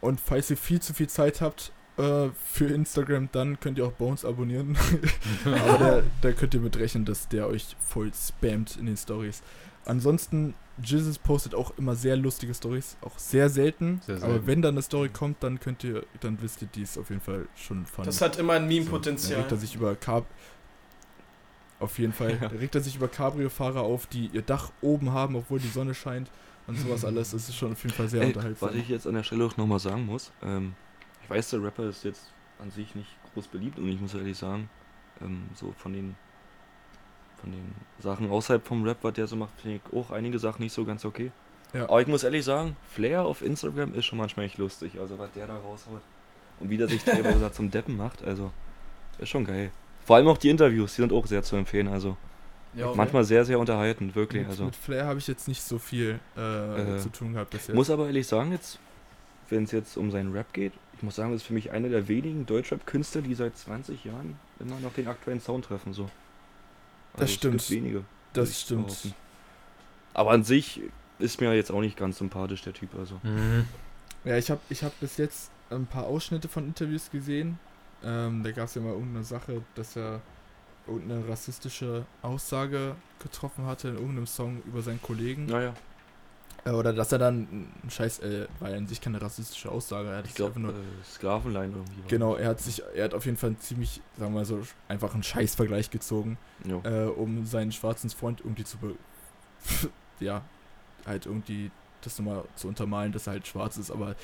und 0.00 0.20
falls 0.20 0.48
ihr 0.50 0.56
viel 0.56 0.80
zu 0.80 0.94
viel 0.94 1.08
Zeit 1.10 1.42
habt 1.42 1.72
äh, 1.98 2.28
für 2.50 2.66
Instagram, 2.72 3.28
dann 3.32 3.60
könnt 3.60 3.76
ihr 3.76 3.84
auch 3.86 3.92
Bones 3.92 4.24
abonnieren. 4.24 4.78
Aber 5.44 5.78
der, 5.78 6.02
da 6.22 6.32
könnt 6.32 6.54
ihr 6.54 6.60
mit 6.60 6.78
rechnen, 6.78 7.04
dass 7.04 7.28
der 7.28 7.46
euch 7.48 7.76
voll 7.86 8.10
spammt 8.14 8.78
in 8.78 8.86
den 8.86 8.96
Stories. 8.96 9.42
Ansonsten, 9.86 10.54
Jesus 10.82 11.18
postet 11.18 11.54
auch 11.54 11.76
immer 11.78 11.94
sehr 11.94 12.16
lustige 12.16 12.54
Stories, 12.54 12.96
auch 13.02 13.18
sehr 13.18 13.48
selten. 13.48 14.00
Sehr 14.06 14.16
Aber 14.16 14.28
selten. 14.32 14.46
wenn 14.46 14.62
dann 14.62 14.74
eine 14.74 14.82
Story 14.82 15.08
kommt, 15.10 15.42
dann 15.42 15.60
könnt 15.60 15.84
ihr, 15.84 16.04
dann 16.20 16.40
wisst 16.40 16.62
ihr, 16.62 16.68
die 16.68 16.82
ist 16.82 16.98
auf 16.98 17.10
jeden 17.10 17.20
Fall 17.20 17.46
schon 17.54 17.84
funny. 17.86 18.06
Das 18.06 18.20
hat 18.20 18.38
immer 18.38 18.54
ein 18.54 18.62
So, 18.62 18.68
Meme-Potenzial. 18.68 19.40
Regt 19.40 19.52
er 19.52 19.58
sich 19.58 19.74
über 19.74 19.94
Cab 19.94 20.26
auf 21.80 21.98
jeden 21.98 22.12
Fall. 22.12 22.36
Da 22.40 22.46
regt 22.48 22.74
er 22.74 22.80
sich 22.80 22.96
über 22.96 23.08
Cabrio-Fahrer 23.08 23.80
auf, 23.82 24.06
die 24.06 24.28
ihr 24.32 24.42
Dach 24.42 24.72
oben 24.80 25.12
haben, 25.12 25.36
obwohl 25.36 25.58
die 25.60 25.68
Sonne 25.68 25.94
scheint 25.94 26.30
und 26.66 26.78
sowas 26.78 27.04
alles. 27.04 27.32
Das 27.32 27.48
ist 27.48 27.56
schon 27.56 27.72
auf 27.72 27.82
jeden 27.82 27.94
Fall 27.94 28.08
sehr 28.08 28.22
Ey, 28.22 28.28
unterhaltsam. 28.28 28.70
was 28.70 28.76
ich 28.76 28.88
jetzt 28.88 29.06
an 29.06 29.14
der 29.14 29.22
Stelle 29.22 29.44
auch 29.44 29.56
nochmal 29.56 29.78
sagen 29.80 30.06
muss, 30.06 30.32
ähm, 30.42 30.74
ich 31.22 31.30
weiß, 31.30 31.50
der 31.50 31.62
Rapper 31.62 31.84
ist 31.88 32.04
jetzt 32.04 32.32
an 32.58 32.70
sich 32.70 32.94
nicht 32.94 33.08
groß 33.34 33.48
beliebt 33.48 33.78
und 33.78 33.88
ich 33.88 34.00
muss 34.00 34.14
ehrlich 34.14 34.36
sagen, 34.38 34.68
ähm, 35.20 35.44
so 35.54 35.72
von 35.76 35.92
den 35.92 36.14
von 37.44 37.52
den 37.52 37.74
Sachen 38.00 38.30
außerhalb 38.30 38.66
vom 38.66 38.84
Rap, 38.84 38.96
was 39.02 39.12
der 39.12 39.26
so 39.26 39.36
macht, 39.36 39.52
finde 39.60 39.76
ich 39.84 39.96
auch 39.98 40.10
einige 40.10 40.38
Sachen 40.38 40.62
nicht 40.62 40.72
so 40.72 40.84
ganz 40.84 41.04
okay. 41.04 41.30
Ja. 41.74 41.84
Aber 41.84 42.00
ich 42.00 42.06
muss 42.06 42.24
ehrlich 42.24 42.44
sagen, 42.44 42.76
Flair 42.90 43.24
auf 43.24 43.42
Instagram 43.42 43.94
ist 43.94 44.06
schon 44.06 44.16
manchmal 44.18 44.46
echt 44.46 44.56
lustig, 44.58 44.92
also 44.98 45.18
was 45.18 45.30
der 45.32 45.46
da 45.46 45.56
raushaut 45.56 46.00
und 46.60 46.70
wie 46.70 46.76
der 46.78 46.88
sich 46.88 47.04
teilweise 47.04 47.40
da 47.40 47.52
zum 47.52 47.70
Deppen 47.70 47.96
macht, 47.96 48.24
also 48.24 48.50
ist 49.18 49.28
schon 49.28 49.44
geil. 49.44 49.70
Vor 50.06 50.16
allem 50.16 50.28
auch 50.28 50.38
die 50.38 50.48
Interviews, 50.48 50.94
die 50.94 51.02
sind 51.02 51.12
auch 51.12 51.26
sehr 51.26 51.42
zu 51.42 51.56
empfehlen, 51.56 51.88
also 51.88 52.16
Ja, 52.74 52.86
okay. 52.86 52.96
manchmal 52.96 53.24
sehr, 53.24 53.44
sehr 53.44 53.58
unterhaltend, 53.58 54.14
wirklich. 54.14 54.42
mit, 54.42 54.50
Also. 54.50 54.64
mit 54.64 54.76
Flair 54.76 55.04
habe 55.06 55.18
ich 55.18 55.26
jetzt 55.26 55.48
nicht 55.48 55.62
so 55.62 55.78
viel 55.78 56.18
äh, 56.36 56.96
Äh, 56.96 56.98
zu 56.98 57.10
tun 57.10 57.32
gehabt 57.34 57.50
bisher. 57.50 57.74
Muss 57.74 57.90
aber 57.90 58.06
ehrlich 58.06 58.26
sagen, 58.26 58.52
jetzt, 58.52 58.78
wenn 59.50 59.64
es 59.64 59.72
jetzt 59.72 59.96
um 59.96 60.10
seinen 60.10 60.32
Rap 60.32 60.52
geht, 60.52 60.72
ich 60.96 61.02
muss 61.02 61.16
sagen, 61.16 61.32
das 61.32 61.42
ist 61.42 61.46
für 61.48 61.54
mich 61.54 61.72
einer 61.72 61.88
der 61.88 62.06
wenigen 62.08 62.46
Deutschrap-Künstler, 62.46 63.22
die 63.22 63.34
seit 63.34 63.56
20 63.58 64.04
Jahren 64.04 64.38
immer 64.60 64.78
noch 64.80 64.92
den 64.94 65.08
aktuellen 65.08 65.40
Sound 65.40 65.64
treffen. 65.64 65.92
So. 65.92 66.08
Das 67.16 67.30
es 67.30 67.34
stimmt. 67.36 67.58
Gibt 67.58 67.70
wenige. 67.70 68.04
das 68.32 68.60
stimmt. 68.60 68.86
behaupten. 68.86 69.14
Aber 70.14 70.30
an 70.30 70.44
sich 70.44 70.80
ist 71.18 71.40
mir 71.40 71.54
jetzt 71.54 71.70
auch 71.70 71.80
nicht 71.80 71.96
ganz 71.96 72.18
sympathisch, 72.18 72.62
der 72.62 72.72
Typ. 72.72 72.94
Also. 72.98 73.20
Mhm. 73.22 73.66
Ja, 74.24 74.36
ich 74.36 74.50
habe 74.50 74.60
ich 74.70 74.82
hab 74.82 74.98
bis 75.00 75.16
jetzt 75.16 75.50
ein 75.70 75.86
paar 75.86 76.04
Ausschnitte 76.04 76.48
von 76.48 76.66
Interviews 76.66 77.10
gesehen. 77.10 77.58
Ähm, 78.02 78.42
da 78.42 78.52
gab 78.52 78.66
es 78.66 78.74
ja 78.74 78.82
mal 78.82 78.92
irgendeine 78.92 79.24
Sache, 79.24 79.62
dass 79.74 79.96
er 79.96 80.20
irgendeine 80.86 81.26
rassistische 81.28 82.04
Aussage 82.22 82.94
getroffen 83.18 83.66
hatte 83.66 83.88
in 83.88 83.94
irgendeinem 83.94 84.26
Song 84.26 84.62
über 84.66 84.82
seinen 84.82 85.00
Kollegen. 85.00 85.46
Naja, 85.46 85.74
oder 86.72 86.92
dass 86.94 87.12
er 87.12 87.18
dann 87.18 87.70
ein 87.82 87.90
Scheiß, 87.90 88.20
äh, 88.20 88.46
war 88.58 88.70
ja 88.70 88.76
an 88.76 88.86
sich 88.86 89.00
keine 89.00 89.20
rassistische 89.20 89.70
Aussage. 89.70 90.08
Er 90.08 90.18
hat 90.18 90.24
ich 90.24 90.30
sich 90.30 90.36
glaube, 90.36 90.58
nur, 90.58 90.72
äh, 90.72 90.76
Sklavenline 91.04 91.74
irgendwie. 91.74 92.02
genau, 92.08 92.36
er 92.36 92.48
hat 92.48 92.60
sich, 92.60 92.82
er 92.94 93.04
hat 93.04 93.14
auf 93.14 93.26
jeden 93.26 93.36
Fall 93.36 93.54
ziemlich, 93.58 94.00
sagen 94.18 94.32
wir 94.32 94.40
mal 94.40 94.44
so, 94.44 94.62
einfach 94.88 95.12
einen 95.12 95.22
Scheißvergleich 95.22 95.90
gezogen, 95.90 96.38
äh, 96.84 97.04
um 97.04 97.44
seinen 97.44 97.72
schwarzen 97.72 98.08
Freund 98.10 98.40
irgendwie 98.40 98.64
zu, 98.64 98.78
be 98.78 98.94
ja, 100.20 100.42
halt 101.06 101.26
irgendwie 101.26 101.70
das 102.00 102.18
nochmal 102.18 102.44
zu 102.54 102.68
untermalen, 102.68 103.12
dass 103.12 103.26
er 103.26 103.34
halt 103.34 103.46
schwarz 103.46 103.76
ist, 103.76 103.90
aber 103.90 104.14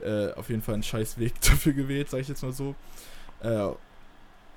äh, 0.00 0.32
auf 0.32 0.48
jeden 0.50 0.62
Fall 0.62 0.74
einen 0.74 0.82
scheiß 0.82 1.18
Weg 1.18 1.40
dafür 1.40 1.72
gewählt, 1.72 2.10
sag 2.10 2.20
ich 2.20 2.28
jetzt 2.28 2.42
mal 2.42 2.52
so. 2.52 2.74
Äh, 3.42 3.70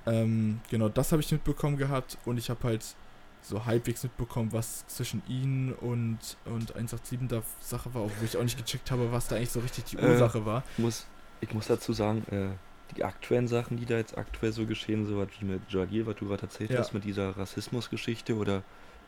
ähm, 0.06 0.60
genau, 0.70 0.90
das 0.90 1.12
habe 1.12 1.22
ich 1.22 1.32
mitbekommen 1.32 1.78
gehabt 1.78 2.18
und 2.26 2.38
ich 2.38 2.50
habe 2.50 2.64
halt 2.64 2.84
so 3.42 3.66
halbwegs 3.66 4.04
mitbekommen, 4.04 4.52
was 4.54 4.86
zwischen 4.88 5.22
ihnen 5.28 5.74
und, 5.74 6.20
und 6.46 6.76
187 6.76 7.20
da 7.28 7.42
Sache 7.60 7.94
war, 7.94 8.04
obwohl 8.04 8.26
ich 8.26 8.38
auch 8.38 8.44
nicht 8.44 8.58
gecheckt 8.58 8.92
habe, 8.92 9.12
was 9.12 9.28
da 9.28 9.36
eigentlich 9.36 9.50
so 9.52 9.60
richtig 9.60 9.86
die 9.86 9.98
Äh, 9.98 10.08
Ursache 10.12 10.46
war. 10.46 10.64
Ich, 10.78 10.84
muss, 10.84 11.08
ich 11.42 11.54
muss 11.54 11.68
dazu 11.68 11.94
sagen, 11.94 12.24
äh, 12.32 12.50
die 12.96 13.04
aktuellen 13.04 13.48
Sachen, 13.48 13.78
die 13.78 13.86
da 13.86 13.96
jetzt 13.98 14.18
aktuell 14.18 14.52
so 14.52 14.66
geschehen, 14.66 15.06
so 15.06 15.18
was 15.18 15.30
wie 15.40 15.46
mit 15.46 15.62
Jalil, 15.70 16.06
was 16.06 16.16
du 16.18 16.28
gerade 16.28 16.44
erzählt 16.44 16.72
Ja. 16.72 16.80
hast, 16.80 16.94
mit 16.94 17.04
dieser 17.04 17.36
Rassismusgeschichte 17.38 18.36
oder 18.36 18.64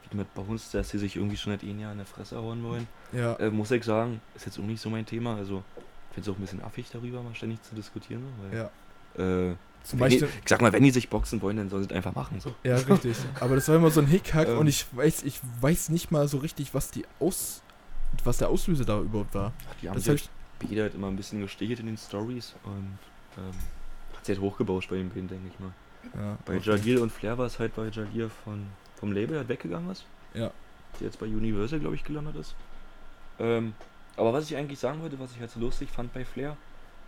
wie 0.10 0.18
mit 0.18 0.34
Bones, 0.34 0.72
dass 0.72 0.90
sie 0.90 0.98
sich 0.98 1.16
irgendwie 1.16 1.38
schon 1.38 1.54
seit 1.54 1.64
einem 1.64 1.80
Jahr 1.80 1.92
in 1.92 1.98
der 2.00 2.08
Fresse 2.08 2.38
hauen 2.38 2.64
wollen. 2.64 2.88
Ja, 3.12 3.36
Äh, 3.36 3.50
muss 3.50 3.72
ich 3.72 3.84
sagen, 3.84 4.22
ist 4.36 4.46
jetzt 4.46 4.58
auch 4.60 4.64
nicht 4.64 4.82
so 4.82 4.90
mein 4.90 5.06
Thema. 5.06 5.36
Also, 5.36 5.64
ich 6.10 6.16
finde 6.16 6.30
es 6.30 6.36
auch 6.36 6.40
ein 6.40 6.42
bisschen 6.42 6.64
affig 6.64 6.90
darüber, 6.92 7.22
mal 7.22 7.36
ständig 7.36 7.62
zu 7.64 7.76
diskutieren. 7.76 8.24
So, 8.52 8.58
ja. 8.58 8.70
Äh, 9.18 9.56
Zum 9.84 9.98
die, 9.98 9.98
Beispiel, 9.98 10.28
ich 10.44 10.50
sag 10.50 10.62
mal, 10.62 10.72
wenn 10.74 10.84
die 10.84 10.92
sich 10.92 11.10
boxen 11.10 11.42
wollen, 11.42 11.58
dann 11.58 11.70
sollen 11.70 11.84
sie 11.84 11.90
es 11.90 11.96
einfach 11.96 12.16
machen. 12.16 12.40
So. 12.40 12.54
Ja, 12.64 12.76
richtig. 12.78 13.18
Aber 13.40 13.56
das 13.56 13.68
war 13.68 13.76
immer 13.76 13.92
so 13.92 14.02
ein 14.02 14.08
Hickhack 14.08 14.48
Ähm. 14.48 14.58
und 14.60 14.68
ich 14.68 14.86
weiß, 14.92 15.24
ich 15.24 15.40
weiß 15.62 15.90
nicht 15.90 16.12
mal 16.12 16.28
so 16.28 16.38
richtig, 16.38 16.74
was 16.74 16.92
die 16.92 17.06
Aus, 17.20 17.62
was 18.24 18.38
der 18.38 18.50
Auslöser 18.50 18.86
da 18.86 19.00
überhaupt 19.00 19.34
war. 19.36 19.52
Die 19.82 19.90
haben 19.90 19.96
Das 19.96 20.06
sich 20.06 20.30
halt, 20.70 20.80
halt 20.80 20.96
immer 20.96 21.08
ein 21.08 21.16
bisschen 21.16 21.42
gestichelt 21.42 21.80
in 21.80 21.88
den 21.88 21.98
Stories 21.98 22.56
und 22.64 22.98
ähm, 23.38 23.52
hat 24.16 24.26
sich 24.26 24.38
halt 24.38 24.44
hochgebauscht 24.44 24.90
bei 24.90 24.96
den 24.98 25.10
beiden, 25.10 25.28
denke 25.28 25.50
ich 25.52 25.60
mal. 25.60 25.72
Ja, 26.16 26.38
Bei 26.46 26.58
okay. 26.58 26.70
Jalil 26.70 26.98
und 27.00 27.12
Flair 27.12 27.38
war 27.38 27.46
es 27.46 27.60
halt, 27.60 27.72
weil 27.78 27.90
Jalil 27.90 28.30
von, 28.44 28.66
vom 28.98 29.12
Label 29.14 29.38
halt 29.38 29.48
weggegangen 29.48 29.90
ist. 29.90 30.06
Ja. 30.34 30.52
Der 31.00 31.08
jetzt 31.08 31.20
bei 31.20 31.26
Universal, 31.26 31.80
glaube 31.80 31.96
ich, 31.96 32.04
gelandet 32.04 32.36
ist. 32.36 32.56
Ähm, 33.40 33.74
aber 34.16 34.34
was 34.34 34.50
ich 34.50 34.56
eigentlich 34.56 34.80
sagen 34.80 35.02
wollte, 35.02 35.20
was 35.20 35.32
ich 35.32 35.40
halt 35.40 35.50
so 35.50 35.60
lustig 35.60 35.90
fand 35.90 36.14
bei 36.14 36.24
Flair, 36.26 36.56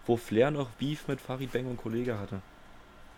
wo 0.05 0.17
Flair 0.17 0.51
noch 0.51 0.69
Beef 0.71 1.07
mit 1.07 1.19
Farid 1.21 1.51
Bang 1.51 1.65
und 1.65 1.77
Kollege 1.77 2.19
hatte. 2.19 2.41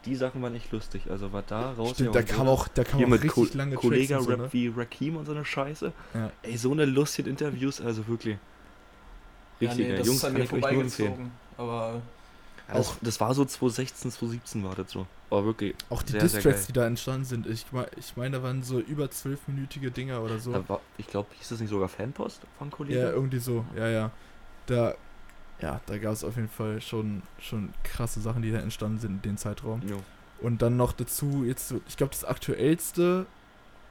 Die 0.05 0.15
Sachen 0.15 0.41
waren 0.41 0.55
echt 0.55 0.71
lustig. 0.71 1.03
Also 1.09 1.33
war 1.33 1.43
da 1.45 1.71
raus. 1.73 1.91
Stimmt, 1.95 2.15
da 2.15 2.21
kam 2.21 2.47
auch, 2.47 2.67
da 2.69 2.83
kam 2.83 2.97
hier 2.97 3.07
auch 3.07 3.11
mit 3.11 3.23
richtig 3.23 3.51
Ko 3.51 3.57
lange 3.57 3.71
Tracks 3.71 3.81
Kollege 3.81 4.19
so, 4.21 4.29
Rap 4.29 4.39
ne? 4.39 4.49
wie 4.53 4.67
Rakim 4.69 5.17
und 5.17 5.25
so 5.25 5.33
eine 5.33 5.43
Scheiße. 5.43 5.91
Ja. 6.13 6.31
Ey, 6.43 6.57
so 6.57 6.71
eine 6.71 6.85
lustigen 6.85 7.29
Interviews, 7.29 7.81
also 7.81 8.07
wirklich. 8.07 8.37
ja, 9.59 9.69
Richtig, 9.69 9.85
nee, 9.87 9.91
ja, 9.91 9.97
das 9.97 10.07
Jungs, 10.07 10.19
ist 10.19 10.23
an 10.25 10.31
kann 10.33 10.39
mir 10.39 10.45
ich 10.45 10.53
euch 10.53 10.71
nur 10.71 10.81
empfehlen. 10.83 11.09
vorbeigezogen. 11.13 11.31
Aber 11.57 12.01
Das, 12.71 12.97
das 13.01 13.19
war 13.19 13.33
so 13.33 13.43
2016, 13.43 14.11
2017 14.11 14.63
war 14.63 14.75
das 14.75 14.91
so. 14.91 15.07
Aber 15.29 15.43
wirklich. 15.45 15.75
Auch 15.89 16.03
die 16.03 16.13
Distracks, 16.13 16.67
die 16.67 16.73
da 16.73 16.85
entstanden 16.87 17.25
sind, 17.25 17.47
ich, 17.47 17.65
ich 17.97 18.15
meine, 18.15 18.37
da 18.37 18.43
waren 18.43 18.63
so 18.63 18.79
über 18.79 19.09
zwölfminütige 19.11 19.91
Dinger 19.91 20.21
oder 20.21 20.39
so. 20.39 20.53
Da 20.53 20.69
war, 20.69 20.79
ich 20.97 21.07
glaube, 21.07 21.27
hieß 21.37 21.49
das 21.49 21.59
nicht 21.59 21.69
sogar 21.69 21.89
Fanpost 21.89 22.41
von 22.57 22.71
Kollegen? 22.71 22.99
Ja, 23.01 23.09
irgendwie 23.09 23.39
so, 23.39 23.65
ja, 23.75 23.89
ja. 23.89 24.11
Da, 24.67 24.95
ja, 25.61 25.81
da 25.85 25.97
gab 25.97 26.13
es 26.13 26.23
auf 26.23 26.35
jeden 26.35 26.49
Fall 26.49 26.81
schon, 26.81 27.23
schon 27.39 27.73
krasse 27.83 28.21
Sachen, 28.21 28.41
die 28.41 28.51
da 28.51 28.59
entstanden 28.59 28.99
sind 28.99 29.11
in 29.11 29.21
dem 29.23 29.37
Zeitraum. 29.37 29.81
Jo. 29.87 30.01
Und 30.39 30.61
dann 30.61 30.77
noch 30.77 30.93
dazu, 30.93 31.43
jetzt 31.45 31.73
ich 31.87 31.97
glaube, 31.97 32.11
das 32.11 32.23
aktuellste 32.23 33.25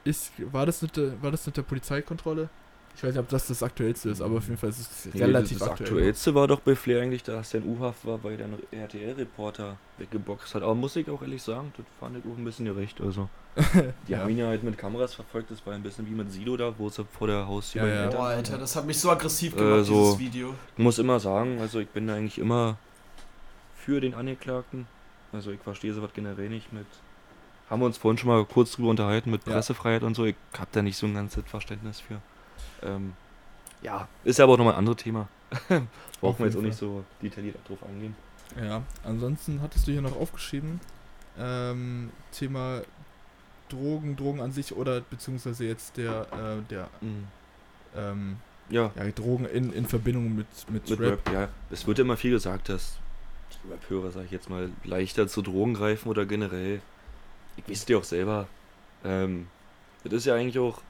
ist, 0.05 0.33
war 0.53 0.65
das 0.65 0.83
mit 0.83 0.97
der, 0.97 1.21
war 1.23 1.33
das 1.33 1.45
mit 1.47 1.57
der 1.57 1.63
Polizeikontrolle? 1.63 2.49
Ich 2.97 3.03
weiß 3.05 3.11
nicht, 3.13 3.21
ob 3.21 3.29
das 3.29 3.47
das 3.49 3.63
aktuellste 3.63 4.09
ist, 4.09 4.23
aber 4.23 4.39
auf 4.39 4.45
jeden 4.47 4.57
Fall 4.57 4.71
ist 4.71 4.81
es 4.81 5.15
Nee, 5.15 5.21
relativ 5.23 5.59
das, 5.59 5.69
das 5.69 5.69
aktuell. 5.73 5.91
aktuellste 5.91 6.35
war 6.35 6.49
doch 6.49 6.61
bei 6.61 6.75
Flair 6.75 7.03
eigentlich, 7.03 7.23
dass 7.23 7.51
der 7.51 7.61
in 7.61 7.77
U-Haft 7.79 8.07
war, 8.07 8.25
weil 8.25 8.39
der 8.39 8.47
einen 8.47 8.59
RTL-Reporter 8.73 9.77
weggeboxt 9.99 10.55
hat. 10.55 10.63
Aber 10.63 10.75
muss 10.75 10.97
ich 10.97 11.09
auch 11.11 11.21
ehrlich 11.21 11.43
sagen, 11.43 11.73
das 11.77 11.85
fand 12.01 12.17
ich 12.17 12.25
auch 12.25 12.37
ein 12.39 12.45
bisschen 12.45 12.65
gerecht. 12.65 12.99
Also, 13.03 13.29
die 14.09 14.13
Ja. 14.13 14.21
haben 14.21 14.31
ihn 14.31 14.39
ja 14.39 14.47
halt 14.47 14.63
mit 14.63 14.79
Kameras 14.79 15.13
verfolgt. 15.15 15.51
Das 15.51 15.65
war 15.67 15.75
ein 15.75 15.83
bisschen 15.83 16.07
wie 16.07 16.13
mit 16.15 16.33
Sido 16.33 16.57
da, 16.57 16.73
wo 16.79 16.89
sie 16.89 17.05
vor 17.05 17.27
der 17.27 17.47
Haustür 17.47 17.87
Ja, 17.87 18.05
ja. 18.05 18.11
Boah. 18.11 18.29
Alter, 18.29 18.57
das 18.57 18.75
hat 18.77 18.87
mich 18.87 18.99
so 18.99 19.11
aggressiv 19.11 19.53
Äh, 19.55 19.59
gemacht, 19.59 19.85
so- 19.85 20.03
dieses 20.15 20.19
Video. 20.19 20.55
Ich 20.79 20.83
muss 20.83 20.99
immer 20.99 21.21
sagen, 21.21 21.61
also 21.61 21.81
ich 21.81 21.89
bin 21.89 22.07
da 22.07 22.15
eigentlich 22.15 22.39
immer 22.39 22.79
für 23.77 24.01
den 24.01 24.15
Angeklagten. 24.15 24.87
Also 25.33 25.51
ich 25.51 25.61
verstehe 25.61 25.93
sowas 25.93 26.11
generell 26.15 26.49
nicht 26.49 26.73
mit. 26.73 26.87
Haben 27.69 27.83
wir 27.83 27.87
uns 27.87 27.99
vorhin 27.99 28.17
schon 28.17 28.29
mal 28.31 28.43
kurz 28.47 28.73
drüber 28.73 28.89
unterhalten 28.89 29.31
mit 29.31 29.47
Ja. 29.47 29.53
Pressefreiheit 29.53 30.03
und 30.03 30.15
so. 30.15 30.25
Ich 30.25 30.37
habe 30.57 30.69
da 30.73 30.81
nicht 30.81 30.97
so 30.97 31.07
ein 31.07 31.15
ganzes 31.15 31.45
Verständnis 31.47 32.01
für. 32.01 32.23
Ähm, 32.87 33.13
ja, 33.83 34.09
ist 34.25 34.39
ja 34.39 34.45
aber 34.45 34.55
auch 34.55 34.59
nochmal 34.59 34.75
ein 34.75 34.79
anderes 34.81 34.99
Thema. 35.03 35.29
Brauchen 36.21 36.39
wir 36.39 36.47
jetzt 36.47 36.57
auch 36.57 36.63
nicht 36.63 36.77
so 36.79 37.05
detailliert 37.23 37.57
drauf 37.69 37.79
eingehen. 37.89 38.15
Ja, 38.61 38.83
ansonsten 39.05 39.61
hattest 39.61 39.87
du 39.87 39.93
hier 39.93 40.03
noch 40.03 40.17
aufgeschrieben, 40.17 40.81
ähm, 41.39 42.11
Thema 42.33 42.83
Drogen, 43.69 44.17
Drogen 44.17 44.41
an 44.41 44.53
sich 44.53 44.75
oder 44.75 45.01
beziehungsweise 45.01 45.65
jetzt 45.67 45.97
der, 45.97 46.23
äh, 46.33 46.63
der, 46.71 46.89
Mhm. 47.01 47.25
ähm, 47.97 48.37
Ja, 48.71 48.91
ja, 48.97 49.11
Drogen 49.11 49.45
in, 49.47 49.73
in 49.73 49.87
Verbindung 49.87 50.35
mit, 50.37 50.47
mit, 50.71 50.89
mit 50.89 51.01
Rap. 51.01 51.27
Rap. 51.27 51.33
ja. 51.33 51.49
Es 51.71 51.87
wird 51.87 51.99
immer 51.99 52.17
viel 52.17 52.31
gesagt, 52.33 52.69
dass 52.69 52.97
die 53.65 53.71
Rap-Hörer, 53.73 54.11
sag 54.13 54.25
ich 54.25 54.31
jetzt 54.31 54.49
mal, 54.51 54.71
leichter 54.85 55.29
zu 55.29 55.43
Drogen 55.43 55.75
greifen 55.75 56.09
oder 56.09 56.25
generell. 56.27 56.81
Ich 57.57 57.69
weiß 57.69 57.85
dir 57.87 57.99
auch 57.99 58.05
selber. 58.05 58.47
Ähm, 59.05 59.49
das 60.05 60.13
ist 60.15 60.25
ja 60.27 60.35
eigentlich 60.35 60.59
auch, 60.59 60.81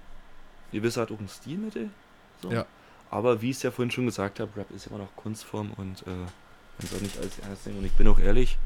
gewisser 0.77 1.03
Art 1.03 1.13
auch 1.13 1.21
ein 1.21 1.29
Stilmittel. 1.29 1.91
So. 2.43 2.51
Ja. 2.51 2.67
Aber 3.11 3.41
wie 3.43 3.51
ich 3.51 3.57
es 3.57 3.63
ja 3.63 3.71
vorhin 3.71 3.91
schon 3.91 4.07
gesagt 4.07 4.41
habe, 4.41 4.51
Rap 4.57 4.71
ist 4.75 4.87
immer 4.89 4.99
noch 4.99 5.15
Kunstform 5.17 5.71
und 5.77 6.03
äh, 6.07 6.11
man 6.11 6.89
soll 6.91 7.01
nicht 7.01 7.19
alles 7.19 7.39
ernst 7.39 7.67
nehmen. 7.67 7.79
Und 7.79 7.85
ich 7.87 7.93
bin 7.93 8.09
auch 8.09 8.19
ehrlich, 8.19 8.59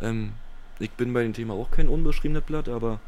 ähm, 0.00 0.32
ich 0.78 0.90
bin 0.90 1.12
bei 1.12 1.22
dem 1.22 1.32
Thema 1.32 1.54
auch 1.54 1.70
kein 1.70 1.88
unbeschriebenes 1.88 2.42
Blatt, 2.44 2.68
aber 2.68 3.00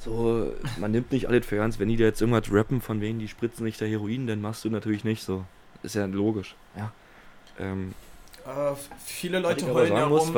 so, 0.00 0.52
man 0.78 0.90
nimmt 0.90 1.12
nicht 1.12 1.26
alles 1.26 1.46
für 1.46 1.56
ernst. 1.56 1.78
Wenn 1.78 1.88
die 1.88 1.96
da 1.96 2.04
jetzt 2.04 2.20
irgendwas 2.20 2.52
rappen, 2.52 2.80
von 2.80 3.00
wegen 3.00 3.18
die 3.18 3.28
spritzen 3.28 3.64
nicht 3.64 3.80
der 3.80 3.88
Heroin, 3.88 4.26
dann 4.26 4.40
machst 4.40 4.64
du 4.64 4.70
natürlich 4.70 5.04
nicht 5.04 5.22
so. 5.22 5.44
Ist 5.82 5.94
ja 5.94 6.06
logisch. 6.06 6.54
Ja. 6.76 6.92
Ähm, 7.58 7.94
Äh, 8.46 8.74
viele 9.04 9.38
Leute 9.40 9.72
heulen 9.72 9.88
sagen 9.88 10.10
muss, 10.10 10.32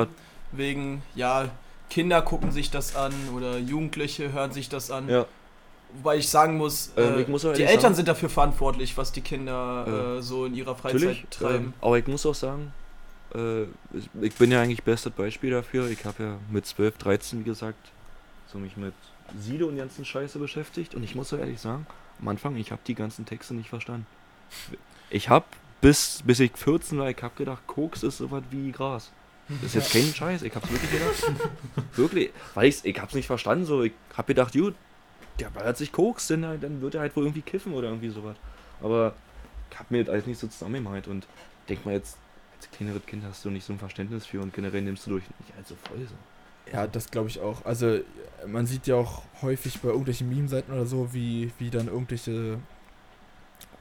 wegen, 0.52 1.02
ja, 1.14 1.48
Kinder 1.90 2.22
gucken 2.22 2.52
sich 2.52 2.70
das 2.70 2.96
an 2.96 3.12
oder 3.34 3.58
Jugendliche 3.58 4.32
hören 4.32 4.52
sich 4.52 4.68
das 4.68 4.90
an. 4.90 5.08
ja, 5.08 5.26
Wobei 5.94 6.16
ich 6.18 6.28
sagen 6.28 6.56
muss, 6.56 6.92
Ähm, 6.96 7.14
äh, 7.14 7.20
ich 7.22 7.28
muss 7.28 7.44
auch 7.44 7.52
die 7.52 7.62
Eltern 7.62 7.80
sagen- 7.82 7.94
sind 7.96 8.08
dafür 8.08 8.28
verantwortlich, 8.30 8.96
was 8.96 9.12
die 9.12 9.20
Kinder 9.20 9.84
Äh, 9.86 10.18
äh, 10.18 10.22
so 10.22 10.46
in 10.46 10.54
ihrer 10.54 10.74
Freizeit 10.76 11.00
natürlich. 11.00 11.26
treiben. 11.30 11.64
Ähm, 11.66 11.72
aber 11.80 11.98
ich 11.98 12.06
muss 12.06 12.24
auch 12.26 12.34
sagen, 12.34 12.72
äh, 13.34 13.62
ich- 14.22 14.34
bin 14.34 14.50
ja 14.52 14.62
eigentlich 14.62 14.82
bestes 14.82 15.12
Beispiel 15.12 15.50
dafür. 15.50 15.88
Ich 15.88 16.04
habe 16.04 16.22
ja 16.22 16.38
mit 16.50 16.66
12, 16.66 16.96
13, 16.98 17.40
wie 17.40 17.44
gesagt, 17.44 17.90
so 18.52 18.58
mich 18.58 18.76
mit 18.76 18.94
Sido 19.38 19.66
und 19.68 19.76
ganzen 19.76 20.04
Scheiße 20.04 20.38
beschäftigt. 20.38 20.94
Und 20.94 21.02
ich 21.04 21.14
muss 21.14 21.28
so 21.28 21.36
ehrlich 21.36 21.60
sagen, 21.60 21.86
am 22.20 22.28
Anfang, 22.28 22.56
ich 22.56 22.70
habe 22.72 22.80
die 22.86 22.94
ganzen 22.94 23.24
Texte 23.26 23.54
nicht 23.54 23.68
verstanden. 23.68 24.06
Ich 25.10 25.28
habe 25.28 25.44
bis, 25.80 26.22
bis 26.24 26.40
ich 26.40 26.52
14 26.56 26.98
war, 26.98 27.08
ich 27.10 27.22
habe 27.22 27.34
gedacht, 27.36 27.66
Koks 27.66 28.02
ist 28.02 28.18
sowas 28.18 28.42
wie 28.50 28.70
Gras. 28.72 29.10
Das 29.48 29.62
ist 29.62 29.74
jetzt 29.74 29.92
kein 29.92 30.14
Scheiß, 30.14 30.42
ich 30.42 30.54
hab's 30.54 30.70
wirklich 30.70 30.90
gedacht. 30.92 31.32
wirklich, 31.96 32.30
weil 32.54 32.68
ich's, 32.68 32.84
ich 32.84 33.00
hab's 33.00 33.14
nicht 33.14 33.26
verstanden, 33.26 33.64
so, 33.64 33.82
ich 33.82 33.92
hab 34.16 34.26
gedacht, 34.28 34.52
gut, 34.52 34.74
der 35.40 35.50
ballert 35.50 35.76
sich 35.76 35.92
Koks, 35.92 36.28
denn 36.28 36.42
dann 36.42 36.80
wird 36.80 36.94
er 36.94 37.00
halt 37.00 37.16
wohl 37.16 37.24
irgendwie 37.24 37.42
kiffen 37.42 37.72
oder 37.72 37.88
irgendwie 37.88 38.10
sowas. 38.10 38.36
Aber 38.82 39.14
ich 39.70 39.78
hab 39.78 39.90
mir 39.90 40.04
das 40.04 40.12
alles 40.12 40.26
nicht 40.26 40.38
so 40.38 40.46
zusammengemeint 40.46 41.08
und 41.08 41.26
denk 41.68 41.84
mal 41.84 41.92
jetzt, 41.92 42.18
als 42.56 42.70
kleineres 42.70 43.06
Kind 43.06 43.24
hast 43.24 43.44
du 43.44 43.50
nicht 43.50 43.64
so 43.64 43.72
ein 43.72 43.78
Verständnis 43.78 44.26
für 44.26 44.40
und 44.40 44.52
generell 44.52 44.82
nimmst 44.82 45.06
du 45.06 45.10
durch 45.10 45.24
nicht 45.40 45.56
allzu 45.56 45.74
voll 45.76 45.98
so. 46.06 46.14
Ja, 46.72 46.86
das 46.86 47.10
glaube 47.10 47.28
ich 47.28 47.40
auch. 47.40 47.64
Also 47.64 48.00
man 48.46 48.66
sieht 48.66 48.86
ja 48.86 48.96
auch 48.96 49.22
häufig 49.42 49.80
bei 49.80 49.88
irgendwelchen 49.88 50.28
Meme-Seiten 50.28 50.72
oder 50.72 50.86
so, 50.86 51.12
wie, 51.12 51.50
wie 51.58 51.70
dann 51.70 51.88
irgendwelche, 51.88 52.58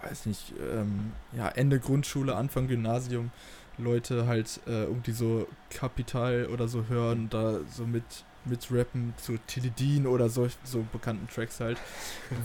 weiß 0.02 0.26
nicht, 0.26 0.54
ähm, 0.74 1.12
ja, 1.34 1.50
Ende 1.50 1.80
Grundschule, 1.80 2.36
Anfang 2.36 2.68
Gymnasium 2.68 3.32
Leute 3.80 4.28
halt 4.28 4.60
äh, 4.68 4.84
irgendwie 4.84 5.12
so 5.12 5.48
Kapital 5.70 6.48
oder 6.48 6.68
so 6.68 6.86
hören, 6.88 7.30
da 7.30 7.60
so 7.72 7.86
mit 7.86 8.04
mit 8.46 8.68
Rappen 8.72 9.14
zu 9.18 9.38
Tilidin 9.48 10.08
oder 10.08 10.30
so, 10.30 10.48
so 10.64 10.86
bekannten 10.92 11.28
Tracks 11.28 11.60
halt, 11.60 11.78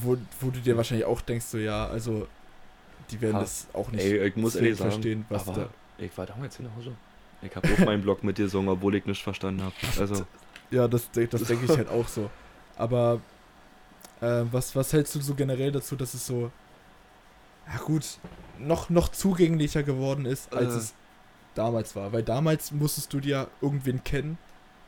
wo, 0.00 0.16
wo 0.40 0.50
du 0.50 0.60
dir 0.60 0.76
wahrscheinlich 0.76 1.06
auch 1.06 1.20
denkst, 1.20 1.46
so 1.46 1.58
ja, 1.58 1.86
also 1.86 2.26
die 3.10 3.20
werden 3.20 3.36
Ha. 3.36 3.40
das 3.40 3.66
auch 3.72 3.90
nicht 3.90 4.02
Ey, 4.04 4.26
ich 4.28 4.36
muss 4.36 4.54
ehrlich 4.56 4.76
sagen, 4.78 4.90
verstehen, 4.90 5.26
was 5.28 5.48
aber 5.48 5.60
da. 5.64 5.68
ich 6.04 6.16
war 6.18 6.26
damals 6.26 6.56
genauso. 6.56 6.92
Ich 7.42 7.54
habe 7.54 7.68
auf 7.72 7.78
meinen 7.84 8.02
Blog 8.02 8.24
mit 8.24 8.38
dir 8.38 8.44
gesungen, 8.44 8.70
obwohl 8.70 8.94
ich 8.94 9.04
nichts 9.04 9.22
verstanden 9.22 9.62
habe. 9.62 9.74
Also, 10.00 10.24
Ja, 10.70 10.88
das, 10.88 11.10
das 11.12 11.42
denke 11.44 11.66
ich 11.66 11.76
halt 11.76 11.88
auch 11.88 12.08
so. 12.08 12.30
Aber 12.76 13.20
äh, 14.20 14.42
was, 14.50 14.74
was 14.74 14.92
hältst 14.92 15.14
du 15.14 15.20
so 15.20 15.34
generell 15.34 15.70
dazu, 15.70 15.94
dass 15.96 16.14
es 16.14 16.26
so, 16.26 16.50
ja 17.70 17.78
gut, 17.84 18.18
noch, 18.58 18.88
noch 18.90 19.10
zugänglicher 19.10 19.82
geworden 19.82 20.24
ist, 20.24 20.52
als 20.54 20.74
Äh. 20.74 20.78
es 20.78 20.94
damals 21.54 21.94
war? 21.94 22.12
Weil 22.12 22.22
damals 22.22 22.72
musstest 22.72 23.12
du 23.12 23.20
dir 23.20 23.48
irgendwen 23.60 24.02
kennen, 24.02 24.38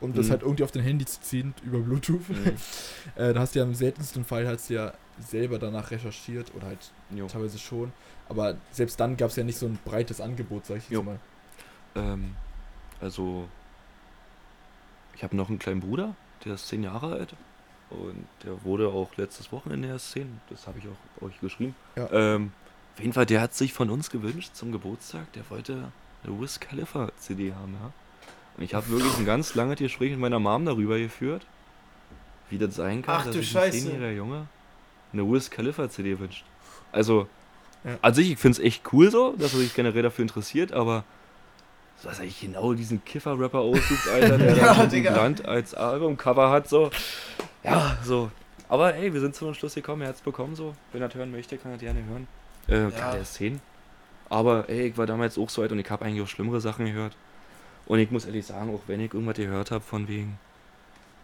um 0.00 0.12
das 0.14 0.26
Mhm. 0.26 0.30
halt 0.30 0.42
irgendwie 0.42 0.64
auf 0.64 0.70
dein 0.72 0.82
Handy 0.82 1.04
zu 1.06 1.20
ziehen, 1.20 1.54
über 1.64 1.78
Bluetooth. 1.78 2.28
Mhm. 2.28 2.52
äh, 3.16 3.32
da 3.32 3.40
hast 3.40 3.54
du 3.54 3.61
ja 3.61 3.64
im 3.64 3.74
seltensten 3.74 4.24
Fall 4.24 4.46
hast 4.46 4.68
du 4.70 4.74
ja 4.74 4.92
selber 5.18 5.59
danach 5.59 5.90
recherchiert 5.90 6.52
oder 6.54 6.66
halt 6.66 6.92
jo. 7.11 7.26
teilweise 7.26 7.59
schon. 7.59 7.92
Aber 8.28 8.56
selbst 8.72 8.98
dann 9.00 9.16
gab 9.16 9.30
es 9.30 9.37
ja 9.37 9.44
nicht 9.44 9.59
so 9.59 9.66
ein 9.66 9.78
breites 9.85 10.20
Angebot, 10.20 10.66
sag 10.66 10.78
ich 10.78 10.90
Jo. 10.90 11.00
jetzt 11.00 11.06
mal. 11.06 11.18
Ähm, 11.94 12.35
also, 13.00 13.48
ich 15.14 15.22
habe 15.22 15.37
noch 15.37 15.48
einen 15.48 15.59
kleinen 15.59 15.80
Bruder, 15.80 16.14
der 16.44 16.54
ist 16.54 16.68
zehn 16.68 16.82
Jahre 16.82 17.12
alt. 17.14 17.35
Und 17.88 18.26
der 18.44 18.62
wurde 18.64 18.88
auch 18.88 19.16
letztes 19.16 19.52
Wochenende 19.52 19.88
erst 19.88 20.11
zehn. 20.11 20.40
Das 20.50 20.66
habe 20.66 20.78
ich 20.80 20.85
auch 20.88 21.22
euch 21.22 21.38
geschrieben. 21.40 21.74
Ja. 21.94 22.11
Ähm, 22.12 22.52
auf 22.94 23.00
jeden 23.00 23.12
Fall, 23.12 23.26
der 23.26 23.40
hat 23.40 23.54
sich 23.54 23.72
von 23.72 23.90
uns 23.90 24.11
gewünscht 24.11 24.50
zum 24.54 24.72
Geburtstag. 24.72 25.32
Der 25.35 25.48
wollte 25.50 25.92
eine 26.24 26.40
Wiz 26.40 26.59
Khalifa 26.59 27.12
CD 27.18 27.54
haben, 27.54 27.74
ja. 27.80 27.92
Und 28.56 28.62
ich 28.64 28.74
habe 28.74 28.88
wirklich 28.88 29.16
ein 29.18 29.26
ganz 29.26 29.54
langes 29.54 29.78
Gespräch 29.78 30.10
mit 30.12 30.20
meiner 30.20 30.38
Mom 30.38 30.64
darüber 30.64 30.98
geführt, 30.98 31.46
wie 32.50 32.58
das 32.58 32.74
sein 32.76 33.02
kann, 33.02 33.16
Ach 33.20 33.24
dass 33.24 33.34
du 33.34 33.42
sich 33.42 33.56
ein 33.58 33.72
zehnjähriger 33.72 34.12
Junge 34.12 34.46
eine 35.12 35.22
Wiz 35.30 35.50
Khalifa 35.50 35.88
CD 35.88 36.18
wünscht. 36.18 36.44
Also, 36.92 37.28
Ja. 37.84 37.98
an 38.02 38.12
sich, 38.14 38.30
ich 38.32 38.38
finde 38.38 38.58
es 38.58 38.64
echt 38.64 38.82
cool 38.92 39.10
so, 39.10 39.34
dass 39.38 39.52
er 39.54 39.60
sich 39.60 39.74
generell 39.74 40.02
dafür 40.02 40.22
interessiert, 40.22 40.72
aber 40.72 41.04
so, 42.02 42.08
dass 42.08 42.18
er 42.18 42.26
genau 42.26 42.74
diesen 42.74 43.02
Kiffer-Rapper 43.04 43.58
aussucht, 43.60 44.08
Alter, 44.12 44.36
der 44.38 44.56
Ja, 44.56 44.74
dann 44.74 44.90
Digga. 44.90 45.14
Land 45.16 45.46
als 45.46 45.74
Albumcover 45.74 46.50
hat, 46.50 46.68
so. 46.68 46.90
Ja, 47.62 47.96
so. 48.04 48.30
Aber 48.68 48.94
ey, 48.94 49.12
wir 49.14 49.20
sind 49.20 49.34
zu 49.34 49.44
einem 49.46 49.54
Schluss 49.54 49.74
gekommen, 49.74 50.02
er 50.02 50.08
hat 50.08 50.16
es 50.16 50.20
bekommen, 50.22 50.54
so. 50.56 50.74
Wenn 50.92 51.00
er 51.02 51.08
das 51.08 51.16
hören 51.16 51.30
möchte, 51.30 51.56
kann 51.56 51.72
er 51.72 51.78
gerne 51.78 52.04
hören. 52.04 52.26
Äh, 52.68 52.82
Ja. 52.84 52.90
kann 52.90 53.12
der 53.12 53.20
es 53.22 53.34
sehen. 53.34 53.60
Aber 54.28 54.68
ey, 54.68 54.88
ich 54.88 54.98
war 54.98 55.06
damals 55.06 55.38
auch 55.38 55.48
so 55.48 55.62
alt 55.62 55.70
und 55.72 55.78
ich 55.78 55.88
habe 55.90 56.04
eigentlich 56.04 56.22
auch 56.22 56.28
schlimmere 56.28 56.60
Sachen 56.60 56.84
gehört. 56.86 57.16
Und 57.87 57.99
ich 57.99 58.11
muss 58.11 58.25
ehrlich 58.27 58.46
sagen, 58.46 58.75
auch 58.75 58.83
wenn 58.87 59.01
ich 59.01 59.14
irgendwas 59.14 59.37
gehört 59.37 59.70
habe 59.70 59.83
von 59.83 60.09
wegen, 60.09 60.38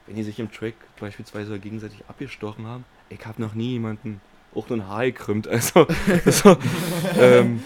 wenn 0.06 0.16
die 0.16 0.22
sich 0.22 0.38
im 0.38 0.50
Track 0.50 0.74
beispielsweise 1.00 1.58
gegenseitig 1.58 2.04
abgestochen 2.08 2.66
haben, 2.66 2.84
ich 3.08 3.24
habe 3.26 3.40
noch 3.42 3.54
nie 3.54 3.72
jemanden 3.72 4.20
auch 4.54 4.68
nur 4.68 4.78
ein 4.78 4.88
Haar 4.88 5.04
gekrümmt. 5.06 5.48
Also, 5.48 5.86
so, 6.26 6.56
ähm, 7.18 7.62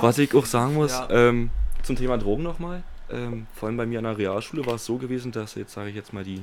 was 0.00 0.18
ich 0.18 0.34
auch 0.34 0.46
sagen 0.46 0.74
muss, 0.74 0.92
Ja. 0.92 1.08
ähm, 1.10 1.50
zum 1.82 1.96
Thema 1.96 2.16
Drogen 2.18 2.42
nochmal. 2.42 2.82
Ähm, 3.10 3.46
vor 3.54 3.68
allem 3.68 3.76
bei 3.76 3.86
mir 3.86 3.98
an 3.98 4.04
der 4.04 4.16
Realschule 4.16 4.64
war 4.64 4.74
es 4.74 4.86
so 4.86 4.96
gewesen, 4.96 5.32
dass 5.32 5.54
jetzt 5.54 5.72
sage 5.72 5.90
ich 5.90 5.96
jetzt 5.96 6.12
mal 6.12 6.24
die, 6.24 6.42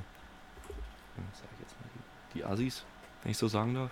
sag 1.33 1.47
ich 1.55 1.61
jetzt 1.61 1.75
mal 1.79 1.89
die, 1.95 2.39
die 2.39 2.45
Assis, 2.45 2.83
wenn 3.23 3.31
ich 3.31 3.37
so 3.37 3.47
sagen 3.47 3.73
darf, 3.73 3.89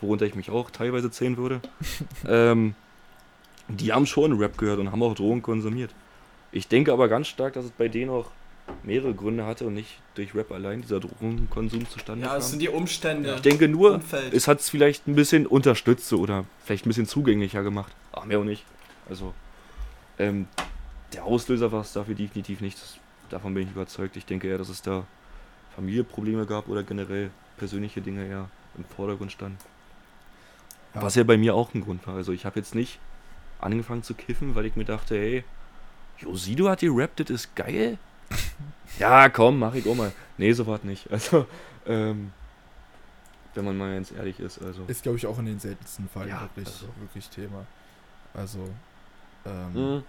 worunter 0.00 0.26
ich 0.26 0.34
mich 0.34 0.50
auch 0.50 0.70
teilweise 0.70 1.10
zählen 1.10 1.36
würde, 1.36 1.60
ähm, 2.28 2.74
die 3.68 3.92
haben 3.92 4.06
schon 4.06 4.32
Rap 4.38 4.58
gehört 4.58 4.78
und 4.78 4.92
haben 4.92 5.02
auch 5.02 5.14
Drogen 5.14 5.40
konsumiert. 5.42 5.94
Ich 6.56 6.68
denke 6.68 6.90
aber 6.90 7.08
ganz 7.08 7.28
stark, 7.28 7.52
dass 7.52 7.66
es 7.66 7.70
bei 7.70 7.86
denen 7.88 8.08
auch 8.10 8.30
mehrere 8.82 9.12
Gründe 9.12 9.44
hatte 9.44 9.66
und 9.66 9.74
nicht 9.74 9.98
durch 10.14 10.34
Rap 10.34 10.50
allein 10.52 10.80
dieser 10.80 11.00
Drogenkonsum 11.00 11.86
zustande 11.86 12.22
Ja, 12.24 12.30
kam. 12.32 12.38
es 12.38 12.48
sind 12.48 12.60
die 12.62 12.70
Umstände. 12.70 13.34
ich 13.34 13.42
denke 13.42 13.68
nur, 13.68 13.96
Umfeld. 13.96 14.32
es 14.32 14.48
hat 14.48 14.60
es 14.60 14.70
vielleicht 14.70 15.06
ein 15.06 15.14
bisschen 15.14 15.46
unterstützt 15.46 16.10
oder 16.14 16.46
vielleicht 16.64 16.86
ein 16.86 16.88
bisschen 16.88 17.04
zugänglicher 17.04 17.62
gemacht. 17.62 17.92
Ach, 18.12 18.24
mehr 18.24 18.38
auch 18.38 18.44
nicht. 18.44 18.64
Also, 19.06 19.34
ähm, 20.18 20.48
der 21.12 21.24
Auslöser 21.24 21.72
war 21.72 21.82
es 21.82 21.92
dafür 21.92 22.14
definitiv 22.14 22.62
nicht. 22.62 22.80
Das, 22.80 22.96
davon 23.28 23.52
bin 23.52 23.64
ich 23.64 23.70
überzeugt. 23.72 24.16
Ich 24.16 24.24
denke 24.24 24.48
eher, 24.48 24.56
dass 24.56 24.70
es 24.70 24.80
da 24.80 25.04
Familienprobleme 25.74 26.46
gab 26.46 26.68
oder 26.68 26.82
generell 26.84 27.28
persönliche 27.58 28.00
Dinge 28.00 28.26
eher 28.26 28.48
im 28.78 28.84
Vordergrund 28.96 29.30
standen. 29.30 29.58
Ja. 30.94 31.02
Was 31.02 31.16
ja 31.16 31.22
bei 31.24 31.36
mir 31.36 31.54
auch 31.54 31.74
ein 31.74 31.82
Grund 31.82 32.06
war. 32.06 32.14
Also, 32.14 32.32
ich 32.32 32.46
habe 32.46 32.58
jetzt 32.58 32.74
nicht 32.74 32.98
angefangen 33.60 34.02
zu 34.02 34.14
kiffen, 34.14 34.54
weil 34.54 34.64
ich 34.64 34.74
mir 34.74 34.86
dachte, 34.86 35.16
hey, 35.16 35.44
Josido 36.18 36.68
hat 36.68 36.80
gerappt, 36.80 37.20
das 37.20 37.30
ist 37.30 37.54
geil. 37.56 37.98
ja, 38.98 39.28
komm, 39.28 39.58
mach 39.58 39.74
ich 39.74 39.86
auch 39.88 39.94
mal. 39.94 40.12
Nee, 40.38 40.52
so 40.52 40.66
war 40.66 40.80
nicht. 40.82 41.08
Also, 41.10 41.46
ähm, 41.86 42.32
wenn 43.54 43.64
man 43.64 43.76
mal 43.78 43.94
ganz 43.94 44.12
ehrlich 44.12 44.38
ist, 44.40 44.60
also. 44.60 44.84
Ist, 44.86 45.02
glaube 45.02 45.18
ich, 45.18 45.26
auch 45.26 45.38
in 45.38 45.46
den 45.46 45.58
seltensten 45.60 46.08
Fällen 46.08 46.28
Ja, 46.28 46.42
wirklich, 46.42 46.66
also. 46.66 46.86
wirklich 47.00 47.28
Thema. 47.28 47.64
Also, 48.34 48.68
ähm, 49.46 49.72
Mhm. 49.72 50.02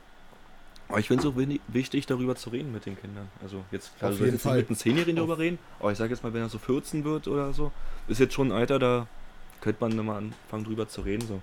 Aber 0.89 0.99
ich 0.99 1.07
finde 1.09 1.27
es 1.27 1.33
auch 1.33 1.35
wichtig, 1.67 2.05
darüber 2.05 2.35
zu 2.37 2.49
reden 2.49 2.71
mit 2.71 2.85
den 2.85 2.97
Kindern. 2.97 3.27
Also 3.43 3.61
jetzt 3.71 3.97
klar, 3.99 4.11
Auf 4.11 4.17
du 4.19 4.23
jeden 4.23 4.31
sollst 4.31 4.33
jetzt 4.35 4.43
Fall. 4.43 4.57
nicht 4.57 4.69
mit 4.69 4.69
einem 4.69 4.77
Zehnjährigen 4.79 5.19
Auf- 5.19 5.27
darüber 5.27 5.37
reden, 5.43 5.59
aber 5.81 5.91
ich 5.91 5.97
sage 5.97 6.11
jetzt 6.13 6.23
mal, 6.23 6.33
wenn 6.33 6.41
er 6.43 6.47
so 6.49 6.59
14 6.59 7.03
wird 7.03 7.27
oder 7.27 7.51
so, 7.51 7.73
ist 8.07 8.19
jetzt 8.21 8.33
schon 8.33 8.47
ein 8.53 8.57
Alter, 8.57 8.79
da 8.79 9.07
könnte 9.59 9.81
man 9.85 10.05
mal 10.05 10.17
anfangen 10.17 10.63
drüber 10.63 10.87
zu 10.87 11.01
reden. 11.01 11.27
So. 11.27 11.41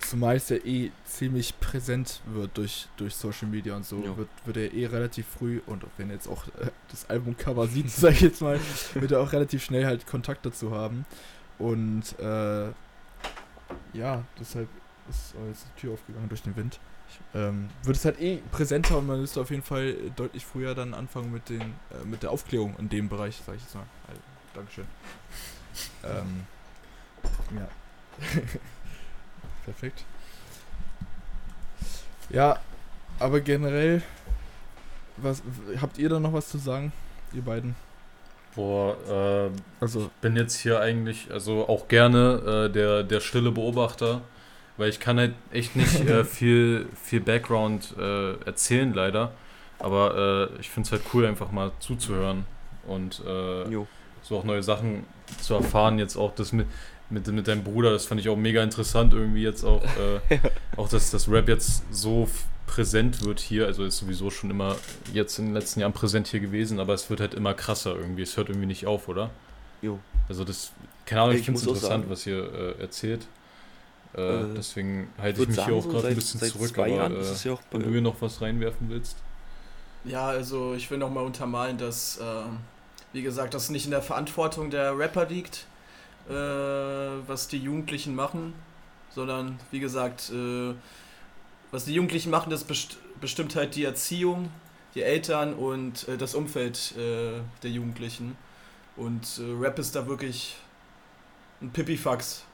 Zumal 0.00 0.36
es 0.36 0.48
ja 0.48 0.56
eh 0.56 0.90
ziemlich 1.04 1.58
präsent 1.60 2.20
wird 2.26 2.56
durch, 2.56 2.88
durch 2.96 3.14
Social 3.14 3.48
Media 3.48 3.76
und 3.76 3.84
so, 3.86 4.02
Ja. 4.04 4.16
wird, 4.16 4.28
wird 4.44 4.56
er 4.56 4.72
eh 4.72 4.86
relativ 4.86 5.26
früh, 5.26 5.60
und 5.66 5.84
wenn 5.96 6.08
er 6.10 6.14
jetzt 6.16 6.28
auch 6.28 6.46
äh, 6.60 6.70
das 6.90 7.08
Albumcover 7.08 7.66
sieht, 7.68 7.90
sag 7.90 8.12
ich 8.12 8.20
jetzt 8.22 8.40
mal, 8.42 8.58
wird 8.94 9.12
er 9.12 9.20
auch 9.20 9.32
relativ 9.32 9.62
schnell 9.64 9.86
halt 9.86 10.06
Kontakt 10.06 10.44
dazu 10.46 10.72
haben. 10.72 11.04
Und 11.58 12.18
äh, 12.18 12.68
ja, 13.92 14.24
deshalb 14.38 14.68
ist 15.08 15.34
oh, 15.40 15.46
jetzt 15.48 15.66
die 15.76 15.80
Tür 15.80 15.92
aufgegangen 15.94 16.28
durch 16.28 16.42
den 16.42 16.56
Wind. 16.56 16.78
ähm, 17.34 17.68
wird 17.82 17.96
es 17.96 18.04
halt 18.04 18.20
eh 18.20 18.38
präsenter 18.52 18.98
und 18.98 19.06
man 19.06 19.20
müsste 19.20 19.40
auf 19.40 19.50
jeden 19.50 19.62
Fall 19.62 19.94
deutlich 20.16 20.46
früher 20.46 20.74
dann 20.74 20.94
anfangen 20.94 21.32
mit 21.32 21.48
den 21.48 21.60
äh, 21.60 22.04
mit 22.04 22.22
der 22.22 22.30
Aufklärung 22.30 22.76
in 22.78 22.88
dem 22.88 23.08
Bereich, 23.08 23.40
sag 23.44 23.56
ich 23.56 23.62
jetzt 23.62 23.74
mal. 23.74 23.84
Also, 24.08 24.20
Dankeschön. 24.54 24.86
Ähm, 26.04 26.46
ja. 27.56 27.68
Perfekt. 29.64 30.04
Ja, 32.30 32.58
aber 33.18 33.40
generell, 33.40 34.02
was 35.16 35.42
habt 35.80 35.98
ihr 35.98 36.08
da 36.08 36.20
noch 36.20 36.32
was 36.32 36.48
zu 36.48 36.58
sagen, 36.58 36.92
ihr 37.32 37.42
beiden? 37.42 37.74
Boah, 38.54 38.96
äh, 39.08 39.50
Also, 39.80 40.10
bin 40.20 40.36
jetzt 40.36 40.58
hier 40.58 40.80
eigentlich, 40.80 41.30
also 41.30 41.68
auch 41.68 41.88
gerne 41.88 42.66
äh, 42.68 42.72
der, 42.72 43.02
der 43.02 43.20
stille 43.20 43.52
Beobachter, 43.52 44.22
weil 44.76 44.88
ich 44.88 44.98
kann 44.98 45.18
halt 45.18 45.34
echt 45.52 45.76
nicht 45.76 46.00
äh, 46.08 46.24
viel, 46.24 46.88
viel 47.02 47.20
Background 47.20 47.94
äh, 47.98 48.34
erzählen, 48.44 48.92
leider. 48.92 49.32
Aber 49.78 50.50
äh, 50.56 50.60
ich 50.60 50.70
finde 50.70 50.86
es 50.86 50.92
halt 50.92 51.02
cool, 51.14 51.26
einfach 51.26 51.52
mal 51.52 51.72
zuzuhören 51.80 52.44
und 52.86 53.22
äh, 53.26 53.70
so 54.22 54.38
auch 54.38 54.44
neue 54.44 54.62
Sachen 54.62 55.06
zu 55.40 55.54
erfahren. 55.54 55.98
Jetzt 55.98 56.16
auch 56.16 56.34
das 56.34 56.52
mit, 56.52 56.66
mit, 57.10 57.26
mit 57.28 57.46
deinem 57.48 57.64
Bruder, 57.64 57.90
das 57.92 58.06
fand 58.06 58.20
ich 58.20 58.28
auch 58.28 58.36
mega 58.36 58.62
interessant 58.62 59.12
irgendwie 59.14 59.42
jetzt 59.42 59.64
auch. 59.64 59.82
Äh, 60.30 60.38
auch, 60.76 60.88
dass 60.88 61.10
das 61.10 61.28
Rap 61.28 61.48
jetzt 61.48 61.82
so 61.90 62.28
präsent 62.66 63.24
wird 63.24 63.40
hier. 63.40 63.66
Also 63.66 63.84
ist 63.84 63.98
sowieso 63.98 64.30
schon 64.30 64.50
immer 64.50 64.76
jetzt 65.12 65.38
in 65.38 65.46
den 65.46 65.54
letzten 65.54 65.80
Jahren 65.80 65.92
präsent 65.92 66.28
hier 66.28 66.40
gewesen, 66.40 66.78
aber 66.80 66.94
es 66.94 67.10
wird 67.10 67.20
halt 67.20 67.34
immer 67.34 67.52
krasser 67.54 67.96
irgendwie. 67.96 68.22
Es 68.22 68.36
hört 68.36 68.48
irgendwie 68.48 68.66
nicht 68.68 68.86
auf, 68.86 69.08
oder? 69.08 69.30
Jo. 69.82 69.98
Also 70.28 70.44
das, 70.44 70.72
keine 71.06 71.22
Ahnung, 71.22 71.34
ich, 71.34 71.40
Ich 71.40 71.44
finde 71.46 71.60
es 71.60 71.66
auch 71.66 71.72
interessant, 71.74 72.04
was 72.08 72.26
ihr 72.26 72.76
äh, 72.78 72.80
erzählt. 72.80 73.26
Äh, 74.16 74.20
Äh, 74.42 74.44
deswegen 74.56 75.08
halte 75.18 75.42
ich 75.42 75.48
mich 75.48 75.56
hier 75.56 75.64
sagen, 75.64 75.76
auch 75.78 75.82
so 75.82 75.88
gerade 75.88 76.08
ein 76.08 76.14
seit- 76.14 76.14
bisschen 76.16 76.40
seit 76.40 76.50
zurück, 76.50 76.68
zwei 76.74 76.82
aber 76.82 76.88
Jahren 76.94 77.16
äh, 77.16 77.34
ja 77.44 77.52
auch 77.52 77.60
wenn 77.70 77.82
du 77.82 77.90
hier 77.90 78.00
noch 78.02 78.20
was 78.20 78.40
reinwerfen 78.40 78.88
willst. 78.90 79.16
Ja, 80.04 80.26
also 80.28 80.74
ich 80.74 80.90
will 80.90 80.98
nochmal 80.98 81.24
untermalen, 81.24 81.76
dass, 81.78 82.18
ähm, 82.22 82.58
wie 83.12 83.22
gesagt, 83.22 83.54
das 83.54 83.68
nicht 83.70 83.84
in 83.84 83.90
der 83.90 84.02
Verantwortung 84.02 84.70
der 84.70 84.96
Rapper 84.98 85.26
liegt, 85.26 85.66
äh, 86.28 86.32
was 86.32 87.48
die 87.48 87.58
Jugendlichen 87.58 88.14
machen, 88.14 88.54
sondern 89.10 89.58
wie 89.70 89.80
gesagt, 89.80 90.30
äh, 90.30 90.74
was 91.70 91.84
die 91.84 91.94
Jugendlichen 91.94 92.30
machen, 92.30 92.50
das 92.50 92.64
best 92.64 92.98
bestimmt 93.20 93.54
halt 93.54 93.74
die 93.76 93.84
Erziehung, 93.84 94.50
die 94.94 95.02
Eltern 95.02 95.54
und 95.54 96.08
äh, 96.08 96.16
das 96.16 96.34
Umfeld 96.34 96.96
äh, 96.96 97.40
der 97.62 97.70
Jugendlichen. 97.70 98.36
Und 98.96 99.38
äh, 99.38 99.52
Rap 99.60 99.78
ist 99.78 99.94
da 99.94 100.06
wirklich 100.06 100.56
ein 101.60 101.70
Pipifax. 101.70 102.44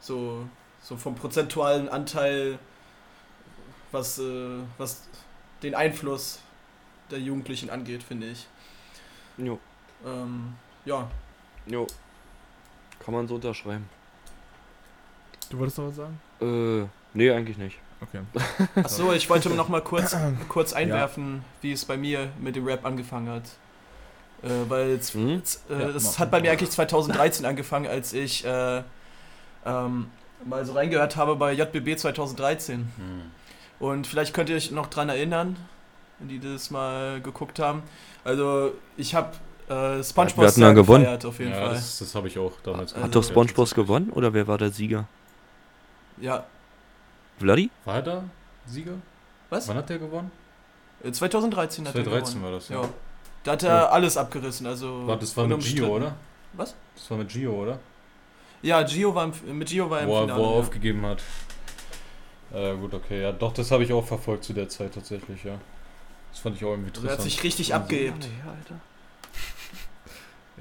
So, 0.00 0.48
so 0.80 0.96
vom 0.96 1.14
prozentualen 1.16 1.88
Anteil, 1.88 2.58
was, 3.92 4.18
äh, 4.18 4.60
was 4.78 5.08
den 5.62 5.74
Einfluss 5.74 6.40
der 7.10 7.18
Jugendlichen 7.18 7.70
angeht, 7.70 8.02
finde 8.02 8.30
ich. 8.30 8.46
Jo. 9.38 9.58
Ähm, 10.04 10.54
ja, 10.84 11.10
Jo. 11.66 11.86
Kann 13.06 13.14
man 13.14 13.26
so 13.28 13.36
unterschreiben. 13.36 13.88
du 15.50 15.58
wolltest 15.58 15.78
noch 15.78 15.86
was 15.86 15.96
sagen? 15.96 16.20
Äh, 16.40 16.86
nee, 17.14 17.30
eigentlich 17.30 17.56
nicht. 17.56 17.78
Okay. 18.02 18.20
Achso, 18.82 19.12
ich 19.12 19.30
wollte 19.30 19.48
noch 19.50 19.68
mal 19.68 19.80
kurz, 19.80 20.14
kurz 20.48 20.72
einwerfen, 20.72 21.44
wie 21.62 21.70
es 21.72 21.84
bei 21.84 21.96
mir 21.96 22.28
mit 22.40 22.56
dem 22.56 22.66
Rap 22.66 22.84
angefangen 22.84 23.28
hat. 23.30 23.44
Äh, 24.42 24.68
weil 24.68 24.90
es, 24.90 25.14
Hm? 25.14 25.40
äh, 25.70 25.92
Ja, 25.92 26.18
hat 26.18 26.30
bei 26.32 26.40
mir 26.40 26.50
eigentlich 26.50 26.70
2013 26.70 27.46
angefangen, 27.46 27.86
als 27.86 28.12
ich 28.12 28.44
äh, 28.44 28.82
ähm, 29.64 30.10
mal 30.44 30.64
so 30.66 30.72
reingehört 30.74 31.16
habe 31.16 31.36
bei 31.36 31.52
JBB 31.52 31.96
2013. 31.96 32.80
Hm. 32.96 33.22
Und 33.78 34.06
vielleicht 34.08 34.34
könnt 34.34 34.50
ihr 34.50 34.56
euch 34.56 34.72
noch 34.72 34.88
dran 34.88 35.08
erinnern, 35.08 35.56
wenn 36.18 36.28
die 36.28 36.40
das 36.40 36.70
mal 36.70 37.20
geguckt 37.20 37.60
haben. 37.60 37.82
Also 38.24 38.72
ich 38.96 39.14
habe 39.14 39.30
äh, 39.68 40.02
SpongeBob 40.02 40.38
Wir 40.42 40.46
hatten 40.48 40.60
da 40.60 40.66
sehr 40.66 40.74
gewonnen. 40.74 41.04
gefeiert, 41.04 41.24
auf 41.26 41.38
jeden 41.38 41.50
Ja, 41.52 41.58
Fall. 41.58 41.74
das, 41.74 41.98
das 41.98 42.14
habe 42.14 42.28
ich 42.28 42.38
auch 42.38 42.52
damals 42.62 42.92
Also- 42.94 43.04
Hat 43.04 43.14
doch 43.14 43.24
SpongeBob 43.24 43.74
gewonnen 43.74 44.10
oder 44.10 44.32
wer 44.32 44.46
war 44.46 44.58
der 44.58 44.70
Sieger? 44.70 45.06
Ja, 46.20 46.44
Vladi? 47.38 47.70
War 47.84 47.96
er 47.96 48.02
da 48.02 48.24
Sieger? 48.66 48.94
Was? 49.50 49.68
Wann 49.68 49.76
hat 49.76 49.88
der 49.88 49.98
gewonnen? 49.98 50.30
äh, 51.04 51.10
2013 51.12 51.86
hat 51.86 51.94
er 51.94 52.04
2013 52.04 52.34
gewonnen. 52.40 52.44
war 52.52 52.58
das, 52.58 52.68
Ja. 52.68 52.82
ja. 52.82 52.88
Da 53.44 53.52
hat 53.52 53.62
er 53.62 53.68
Ja. 53.68 53.88
alles 53.90 54.16
abgerissen, 54.16 54.66
also 54.66 55.06
War, 55.06 55.16
das 55.18 55.36
war 55.36 55.46
mit 55.46 55.60
Gio, 55.60 55.86
oder? 55.96 56.16
Was? 56.54 56.74
Das 56.94 57.10
war 57.10 57.18
mit 57.18 57.28
Gio, 57.28 57.52
oder? 57.52 57.78
Ja, 58.62 58.82
Gio 58.82 59.14
war 59.14 59.24
im, 59.46 59.58
mit 59.58 59.68
Gio 59.68 59.88
war 59.90 59.98
er 59.98 60.04
im 60.04 60.08
Wo 60.08 60.16
er, 60.16 60.20
Finale. 60.22 60.40
wo 60.40 60.46
er 60.46 60.52
ja. 60.52 60.58
aufgegeben 60.58 61.06
hat. 61.06 61.22
Äh, 62.52 62.74
gut, 62.76 62.94
okay, 62.94 63.22
ja, 63.22 63.32
doch, 63.32 63.52
das 63.52 63.70
habe 63.70 63.84
ich 63.84 63.92
auch 63.92 64.04
verfolgt 64.06 64.44
zu 64.44 64.52
der 64.52 64.68
Zeit 64.68 64.94
tatsächlich, 64.94 65.44
ja. 65.44 65.58
Das 66.32 66.40
fand 66.40 66.56
ich 66.56 66.64
auch 66.64 66.70
irgendwie 66.70 66.90
Also 66.90 67.02
er 67.06 67.12
hat 67.12 67.18
interessant. 67.18 67.30
sich 67.32 67.42
richtig 67.44 67.66
So 67.68 67.74
abgehebt. 67.74 68.28
Alter. 68.46 68.80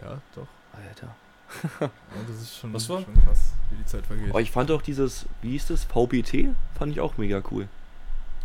Ja, 0.01 0.21
doch. 0.35 0.47
Alter. 0.73 1.15
Ja, 1.79 1.91
das 2.27 2.41
ist 2.41 2.57
schon, 2.57 2.73
Was 2.73 2.89
war? 2.89 3.03
schon 3.03 3.13
krass, 3.23 3.53
wie 3.69 3.77
die 3.77 3.85
Zeit 3.85 4.05
vergeht. 4.07 4.29
Aber 4.31 4.41
ich 4.41 4.49
fand 4.49 4.71
auch 4.71 4.81
dieses, 4.81 5.27
wie 5.41 5.51
hieß 5.51 5.67
das, 5.67 5.83
VBT? 5.83 6.55
Fand 6.73 6.91
ich 6.91 6.99
auch 6.99 7.17
mega 7.17 7.41
cool. 7.51 7.67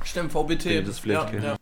Stimmt, 0.04 0.32
VBT. 0.32 0.66
Wenn 0.66 0.72
ihr 0.72 0.84
das 0.84 0.98
vielleicht 0.98 1.24
ja, 1.24 1.30
kennt. 1.30 1.44
ja. 1.44 1.56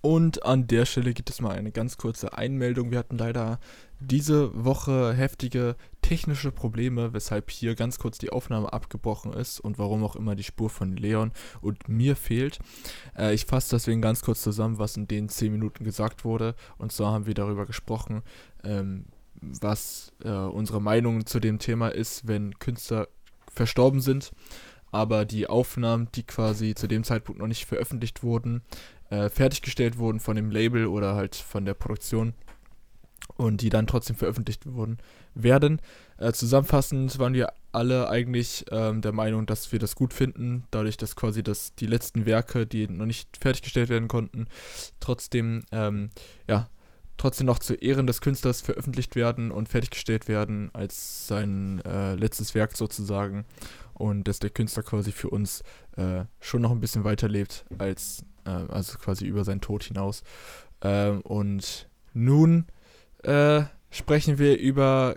Und 0.00 0.44
an 0.44 0.66
der 0.66 0.84
Stelle 0.84 1.14
gibt 1.14 1.30
es 1.30 1.40
mal 1.40 1.56
eine 1.56 1.72
ganz 1.72 1.96
kurze 1.96 2.36
Einmeldung. 2.36 2.90
Wir 2.90 2.98
hatten 2.98 3.16
leider 3.16 3.58
diese 4.00 4.50
Woche 4.64 5.14
heftige 5.14 5.76
technische 6.02 6.52
Probleme, 6.52 7.14
weshalb 7.14 7.50
hier 7.50 7.74
ganz 7.74 7.98
kurz 7.98 8.18
die 8.18 8.28
Aufnahme 8.28 8.70
abgebrochen 8.72 9.32
ist 9.32 9.60
und 9.60 9.78
warum 9.78 10.04
auch 10.04 10.14
immer 10.14 10.34
die 10.34 10.42
Spur 10.42 10.68
von 10.68 10.94
Leon 10.94 11.32
und 11.62 11.88
mir 11.88 12.16
fehlt. 12.16 12.58
Äh, 13.16 13.32
ich 13.32 13.46
fasse 13.46 13.76
deswegen 13.76 14.02
ganz 14.02 14.20
kurz 14.20 14.42
zusammen, 14.42 14.78
was 14.78 14.98
in 14.98 15.08
den 15.08 15.30
10 15.30 15.50
Minuten 15.50 15.84
gesagt 15.84 16.24
wurde. 16.26 16.54
Und 16.76 16.92
zwar 16.92 17.12
haben 17.12 17.24
wir 17.24 17.34
darüber 17.34 17.64
gesprochen, 17.64 18.22
ähm, 18.62 19.06
was 19.40 20.12
äh, 20.24 20.30
unsere 20.30 20.80
Meinung 20.80 21.26
zu 21.26 21.40
dem 21.40 21.58
Thema 21.58 21.88
ist, 21.88 22.26
wenn 22.26 22.58
Künstler 22.58 23.08
verstorben 23.52 24.00
sind, 24.00 24.32
aber 24.90 25.24
die 25.24 25.46
Aufnahmen, 25.46 26.08
die 26.14 26.22
quasi 26.22 26.74
zu 26.74 26.86
dem 26.86 27.04
Zeitpunkt 27.04 27.40
noch 27.40 27.48
nicht 27.48 27.66
veröffentlicht 27.66 28.22
wurden, 28.22 28.62
äh, 29.10 29.28
fertiggestellt 29.28 29.98
wurden 29.98 30.20
von 30.20 30.36
dem 30.36 30.50
Label 30.50 30.86
oder 30.86 31.14
halt 31.14 31.36
von 31.36 31.64
der 31.64 31.74
Produktion 31.74 32.34
und 33.36 33.60
die 33.62 33.70
dann 33.70 33.86
trotzdem 33.86 34.16
veröffentlicht 34.16 34.66
wurden, 34.66 34.98
werden. 35.34 35.80
Äh, 36.18 36.32
zusammenfassend 36.32 37.18
waren 37.18 37.34
wir 37.34 37.52
alle 37.72 38.08
eigentlich 38.08 38.66
ähm, 38.70 39.00
der 39.00 39.12
Meinung, 39.12 39.46
dass 39.46 39.72
wir 39.72 39.78
das 39.78 39.96
gut 39.96 40.12
finden, 40.12 40.64
dadurch, 40.70 40.96
dass 40.96 41.16
quasi 41.16 41.42
das, 41.42 41.74
die 41.74 41.86
letzten 41.86 42.26
Werke, 42.26 42.66
die 42.66 42.86
noch 42.86 43.06
nicht 43.06 43.36
fertiggestellt 43.36 43.88
werden 43.88 44.08
konnten, 44.08 44.46
trotzdem, 45.00 45.64
ähm, 45.72 46.10
ja, 46.46 46.68
trotzdem 47.16 47.46
noch 47.46 47.58
zu 47.58 47.74
Ehren 47.74 48.06
des 48.06 48.20
Künstlers 48.20 48.60
veröffentlicht 48.60 49.16
werden 49.16 49.50
und 49.50 49.68
fertiggestellt 49.68 50.28
werden 50.28 50.70
als 50.72 51.26
sein 51.26 51.80
äh, 51.84 52.14
letztes 52.14 52.54
Werk 52.54 52.76
sozusagen 52.76 53.44
und 53.94 54.28
dass 54.28 54.38
der 54.38 54.50
Künstler 54.50 54.82
quasi 54.82 55.12
für 55.12 55.30
uns 55.30 55.62
äh, 55.96 56.24
schon 56.40 56.62
noch 56.62 56.70
ein 56.70 56.80
bisschen 56.80 57.04
weiterlebt 57.04 57.64
als 57.78 58.24
äh, 58.44 58.50
also 58.50 58.98
quasi 58.98 59.26
über 59.26 59.44
seinen 59.44 59.60
Tod 59.60 59.84
hinaus. 59.84 60.22
Ähm, 60.82 61.20
und 61.22 61.88
nun 62.12 62.66
äh, 63.22 63.62
sprechen 63.90 64.38
wir 64.38 64.58
über 64.58 65.16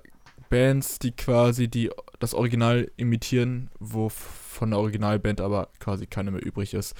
Bands, 0.49 0.99
die 0.99 1.12
quasi 1.12 1.67
die 1.67 1.91
das 2.19 2.33
Original 2.33 2.89
imitieren, 2.95 3.69
wo 3.79 4.10
von 4.10 4.71
der 4.71 4.79
Originalband 4.79 5.41
aber 5.41 5.69
quasi 5.79 6.07
keine 6.07 6.31
mehr 6.31 6.45
übrig 6.45 6.73
ist. 6.73 6.95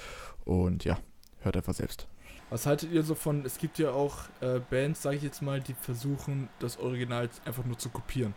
Und 0.46 0.84
ja, 0.86 1.00
hört 1.40 1.58
einfach 1.58 1.74
selbst. 1.74 2.08
Was 2.50 2.66
haltet 2.66 2.92
ihr 2.92 3.04
so 3.04 3.14
von, 3.16 3.46
es 3.46 3.58
gibt 3.58 3.78
ja 3.78 3.92
auch 3.92 4.16
äh, 4.40 4.60
Bands, 4.70 5.02
sage 5.02 5.18
ich 5.18 5.24
jetzt 5.24 5.42
mal, 5.42 5.60
die 5.60 5.74
versuchen, 5.74 6.48
das 6.60 6.78
Original 6.80 7.30
einfach 7.46 7.66
nur 7.66 7.78
zu 7.78 7.90
kopieren. 7.90 8.34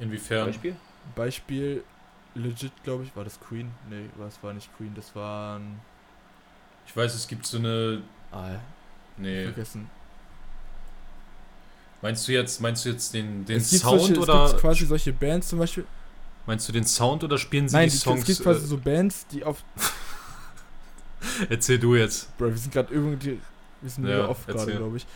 Inwiefern? 0.00 0.46
Beispiel? 0.46 0.76
Beispiel, 1.14 1.84
legit, 2.34 2.72
glaube 2.84 3.04
ich, 3.04 3.14
war 3.14 3.24
das 3.24 3.38
Queen? 3.40 3.70
Nee, 3.90 4.06
das 4.18 4.42
war 4.42 4.52
nicht 4.54 4.74
Queen, 4.76 4.92
das 4.94 5.14
waren... 5.14 5.80
Ich 6.86 6.96
weiß, 6.96 7.14
es 7.14 7.28
gibt 7.28 7.44
so 7.44 7.58
eine. 7.58 8.00
Ah, 8.32 8.52
Nee. 9.18 9.44
vergessen. 9.44 9.90
Meinst 12.00 12.26
du 12.28 12.32
jetzt, 12.32 12.60
meinst 12.60 12.84
du 12.84 12.90
jetzt 12.90 13.12
den, 13.12 13.44
den 13.44 13.58
es 13.58 13.70
Sound 13.70 14.00
solche, 14.00 14.20
oder 14.20 14.44
Es 14.44 14.50
gibt 14.52 14.60
quasi 14.62 14.86
solche 14.86 15.12
Bands 15.12 15.48
zum 15.48 15.58
Beispiel. 15.58 15.84
meinst 16.46 16.66
du 16.68 16.72
den 16.72 16.86
Sound 16.86 17.24
oder 17.24 17.36
spielen 17.36 17.68
sie 17.68 17.74
Nein, 17.76 17.88
die 17.90 17.94
es 17.96 18.00
Songs? 18.02 18.24
gibt 18.24 18.40
quasi 18.40 18.64
äh, 18.64 18.66
so 18.66 18.78
Bands, 18.78 19.26
die 19.26 19.44
auf. 19.44 19.62
Erzähl 21.48 21.78
du 21.78 21.94
jetzt. 21.94 22.36
Bro, 22.38 22.48
wir 22.50 22.56
sind 22.56 22.72
gerade 22.72 22.92
irgendwie. 22.92 23.38
Wir 23.80 23.90
sind 23.90 24.06
Ja, 24.06 24.16
mega 24.16 24.28
off 24.28 24.46
gerade, 24.46 24.72
glaube 24.72 24.96
ich. 24.96 25.06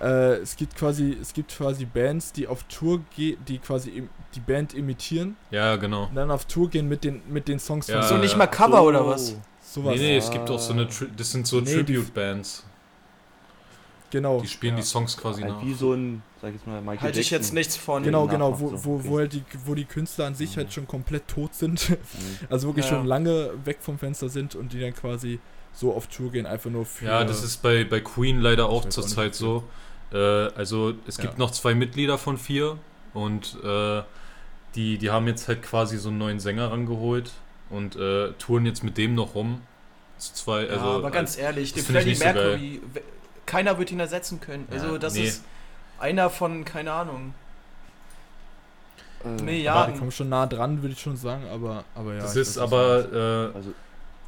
Äh, 0.00 0.36
es 0.36 0.56
gibt 0.56 0.74
quasi, 0.76 1.16
es 1.20 1.32
gibt 1.32 1.56
quasi 1.56 1.84
Bands, 1.84 2.32
die 2.32 2.46
auf 2.46 2.64
Tour 2.64 3.00
gehen, 3.14 3.36
die 3.46 3.58
quasi 3.58 3.90
im, 3.90 4.08
die 4.34 4.40
Band 4.40 4.74
imitieren 4.74 5.36
Ja, 5.50 5.76
genau. 5.76 6.06
und 6.06 6.14
dann 6.14 6.30
auf 6.30 6.46
Tour 6.46 6.70
gehen 6.70 6.88
mit 6.88 7.04
den, 7.04 7.22
mit 7.28 7.46
den 7.46 7.58
Songs 7.60 7.86
Ja, 7.88 8.02
So 8.02 8.14
ja. 8.14 8.20
nicht 8.20 8.36
mal 8.36 8.46
Cover 8.46 8.82
oder 8.82 9.06
was? 9.06 9.36
Sowas. 9.60 9.94
Nee, 9.96 10.00
nee, 10.02 10.16
es 10.16 10.30
gibt 10.30 10.50
auch 10.50 10.58
so 10.58 10.72
eine. 10.72 10.88
Tri 10.88 11.06
das 11.16 11.30
sind 11.30 11.46
so 11.46 11.60
Nee, 11.60 11.74
Tribute-Bands. 11.74 12.64
Genau. 14.12 14.40
Die 14.40 14.46
spielen 14.46 14.74
ja. 14.74 14.80
die 14.82 14.86
Songs 14.86 15.16
quasi 15.16 15.42
Halt 15.42 15.54
nach. 15.54 15.62
wie 15.64 15.74
so 15.74 15.94
ein, 15.94 16.22
sag 16.40 16.50
ich 16.50 16.54
jetzt 16.56 16.66
mal, 16.66 16.80
Michael 16.80 17.00
Halte 17.00 17.20
ich 17.20 17.30
jetzt 17.30 17.52
nichts 17.52 17.76
von. 17.76 18.02
Genau, 18.04 18.28
genau, 18.28 18.60
wo, 18.60 18.68
so. 18.76 18.84
wo, 18.84 18.94
Okay. 18.96 19.04
wo, 19.08 19.18
halt 19.18 19.32
die, 19.32 19.42
wo 19.64 19.74
die 19.74 19.84
Künstler 19.86 20.26
an 20.26 20.34
sich 20.34 20.52
Mhm. 20.52 20.56
halt 20.60 20.72
schon 20.72 20.86
komplett 20.86 21.26
tot 21.26 21.54
sind. 21.54 21.90
Mhm. 21.90 21.96
Also 22.50 22.68
wirklich 22.68 22.84
Ja. 22.84 22.92
schon 22.98 23.06
lange 23.06 23.50
weg 23.64 23.78
vom 23.80 23.98
Fenster 23.98 24.28
sind 24.28 24.54
und 24.54 24.72
die 24.72 24.80
dann 24.80 24.94
quasi 24.94 25.40
so 25.72 25.92
auf 25.94 26.06
Tour 26.06 26.30
gehen, 26.30 26.44
einfach 26.46 26.70
nur 26.70 26.84
für. 26.84 27.06
Ja, 27.06 27.24
das 27.24 27.42
ist 27.42 27.62
bei, 27.62 27.84
bei 27.84 28.00
Queen 28.00 28.40
leider 28.40 28.68
auch 28.68 28.84
zurzeit 28.88 29.34
so. 29.34 29.64
Äh, 30.12 30.16
also 30.18 30.92
es 31.06 31.16
gibt 31.18 31.32
Ja. 31.32 31.38
noch 31.38 31.50
zwei 31.50 31.74
Mitglieder 31.74 32.18
von 32.18 32.36
vier 32.36 32.78
und 33.14 33.56
äh, 33.64 34.02
die, 34.74 34.98
die 34.98 35.10
haben 35.10 35.26
jetzt 35.26 35.48
halt 35.48 35.62
quasi 35.62 35.96
so 35.96 36.10
einen 36.10 36.18
neuen 36.18 36.38
Sänger 36.40 36.70
rangeholt 36.70 37.30
und 37.70 37.96
äh, 37.96 38.32
touren 38.32 38.66
jetzt 38.66 38.84
mit 38.84 38.98
dem 38.98 39.14
noch 39.14 39.34
rum. 39.34 39.62
Zwei, 40.18 40.64
Ja, 40.66 40.72
also, 40.74 40.84
aber 40.84 41.10
ganz 41.10 41.36
ehrlich, 41.38 41.74
ich 41.74 41.82
Freddie 41.82 42.14
so. 42.14 42.24
Mercury, 42.24 42.80
we- 42.92 43.00
keiner 43.52 43.78
wird 43.78 43.90
ihn 43.92 44.00
ersetzen 44.00 44.40
können. 44.40 44.66
Ja, 44.70 44.74
also 44.76 44.96
das 44.98 45.12
nee. 45.14 45.24
ist 45.24 45.44
einer 46.00 46.30
von, 46.30 46.64
keine 46.64 46.92
Ahnung, 46.92 47.34
Äh, 49.24 49.28
Ja, 49.28 49.36
die 49.36 49.42
Milliarden. 49.44 49.98
kommen 49.98 50.10
schon 50.10 50.28
nah 50.30 50.46
dran, 50.46 50.80
würde 50.82 50.94
ich 50.94 51.00
schon 51.00 51.16
sagen, 51.16 51.44
aber, 51.52 51.84
aber 51.94 52.14
ja. 52.14 52.20
das 52.22 52.34
ist 52.34 52.56
weiß, 52.56 52.58
aber, 52.58 53.12
äh, 53.52 53.56
Also, 53.56 53.74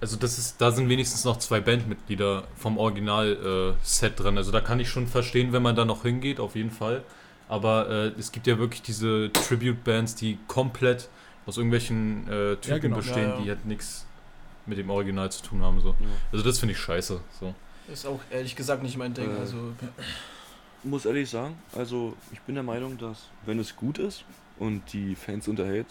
also 0.00 0.16
das 0.16 0.38
ist, 0.38 0.60
da 0.60 0.70
sind 0.70 0.88
wenigstens 0.90 1.24
noch 1.24 1.38
zwei 1.38 1.60
Bandmitglieder 1.60 2.44
vom 2.56 2.76
Original-Set 2.78 4.20
drin. 4.20 4.36
Also 4.36 4.52
da 4.52 4.60
kann 4.60 4.78
ich 4.78 4.88
schon 4.90 5.06
verstehen, 5.06 5.52
wenn 5.54 5.62
man 5.62 5.74
da 5.74 5.84
noch 5.86 6.02
hingeht, 6.02 6.38
auf 6.38 6.54
jeden 6.54 6.70
Fall. 6.70 7.02
Aber 7.48 7.88
äh, 7.88 8.06
es 8.18 8.30
gibt 8.30 8.46
ja 8.46 8.58
wirklich 8.58 8.82
diese 8.82 9.30
Tribute-Bands, 9.32 10.14
die 10.16 10.38
komplett 10.48 11.08
aus 11.46 11.56
irgendwelchen 11.56 12.28
äh, 12.28 12.56
Typen 12.56 12.80
genau. 12.82 12.96
bestehen, 12.96 13.30
Ja, 13.30 13.36
ja. 13.36 13.40
die 13.42 13.48
halt 13.48 13.64
nichts 13.64 14.04
mit 14.66 14.76
dem 14.78 14.90
Original 14.90 15.30
zu 15.32 15.42
tun 15.42 15.62
haben. 15.62 15.80
So. 15.80 15.90
ja. 15.90 16.06
Also 16.32 16.44
das 16.44 16.58
finde 16.58 16.72
ich 16.74 16.78
scheiße. 16.80 17.20
So. 17.40 17.54
Ist 17.92 18.06
auch 18.06 18.20
ehrlich 18.30 18.56
gesagt 18.56 18.82
nicht 18.82 18.96
mein 18.96 19.12
Ding. 19.14 19.30
Äh, 19.30 19.38
Also 19.40 19.72
muss 20.82 21.06
ehrlich 21.06 21.30
sagen, 21.30 21.56
also 21.74 22.14
ich 22.32 22.40
bin 22.42 22.54
der 22.54 22.64
Meinung, 22.64 22.98
dass 22.98 23.28
wenn 23.46 23.58
es 23.58 23.74
gut 23.76 23.98
ist 23.98 24.24
und 24.58 24.82
die 24.92 25.14
Fans 25.14 25.48
unterhält, 25.48 25.86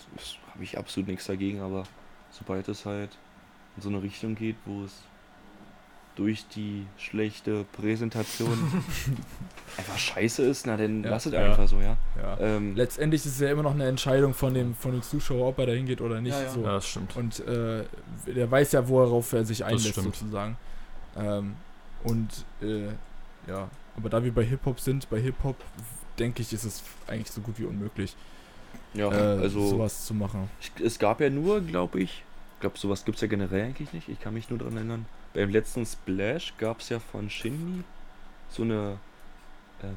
habe 0.54 0.64
ich 0.64 0.78
absolut 0.78 1.08
nichts 1.10 1.26
dagegen, 1.26 1.62
aber 1.62 1.84
sobald 2.32 2.68
es 2.68 2.86
halt 2.86 3.10
in 3.76 3.82
so 3.82 3.90
eine 3.90 4.04
Richtung 4.04 4.36
geht, 4.36 4.56
wo 4.66 4.84
es 4.84 4.94
durch 6.16 6.48
die 6.50 6.86
schlechte 7.00 7.66
Präsentation 7.74 8.54
einfach 9.78 9.98
scheiße 9.98 10.44
ist, 10.44 10.68
na 10.68 10.78
dann 10.78 11.04
Ja. 11.04 11.10
lass 11.10 11.26
es 11.26 11.34
Ja. 11.34 11.44
einfach 11.44 11.68
so, 11.68 11.80
ja. 11.82 11.98
Ja. 12.22 12.38
Ähm, 12.40 12.76
Letztendlich 12.76 13.26
ist 13.26 13.34
es 13.34 13.40
ja 13.40 13.50
immer 13.50 13.64
noch 13.64 13.74
eine 13.74 13.88
Entscheidung 13.88 14.36
von 14.36 14.54
dem, 14.54 14.76
von 14.76 14.92
dem 14.92 15.02
Zuschauer, 15.02 15.48
ob 15.48 15.58
er 15.58 15.66
da 15.66 15.72
hingeht 15.74 16.02
oder 16.02 16.22
nicht. 16.22 16.34
Ja, 16.34 16.44
ja. 16.44 16.50
So. 16.52 16.62
Ja, 16.62 16.74
das 16.74 16.88
stimmt. 16.88 17.16
Und 17.16 17.40
äh, 17.48 17.84
der 18.28 18.52
weiß 18.52 18.74
ja, 18.74 18.88
worauf 18.88 19.34
er 19.34 19.44
sich 19.44 19.66
einlässt, 19.66 19.88
stimmt. 19.90 20.16
sozusagen. 20.16 20.56
Ähm, 21.18 21.56
und 22.04 22.46
äh, 22.62 22.88
ja, 23.48 23.70
aber 23.98 24.10
da 24.10 24.24
wir 24.24 24.34
bei 24.34 24.44
Hip-Hop 24.44 24.80
sind, 24.80 25.10
bei 25.10 25.20
Hip-Hop 25.20 25.56
denke 26.20 26.42
ich, 26.42 26.54
ist 26.54 26.64
es 26.64 26.84
eigentlich 27.08 27.32
so 27.32 27.42
gut 27.42 27.60
wie 27.60 27.66
unmöglich, 27.66 28.16
ja, 28.94 29.12
äh, 29.12 29.42
also 29.42 29.68
sowas 29.68 30.06
zu 30.06 30.14
machen. 30.14 30.50
ich, 30.62 30.72
es 30.84 31.00
gab 31.00 31.22
ja 31.22 31.30
nur, 31.30 31.62
glaube 31.62 32.00
ich, 32.00 32.24
ich 32.56 32.60
glaube 32.62 32.78
sowas 32.78 33.06
gibt 33.06 33.16
es 33.16 33.22
ja 33.22 33.28
generell 33.28 33.66
eigentlich 33.66 33.94
nicht, 33.94 34.10
ich 34.10 34.20
kann 34.20 34.34
mich 34.34 34.50
nur 34.50 34.60
daran 34.60 34.78
erinnern, 34.78 35.06
beim 35.34 35.50
letzten 35.50 35.86
Splash 35.86 36.54
gab 36.58 36.80
es 36.80 36.90
ja 36.90 37.00
von 37.00 37.30
Shindy 37.30 37.84
so 38.50 38.64
eine, 38.64 38.98
ähm, 39.82 39.96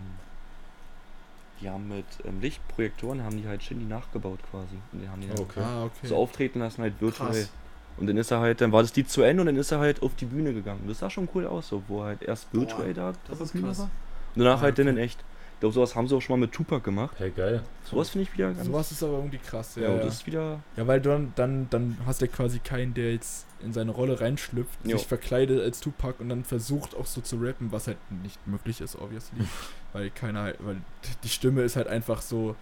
die 1.60 1.68
haben 1.68 1.88
mit 1.88 2.06
ähm, 2.24 2.40
Lichtprojektoren, 2.40 3.22
haben 3.22 3.40
die 3.40 3.46
halt 3.46 3.62
Shindy 3.62 3.84
nachgebaut 3.84 4.40
quasi. 4.50 4.76
Und 4.92 5.02
die 5.02 5.08
haben 5.08 5.20
die 5.20 5.30
Okay. 5.30 5.60
Ah, 5.60 5.84
okay. 5.84 6.06
so 6.06 6.16
auftreten 6.16 6.60
lassen, 6.60 6.82
halt 6.82 7.00
virtuell. 7.00 7.30
krass. 7.30 7.50
Und 7.98 8.06
dann 8.06 8.16
ist 8.16 8.30
er 8.30 8.40
halt, 8.40 8.60
dann 8.60 8.72
war 8.72 8.82
das 8.82 8.94
Lied 8.94 9.10
zu 9.10 9.22
Ende 9.22 9.40
und 9.42 9.46
dann 9.46 9.56
ist 9.56 9.72
er 9.72 9.78
halt 9.78 10.02
auf 10.02 10.14
die 10.14 10.26
Bühne 10.26 10.52
gegangen. 10.52 10.84
Das 10.86 10.98
sah 10.98 11.10
schon 11.10 11.28
cool 11.34 11.46
aus, 11.46 11.68
so, 11.68 11.82
wo 11.88 12.00
er 12.00 12.06
halt 12.06 12.22
erst 12.22 12.52
virtuell 12.52 12.94
da 12.94 13.12
das 13.28 13.32
auf 13.32 13.38
der 13.38 13.44
ist 13.46 13.52
Bühne 13.52 13.78
war. 13.78 13.90
Und 14.34 14.44
danach 14.44 14.60
halt 14.60 14.78
dann 14.78 14.88
in 14.88 14.98
echt. 14.98 15.24
Ich 15.54 15.60
glaube, 15.60 15.72
sowas 15.72 15.96
haben 15.96 16.06
sie 16.06 16.14
auch 16.14 16.20
schon 16.20 16.38
mal 16.38 16.44
mit 16.44 16.52
Tupac 16.52 16.84
gemacht. 16.84 17.16
Hey, 17.18 17.30
geil. 17.30 17.62
Sowas 17.84 18.10
finde 18.10 18.24
ich 18.24 18.34
wieder 18.34 18.52
ganz. 18.52 18.66
Sowas 18.66 18.92
ist 18.92 19.02
aber 19.02 19.14
irgendwie 19.14 19.38
krass, 19.38 19.76
ja. 19.76 19.88
ja, 19.88 19.96
das 19.96 20.16
ist 20.16 20.26
wieder. 20.26 20.60
ja 20.76 20.86
weil 20.86 21.00
dann, 21.00 21.32
dann, 21.34 21.70
dann 21.70 21.96
hast 22.04 22.20
du 22.20 22.26
ja 22.26 22.30
quasi 22.30 22.58
keinen, 22.58 22.92
der 22.92 23.14
jetzt 23.14 23.46
in 23.64 23.72
seine 23.72 23.92
Rolle 23.92 24.20
reinschlüpft, 24.20 24.78
Jo. 24.84 24.98
sich 24.98 25.06
verkleidet 25.06 25.62
als 25.62 25.80
Tupac 25.80 26.20
und 26.20 26.28
dann 26.28 26.44
versucht 26.44 26.94
auch 26.94 27.06
so 27.06 27.22
zu 27.22 27.36
rappen, 27.36 27.72
was 27.72 27.86
halt 27.86 27.96
nicht 28.22 28.46
möglich 28.46 28.82
ist, 28.82 28.96
obviously. 28.96 29.38
weil 29.94 30.10
keiner 30.10 30.42
halt, 30.42 30.56
weil 30.60 30.76
die 31.24 31.30
Stimme 31.30 31.62
ist 31.62 31.76
halt 31.76 31.86
einfach 31.88 32.20
so, 32.20 32.54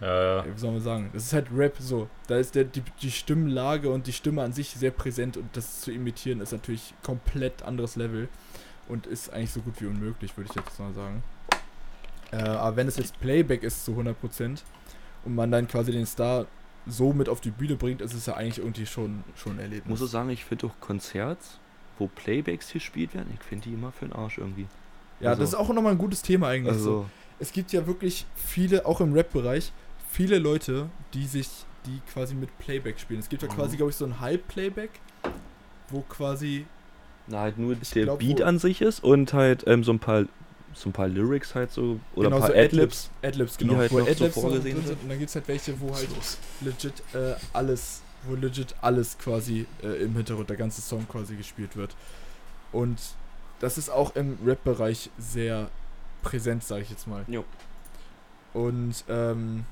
Ja, 0.00 0.36
ja. 0.38 0.44
wie 0.46 0.58
soll 0.58 0.72
man 0.72 0.80
sagen, 0.80 1.10
das 1.12 1.24
ist 1.24 1.32
halt 1.32 1.48
Rap 1.54 1.76
so. 1.78 2.08
Da 2.26 2.36
ist 2.38 2.54
der, 2.54 2.64
die, 2.64 2.82
die 3.02 3.10
Stimmlage 3.10 3.90
und 3.90 4.06
die 4.06 4.12
Stimme 4.12 4.42
an 4.42 4.52
sich 4.52 4.70
sehr 4.70 4.90
präsent 4.92 5.36
und 5.36 5.54
das 5.56 5.82
zu 5.82 5.92
imitieren 5.92 6.40
ist 6.40 6.52
natürlich 6.52 6.94
komplett 7.02 7.62
anderes 7.62 7.96
Level 7.96 8.28
und 8.88 9.06
ist 9.06 9.30
eigentlich 9.32 9.52
so 9.52 9.60
gut 9.60 9.80
wie 9.80 9.86
unmöglich, 9.86 10.36
würde 10.36 10.48
ich 10.50 10.56
jetzt 10.56 10.78
mal 10.80 10.92
sagen. 10.94 11.22
Äh, 12.32 12.36
aber 12.36 12.76
wenn 12.76 12.88
es 12.88 12.96
jetzt 12.96 13.20
Playback 13.20 13.62
ist 13.62 13.84
zu 13.84 13.92
100% 13.92 14.60
und 15.24 15.34
man 15.34 15.50
dann 15.50 15.68
quasi 15.68 15.92
den 15.92 16.06
Star 16.06 16.46
so 16.86 17.12
mit 17.12 17.28
auf 17.28 17.40
die 17.40 17.50
Bühne 17.50 17.76
bringt, 17.76 18.00
ist 18.00 18.14
es 18.14 18.26
ja 18.26 18.34
eigentlich 18.34 18.58
irgendwie 18.58 18.86
schon, 18.86 19.22
schon 19.36 19.56
Ich 19.56 19.60
Erlebnis. 19.62 19.88
muss 19.88 20.02
auch 20.02 20.10
sagen, 20.12 20.30
ich 20.30 20.44
finde 20.44 20.68
auch 20.68 20.80
Konzerts, 20.80 21.58
wo 21.98 22.06
Playbacks 22.08 22.72
gespielt 22.72 23.14
werden, 23.14 23.30
ich 23.38 23.44
finde 23.44 23.68
die 23.68 23.74
immer 23.74 23.92
für 23.92 24.06
den 24.06 24.14
Arsch 24.14 24.38
irgendwie. 24.38 24.66
ja, 25.20 25.30
also- 25.30 25.40
das 25.42 25.50
ist 25.50 25.54
auch 25.56 25.68
nochmal 25.68 25.92
ein 25.92 25.98
gutes 25.98 26.22
Thema 26.22 26.48
eigentlich. 26.48 26.76
so. 26.78 26.90
Also, 27.00 27.06
es 27.38 27.52
gibt 27.52 27.72
ja 27.72 27.86
wirklich 27.86 28.26
viele, 28.34 28.86
auch 28.86 29.00
im 29.00 29.12
Rap-Bereich, 29.12 29.72
viele 30.10 30.38
Leute, 30.38 30.88
die 31.14 31.26
sich, 31.26 31.48
die 31.86 32.00
quasi 32.12 32.34
mit 32.34 32.56
Playback 32.58 32.98
spielen. 32.98 33.20
Es 33.20 33.28
gibt 33.28 33.42
ja 33.42 33.48
Mhm. 33.48 33.52
quasi, 33.54 33.76
glaube 33.76 33.90
ich, 33.90 33.96
so 33.96 34.04
ein 34.04 34.20
Halb-Playback, 34.20 34.90
wo 35.88 36.00
quasi, 36.02 36.66
na, 37.26 37.40
halt 37.40 37.58
nur 37.58 37.74
der 37.76 38.04
glaub, 38.04 38.18
Beat 38.18 38.42
an 38.42 38.58
sich 38.58 38.80
ist 38.82 39.02
und 39.02 39.32
halt 39.32 39.64
ähm, 39.66 39.84
so 39.84 39.92
ein 39.92 39.98
paar 39.98 40.24
so 40.72 40.88
ein 40.88 40.92
paar 40.92 41.08
Lyrics 41.08 41.56
halt 41.56 41.72
so 41.72 41.98
oder 42.14 42.28
genau 42.28 42.36
ein 42.36 42.40
paar 42.42 42.50
so 42.52 42.56
Adlibs. 42.56 43.10
Adlibs, 43.22 43.56
genau, 43.58 43.74
halt 43.76 43.90
wo 43.90 43.98
noch 43.98 44.06
so 44.06 44.12
Adlibs 44.12 44.36
noch 44.36 44.42
vorgesehen 44.42 44.86
sind. 44.86 45.02
Und 45.02 45.08
dann 45.08 45.18
gibt 45.18 45.28
es 45.28 45.34
halt 45.34 45.48
welche, 45.48 45.80
wo 45.80 45.92
halt 45.92 46.08
legit 46.60 47.02
äh, 47.12 47.34
alles, 47.52 48.02
wo 48.24 48.36
legit 48.36 48.74
alles 48.80 49.18
quasi 49.18 49.66
äh, 49.82 50.04
im 50.04 50.14
Hintergrund, 50.14 50.48
der 50.48 50.56
ganze 50.56 50.80
Song 50.80 51.08
quasi 51.08 51.34
gespielt 51.34 51.74
wird. 51.76 51.96
Und 52.70 53.00
das 53.58 53.78
ist 53.78 53.90
auch 53.90 54.14
im 54.14 54.38
Rap-Bereich 54.46 55.10
sehr 55.18 55.70
präsent, 56.22 56.62
sage 56.62 56.82
ich 56.82 56.90
jetzt 56.90 57.08
mal. 57.08 57.24
Jo. 57.26 57.44
Und, 58.52 59.04
ähm, 59.08 59.64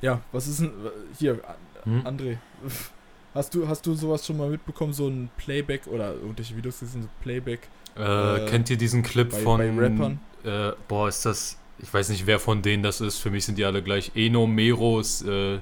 ja, 0.00 0.20
was 0.32 0.46
ist 0.46 0.60
denn, 0.60 0.72
hier, 1.18 1.40
Hm? 1.84 2.02
André, 2.06 2.36
hast 3.34 3.54
du, 3.54 3.66
hast 3.66 3.86
du 3.86 3.94
sowas 3.94 4.26
schon 4.26 4.36
mal 4.36 4.50
mitbekommen, 4.50 4.92
so 4.92 5.08
ein 5.08 5.30
Playback 5.38 5.86
oder 5.86 6.12
irgendwelche 6.14 6.56
Videos 6.56 6.80
gesehen, 6.80 7.02
so 7.02 7.08
Playback 7.22 7.60
Äh, 7.96 8.44
Äh, 8.44 8.46
kennt 8.48 8.70
ihr 8.70 8.76
diesen 8.76 9.02
Clip 9.02 9.30
bei- 9.30 9.38
von. 9.40 9.58
bei 9.58 9.82
Rappern? 9.86 10.20
Äh, 10.44 10.72
boah, 10.88 11.08
ist 11.08 11.26
das. 11.26 11.56
Ich 11.80 11.92
weiß 11.92 12.08
nicht, 12.10 12.24
wer 12.26 12.38
von 12.38 12.62
denen 12.62 12.82
das 12.82 13.00
ist. 13.00 13.18
Für 13.18 13.30
mich 13.30 13.44
sind 13.44 13.56
die 13.58 13.64
alle 13.64 13.82
gleich. 13.82 14.12
Eno, 14.14 14.46
Meros, 14.46 15.22
äh, 15.22 15.54
ähm, 15.54 15.60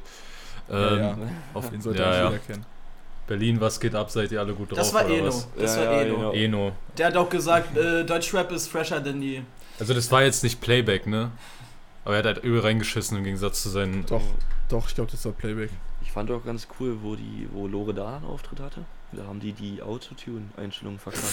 ja. 0.70 1.16
Auf, 1.55 1.70
Den 1.70 1.80
sollte 1.80 2.03
ja, 2.03 2.12
ja. 2.14 2.24
jeder 2.26 2.39
kennen. 2.39 2.66
Berlin, 3.26 3.61
was 3.61 3.78
geht 3.80 3.95
ab? 3.95 4.11
Seid 4.11 4.30
ihr 4.32 4.41
alle 4.41 4.53
gut 4.55 4.70
drauf? 4.70 4.78
Das 4.78 4.93
war 4.93 5.05
oder 5.07 5.14
Eno. 5.14 5.26
was? 5.28 5.49
Das 5.57 5.76
Ja, 5.76 5.86
war 5.86 5.93
ja, 5.95 6.01
Eno. 6.03 6.16
genau. 6.16 6.32
Eno. 6.32 6.72
Der 6.99 7.07
hat 7.07 7.16
auch 7.16 7.28
gesagt, 7.30 7.76
äh, 7.76 8.05
Deutschrap 8.05 8.51
ist 8.53 8.68
fresher 8.68 9.01
denn 9.01 9.22
je. 9.22 9.41
Also, 9.80 9.95
das 9.95 10.11
war 10.11 10.22
jetzt 10.22 10.43
nicht 10.43 10.61
Playback, 10.61 11.07
ne? 11.07 11.30
Aber 12.05 12.14
er 12.14 12.18
hat 12.20 12.26
halt 12.26 12.44
übel 12.44 12.61
reingeschissen 12.61 13.16
im 13.18 13.24
Gegensatz 13.24 13.62
zu 13.62 13.68
seinen. 13.68 14.07
Doch, 14.07 14.22
doch, 14.68 14.88
ich 14.88 14.94
glaube, 14.94 15.11
das 15.11 15.24
war 15.24 15.32
Playback. 15.32 15.70
Ich 16.03 16.12
fand 16.12 16.30
auch 16.30 16.44
ganz 16.44 16.66
cool, 16.80 16.99
wo 17.03 17.16
die, 17.16 17.49
wo 17.53 17.66
Loredana 17.66 18.16
einen 18.16 18.26
Auftritt 18.26 18.61
hatte. 18.61 18.84
Da 19.12 19.24
haben 19.26 19.40
die 19.40 19.53
die 19.53 19.82
Autotune-Einstellungen 19.82 20.99
verkackt. 20.99 21.24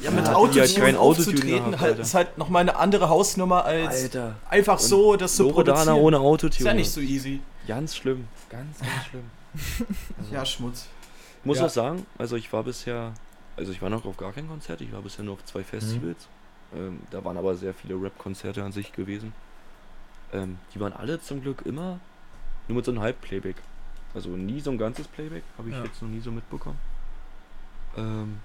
Ja, 0.00 0.04
Ja, 0.06 0.10
mit 0.10 0.24
die 0.24 0.28
hat 0.28 0.36
Autotune 0.36 0.66
kein 0.74 0.96
Autotune 0.96 0.98
aufzutreten, 0.98 1.64
gehabt, 1.70 1.80
halt, 1.80 1.98
ist 1.98 2.14
halt 2.14 2.38
nochmal 2.38 2.62
eine 2.62 2.76
andere 2.76 3.08
Hausnummer 3.08 3.64
als 3.64 4.02
Alter. 4.02 4.36
einfach 4.48 4.78
so 4.78 5.16
das 5.16 5.36
zu 5.36 5.44
Loredana 5.44 5.76
produzieren. 5.76 5.96
ohne 6.04 6.18
Autotune. 6.18 6.58
ist 6.58 6.64
ja 6.66 6.74
nicht 6.74 6.90
so 6.90 7.00
easy. 7.00 7.40
Ganz 7.66 7.94
schlimm. 7.96 8.26
Ganz, 8.50 8.78
ganz 8.78 8.90
schlimm. 9.10 9.24
Also, 10.18 10.32
Ja, 10.34 10.44
Schmutz. 10.46 10.86
Ich 11.40 11.46
muss 11.46 11.58
Ja. 11.58 11.66
auch 11.66 11.70
sagen, 11.70 12.06
also 12.18 12.36
ich 12.36 12.52
war 12.52 12.62
bisher, 12.64 13.12
also 13.56 13.70
ich 13.72 13.82
war 13.82 13.90
noch 13.90 14.04
auf 14.06 14.16
gar 14.16 14.32
kein 14.32 14.48
Konzert, 14.48 14.80
ich 14.80 14.92
war 14.92 15.02
bisher 15.02 15.24
nur 15.24 15.34
auf 15.34 15.44
zwei 15.44 15.62
Festivals. 15.62 16.26
Ähm, 16.74 17.00
da 17.10 17.22
waren 17.24 17.36
aber 17.36 17.54
sehr 17.54 17.74
viele 17.74 17.94
Rap-Konzerte 18.02 18.62
an 18.64 18.72
sich 18.72 18.92
gewesen. 18.92 19.34
Ähm, 20.32 20.58
die 20.74 20.80
waren 20.80 20.92
alle 20.92 21.20
zum 21.20 21.42
Glück 21.42 21.62
immer 21.66 21.98
nur 22.68 22.76
mit 22.76 22.84
so 22.84 22.90
einem 22.92 23.00
Halb-Playback. 23.00 23.56
Also 24.14 24.30
nie 24.30 24.60
so 24.60 24.70
ein 24.70 24.78
ganzes 24.78 25.08
Playback, 25.08 25.42
habe 25.58 25.68
ich 25.70 25.74
Ja. 25.74 25.84
jetzt 25.84 26.00
noch 26.02 26.08
nie 26.08 26.20
so 26.20 26.30
mitbekommen. 26.30 26.78
Ähm, 27.96 28.40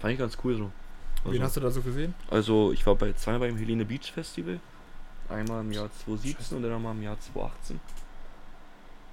fand 0.00 0.12
ich 0.12 0.18
ganz 0.18 0.36
cool 0.44 0.56
so. 0.56 0.70
Wen 1.24 1.32
Also, 1.32 1.42
hast 1.44 1.56
du 1.56 1.60
da 1.60 1.70
so 1.70 1.80
gesehen? 1.82 2.14
also 2.30 2.72
ich 2.72 2.84
war 2.86 2.94
bei 2.96 3.12
zweimal 3.12 3.48
beim 3.48 3.56
Helene 3.56 3.84
Beach 3.84 4.10
Festival. 4.12 4.58
Einmal 5.28 5.60
im 5.62 5.72
Jahr 5.72 5.88
2017 6.04 6.56
und 6.56 6.62
dann 6.64 6.72
nochmal 6.72 6.94
im 6.94 7.02
Jahr 7.02 7.18
2018. 7.20 7.80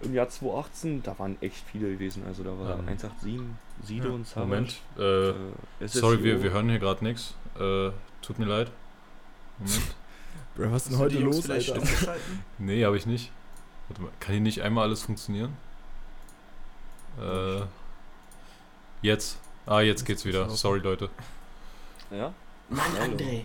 Im 0.02 0.14
Jahr 0.14 0.30
2018, 0.30 1.04
da 1.04 1.18
waren 1.20 1.38
echt 1.42 1.64
viele 1.72 1.90
gewesen. 1.92 2.24
Also 2.26 2.44
da 2.44 2.52
war 2.58 2.80
Ähm. 2.80 2.88
187, 2.88 3.40
Sido 3.84 4.08
Ja, 4.10 4.14
und 4.16 4.28
Savage. 4.28 4.48
Moment. 4.50 4.82
Äh, 4.98 5.30
Äh, 5.84 5.88
sorry, 5.88 6.24
wir, 6.24 6.42
wir 6.42 6.52
hören 6.52 6.70
hier 6.70 6.80
gerade 6.80 7.04
nichts. 7.04 7.36
Äh, 7.60 7.92
tut 8.22 8.40
mir 8.40 8.46
leid. 8.46 8.72
Moment. 9.60 9.82
Bro, 10.60 10.72
was 10.74 10.84
ist 10.84 10.92
denn 10.92 11.00
heute 11.00 11.16
die 11.16 11.24
los, 11.24 11.50
Alter? 11.50 11.82
Nee, 12.58 12.84
habe 12.84 12.98
ich 12.98 13.06
nicht. 13.06 13.32
Warte 13.88 14.02
mal, 14.02 14.12
kann 14.20 14.34
hier 14.34 14.42
nicht 14.42 14.62
einmal 14.62 14.84
alles 14.84 15.04
funktionieren? 15.04 15.56
Äh, 17.18 17.62
jetzt. 19.02 19.40
Ah, 19.66 19.80
jetzt 19.80 20.06
geht's 20.06 20.26
wieder. 20.26 20.50
Sorry, 20.50 20.80
Leute. 20.80 21.10
Ja? 22.12 22.34
Mann, 22.68 22.82
Hallo. 23.00 23.16
André. 23.16 23.44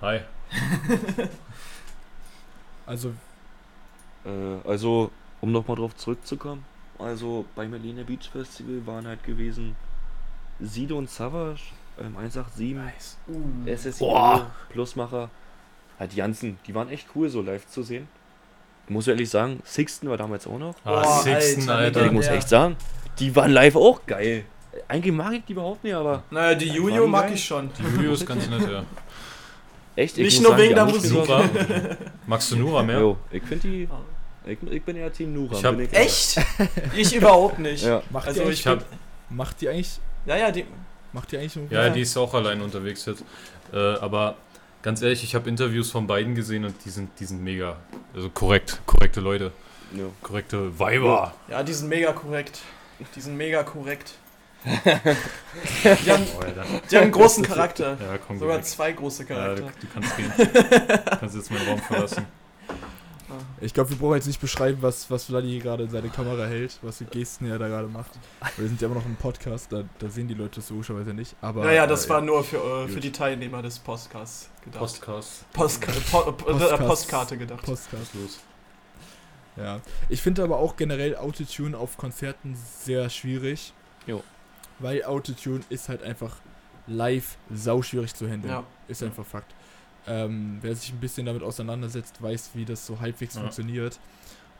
Hi. 0.00 0.20
Also, 2.86 3.12
Äh, 4.24 4.68
also, 4.68 5.10
um 5.40 5.50
nochmal 5.52 5.76
drauf 5.76 5.94
zurückzukommen. 5.96 6.64
Also 6.98 7.44
beim 7.54 7.72
Helene 7.72 8.04
Beach 8.04 8.30
Festival 8.30 8.86
waren 8.86 9.06
halt 9.06 9.22
gewesen 9.24 9.76
Sido 10.58 10.96
und 10.96 11.10
Savage, 11.10 11.60
ähm, 12.00 12.16
187, 12.16 12.74
Nice. 12.76 13.18
SSI 13.66 13.98
Boah. 13.98 14.50
Plusmacher. 14.70 15.28
Halt 15.98 16.12
die 16.12 16.16
ganzen, 16.16 16.58
die 16.66 16.74
waren 16.74 16.88
echt 16.90 17.06
cool, 17.14 17.28
so 17.28 17.42
live 17.42 17.66
zu 17.66 17.82
sehen. 17.82 18.06
Ich 18.86 18.90
muss 18.94 19.06
ehrlich 19.08 19.28
sagen, 19.28 19.60
Sixten 19.64 20.08
war 20.08 20.16
damals 20.16 20.46
auch 20.46 20.58
noch. 20.58 20.74
Ah, 20.84 21.02
Boah, 21.02 21.22
Sixten, 21.22 21.68
Alter, 21.68 21.90
ich 21.90 22.02
Alter. 22.04 22.12
muss 22.12 22.26
ja. 22.26 22.34
echt 22.34 22.48
sagen, 22.48 22.76
die 23.18 23.34
waren 23.36 23.50
live 23.50 23.76
auch 23.76 24.00
geil. 24.06 24.44
Eigentlich 24.86 25.12
mag 25.14 25.32
ich 25.34 25.44
die 25.44 25.52
überhaupt 25.52 25.82
nicht, 25.84 25.94
aber 25.94 26.22
Naja, 26.30 26.54
die 26.54 26.68
Juju 26.68 27.06
mag 27.06 27.24
geil? 27.26 27.34
ich 27.34 27.44
schon. 27.44 27.70
Die 27.78 27.82
Julius 27.82 28.20
ist 28.20 28.26
ganz 28.26 28.48
nett, 28.48 28.62
ja. 28.70 28.84
echt, 29.96 30.16
ich 30.18 30.24
Nicht 30.24 30.40
nur 30.42 30.52
sagen, 30.52 30.62
wegen 30.62 30.74
der 30.74 30.84
Musik. 30.86 31.12
Nura. 31.12 31.44
Magst 32.26 32.50
du 32.52 32.56
Nura 32.56 32.82
mehr? 32.82 33.00
Jo, 33.00 33.16
ich 33.30 33.42
finde 33.42 33.68
die. 33.68 33.88
Ich, 34.46 34.58
ich 34.70 34.82
bin 34.82 34.96
eher 34.96 35.12
Team 35.12 35.34
Nura. 35.34 35.56
Ich 35.58 35.64
hab- 35.64 35.76
bin 35.76 35.92
Echt? 35.92 36.40
Ich 36.96 37.14
überhaupt 37.14 37.58
nicht. 37.58 37.84
Ja. 37.84 38.02
Macht, 38.10 38.28
Also 38.28 38.44
die 38.44 38.50
ich 38.50 38.50
eigentlich, 38.50 38.60
Ich 38.60 38.66
hab, 38.66 38.84
macht 39.30 39.60
die 39.60 39.68
eigentlich, 39.68 40.00
Ja, 40.24 40.36
ja, 40.36 40.50
die. 40.50 40.64
macht 41.12 41.30
die 41.32 41.38
eigentlich 41.38 41.56
irgendwie 41.56 41.74
ja, 41.74 41.90
die 41.90 42.00
ist 42.00 42.16
auch 42.16 42.32
allein 42.32 42.60
unterwegs 42.62 43.04
jetzt. 43.04 43.24
Äh, 43.72 43.76
aber 43.76 44.36
ganz 44.82 45.02
ehrlich, 45.02 45.24
ich 45.24 45.34
habe 45.34 45.48
Interviews 45.48 45.90
von 45.90 46.06
beiden 46.06 46.34
gesehen 46.34 46.64
und 46.64 46.74
die 46.84 46.90
sind, 46.90 47.10
die 47.20 47.24
sind 47.24 47.42
mega. 47.42 47.76
Also 48.14 48.30
korrekt, 48.30 48.80
korrekte 48.86 49.20
Leute. 49.20 49.52
Ja. 49.92 50.04
Korrekte 50.22 50.78
Weiber. 50.78 51.34
Ja, 51.48 51.62
die 51.62 51.72
sind 51.72 51.88
mega 51.88 52.12
korrekt. 52.12 52.60
Die 53.14 53.20
sind 53.20 53.36
mega 53.36 53.62
korrekt. 53.62 54.14
Die 54.64 56.10
haben, 56.10 56.24
Oh, 56.36 56.42
die 56.90 56.96
haben 56.96 57.02
einen 57.04 57.12
großen 57.12 57.44
Charakter. 57.44 57.96
Ja, 58.00 58.18
komm, 58.18 58.40
Sogar 58.40 58.60
zwei 58.62 58.90
große 58.90 59.22
Ja, 59.22 59.28
Charakter. 59.28 59.62
du, 59.62 59.86
du 59.86 59.86
kannst 59.94 60.16
gehen. 60.16 60.32
Du 60.36 61.16
kannst 61.20 61.36
jetzt 61.36 61.50
meinen 61.52 61.68
Raum 61.68 61.78
verlassen. 61.78 62.26
Ich 63.60 63.74
glaube, 63.74 63.90
wir 63.90 63.96
brauchen 63.96 64.14
jetzt 64.14 64.26
nicht 64.26 64.40
beschreiben, 64.40 64.78
was, 64.80 65.10
was 65.10 65.24
Vladi 65.24 65.58
gerade 65.58 65.84
in 65.84 65.90
seine 65.90 66.08
Kamera 66.08 66.46
hält, 66.46 66.78
was 66.82 66.98
für 66.98 67.04
Gesten 67.04 67.46
er 67.46 67.58
da 67.58 67.68
gerade 67.68 67.88
macht. 67.88 68.10
Wir 68.56 68.68
sind 68.68 68.80
ja 68.80 68.86
immer 68.86 68.96
noch 68.96 69.06
im 69.06 69.16
Podcast, 69.16 69.72
da, 69.72 69.84
da 69.98 70.08
sehen 70.08 70.28
die 70.28 70.34
Leute 70.34 70.56
das 70.56 70.70
logischerweise 70.70 71.12
nicht. 71.12 71.36
Aber, 71.40 71.64
Naja, 71.64 71.86
das 71.86 72.06
äh, 72.06 72.10
war 72.10 72.20
nur 72.20 72.44
für, 72.44 72.84
äh, 72.84 72.88
für 72.88 73.00
die 73.00 73.12
Teilnehmer 73.12 73.62
des 73.62 73.78
Podcasts 73.78 74.50
gedacht. 74.64 74.80
Postcast. 74.80 75.52
Postka 75.52 75.92
po 76.10 76.32
po 76.32 76.52
Postcast. 76.52 76.86
Postkarte 76.86 77.38
gedacht. 77.38 77.64
Podcast. 77.64 78.14
Los. 78.14 78.40
Ja. 79.56 79.80
Ich 80.08 80.22
finde 80.22 80.42
aber 80.44 80.58
auch 80.58 80.76
generell 80.76 81.16
Autotune 81.16 81.76
auf 81.76 81.96
Konzerten 81.96 82.56
sehr 82.56 83.10
schwierig. 83.10 83.72
Jo. 84.06 84.22
Weil 84.78 85.04
Autotune 85.04 85.60
ist 85.68 85.88
halt 85.88 86.02
einfach 86.02 86.36
live 86.86 87.36
sau 87.52 87.82
schwierig 87.82 88.14
zu 88.14 88.28
handeln. 88.28 88.52
Ja. 88.52 88.64
Ist 88.86 89.02
einfach 89.02 89.26
Fakt. 89.26 89.54
Ähm, 90.08 90.58
wer 90.62 90.74
sich 90.74 90.92
ein 90.92 91.00
bisschen 91.00 91.26
damit 91.26 91.42
auseinandersetzt, 91.42 92.22
weiß, 92.22 92.50
wie 92.54 92.64
das 92.64 92.86
so 92.86 92.98
halbwegs 93.00 93.34
Ja. 93.34 93.42
funktioniert. 93.42 93.98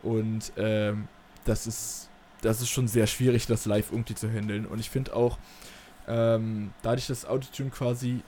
Und 0.03 0.53
ähm, 0.57 1.09
das 1.45 1.67
ist 1.67 2.09
das 2.41 2.61
ist 2.61 2.69
schon 2.69 2.87
sehr 2.87 3.09
schwierig, 3.09 3.47
das 3.47 3.65
live 3.67 3.91
irgendwie 3.91 4.15
zu 4.15 4.31
handeln. 4.31 4.65
Und 4.67 4.79
ich 4.79 4.91
finde 4.91 5.17
auch, 5.17 5.39
ähm, 6.07 6.71
dadurch, 6.83 7.09
dass 7.09 7.25
Autotune 7.27 7.71
quasi 7.71 8.23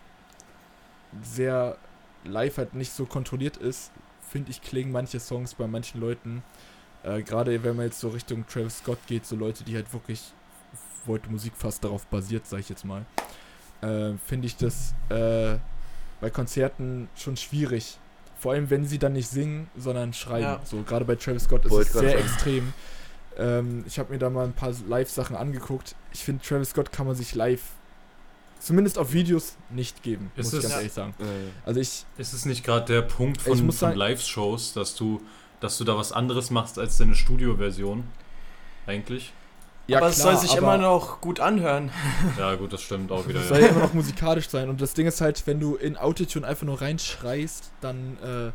sehr 1.23 1.77
live 2.25 2.59
halt 2.59 2.75
nicht 2.75 2.93
so 2.93 3.07
kontrolliert 3.07 3.57
ist, 3.57 3.91
finde 4.29 4.51
ich, 4.51 4.63
klingen 4.63 4.93
manche 4.93 5.21
Songs 5.21 5.55
bei 5.55 5.67
manchen 5.67 6.01
Leuten, 6.01 6.43
äh, 7.03 7.23
gerade 7.23 7.63
wenn 7.65 7.77
man 7.77 7.87
jetzt 7.87 8.01
so 8.01 8.09
Richtung 8.09 8.47
Travis 8.47 8.79
Scott 8.79 8.99
geht, 9.07 9.27
so 9.27 9.37
Leute, 9.37 9.65
die 9.65 9.75
halt 9.75 9.93
wirklich, 9.93 10.33
wo 11.07 11.13
halt 11.15 11.31
Musik 11.31 11.53
fast 11.57 11.83
darauf 11.85 12.07
basiert, 12.07 12.47
sag 12.47 12.61
ich 12.61 12.69
jetzt 12.69 12.85
mal, 12.85 13.05
äh, 13.81 14.15
finde 14.27 14.47
ich 14.47 14.57
das 14.57 14.95
äh, 15.09 15.57
bei 16.21 16.31
Konzerten 16.31 17.09
schon 17.17 17.37
schwierig. 17.37 17.99
Vor 18.39 18.53
allem, 18.53 18.71
wenn 18.71 18.87
sie 18.87 18.99
dann 18.99 19.13
nicht 19.13 19.29
singen, 19.29 19.69
sondern 19.77 20.13
schreiben. 20.15 20.43
Ja. 20.45 20.61
So, 20.65 20.83
gerade 20.83 21.05
bei 21.05 21.17
Travis 21.17 21.45
Scott 21.45 21.65
ist 21.67 21.73
es 21.73 21.93
sehr 21.93 22.19
extrem. 22.19 22.73
Ähm, 23.39 23.85
ich 23.87 23.99
habe 23.99 24.13
mir 24.13 24.19
da 24.19 24.31
mal 24.31 24.45
ein 24.45 24.53
paar 24.55 24.73
Live-Sachen 24.89 25.37
angeguckt. 25.37 25.95
Ich 26.13 26.25
finde, 26.25 26.43
Travis 26.45 26.71
Scott 26.71 26.91
kann 26.93 27.07
man 27.07 27.15
sich 27.17 27.35
live, 27.35 27.63
zumindest 28.59 28.99
auf 28.99 29.13
Videos, 29.13 29.57
nicht 29.71 30.03
geben, 30.03 30.31
Ist 30.37 30.47
muss 30.47 30.53
ich 30.55 30.59
es- 30.59 30.63
ganz 30.65 30.73
Ja. 30.73 30.79
ehrlich 30.79 30.93
sagen. 30.93 31.15
Äh, 31.21 31.25
Also 31.67 31.81
ich, 31.81 32.05
Ist 32.19 32.33
es 32.33 32.45
nicht 32.47 32.65
gerade 32.65 32.87
der 32.93 33.03
Punkt 33.03 33.39
Ich 33.39 33.45
von, 33.45 33.71
von 33.73 33.95
Live-Shows, 33.95 34.73
dass 34.73 34.95
du, 34.97 35.21
dass 35.61 35.77
du 35.79 35.85
da 35.85 35.97
was 35.97 36.13
anderes 36.13 36.51
machst 36.51 36.79
als 36.79 36.97
deine 36.99 37.15
Studioversion? 37.15 38.05
Eigentlich? 38.87 39.33
Ja 39.91 39.99
aber 39.99 40.09
es 40.09 40.21
klar, 40.21 40.33
soll 40.37 40.41
sich 40.49 40.51
aber 40.59 40.75
immer 40.75 40.79
noch 40.79 41.21
gut 41.21 41.41
anhören. 41.41 41.91
Ja, 42.39 42.55
gut, 42.55 42.73
das 42.73 42.83
stimmt 42.83 43.11
auch 43.13 43.27
wieder. 43.29 43.41
Es 43.41 43.49
soll 43.49 43.61
ja 43.61 43.69
immer 43.69 43.81
noch 43.81 43.95
musikalisch 43.95 44.49
sein. 44.49 44.69
Und 44.69 44.81
das 44.81 44.95
Ding 44.95 45.07
ist 45.07 45.21
halt, 45.21 45.47
wenn 45.47 45.61
du 45.61 45.77
in 45.77 45.97
Autotune 45.97 46.47
einfach 46.47 46.67
nur 46.67 46.81
reinschreist, 46.81 47.71
dann, 47.81 48.17
äh, 48.23 48.53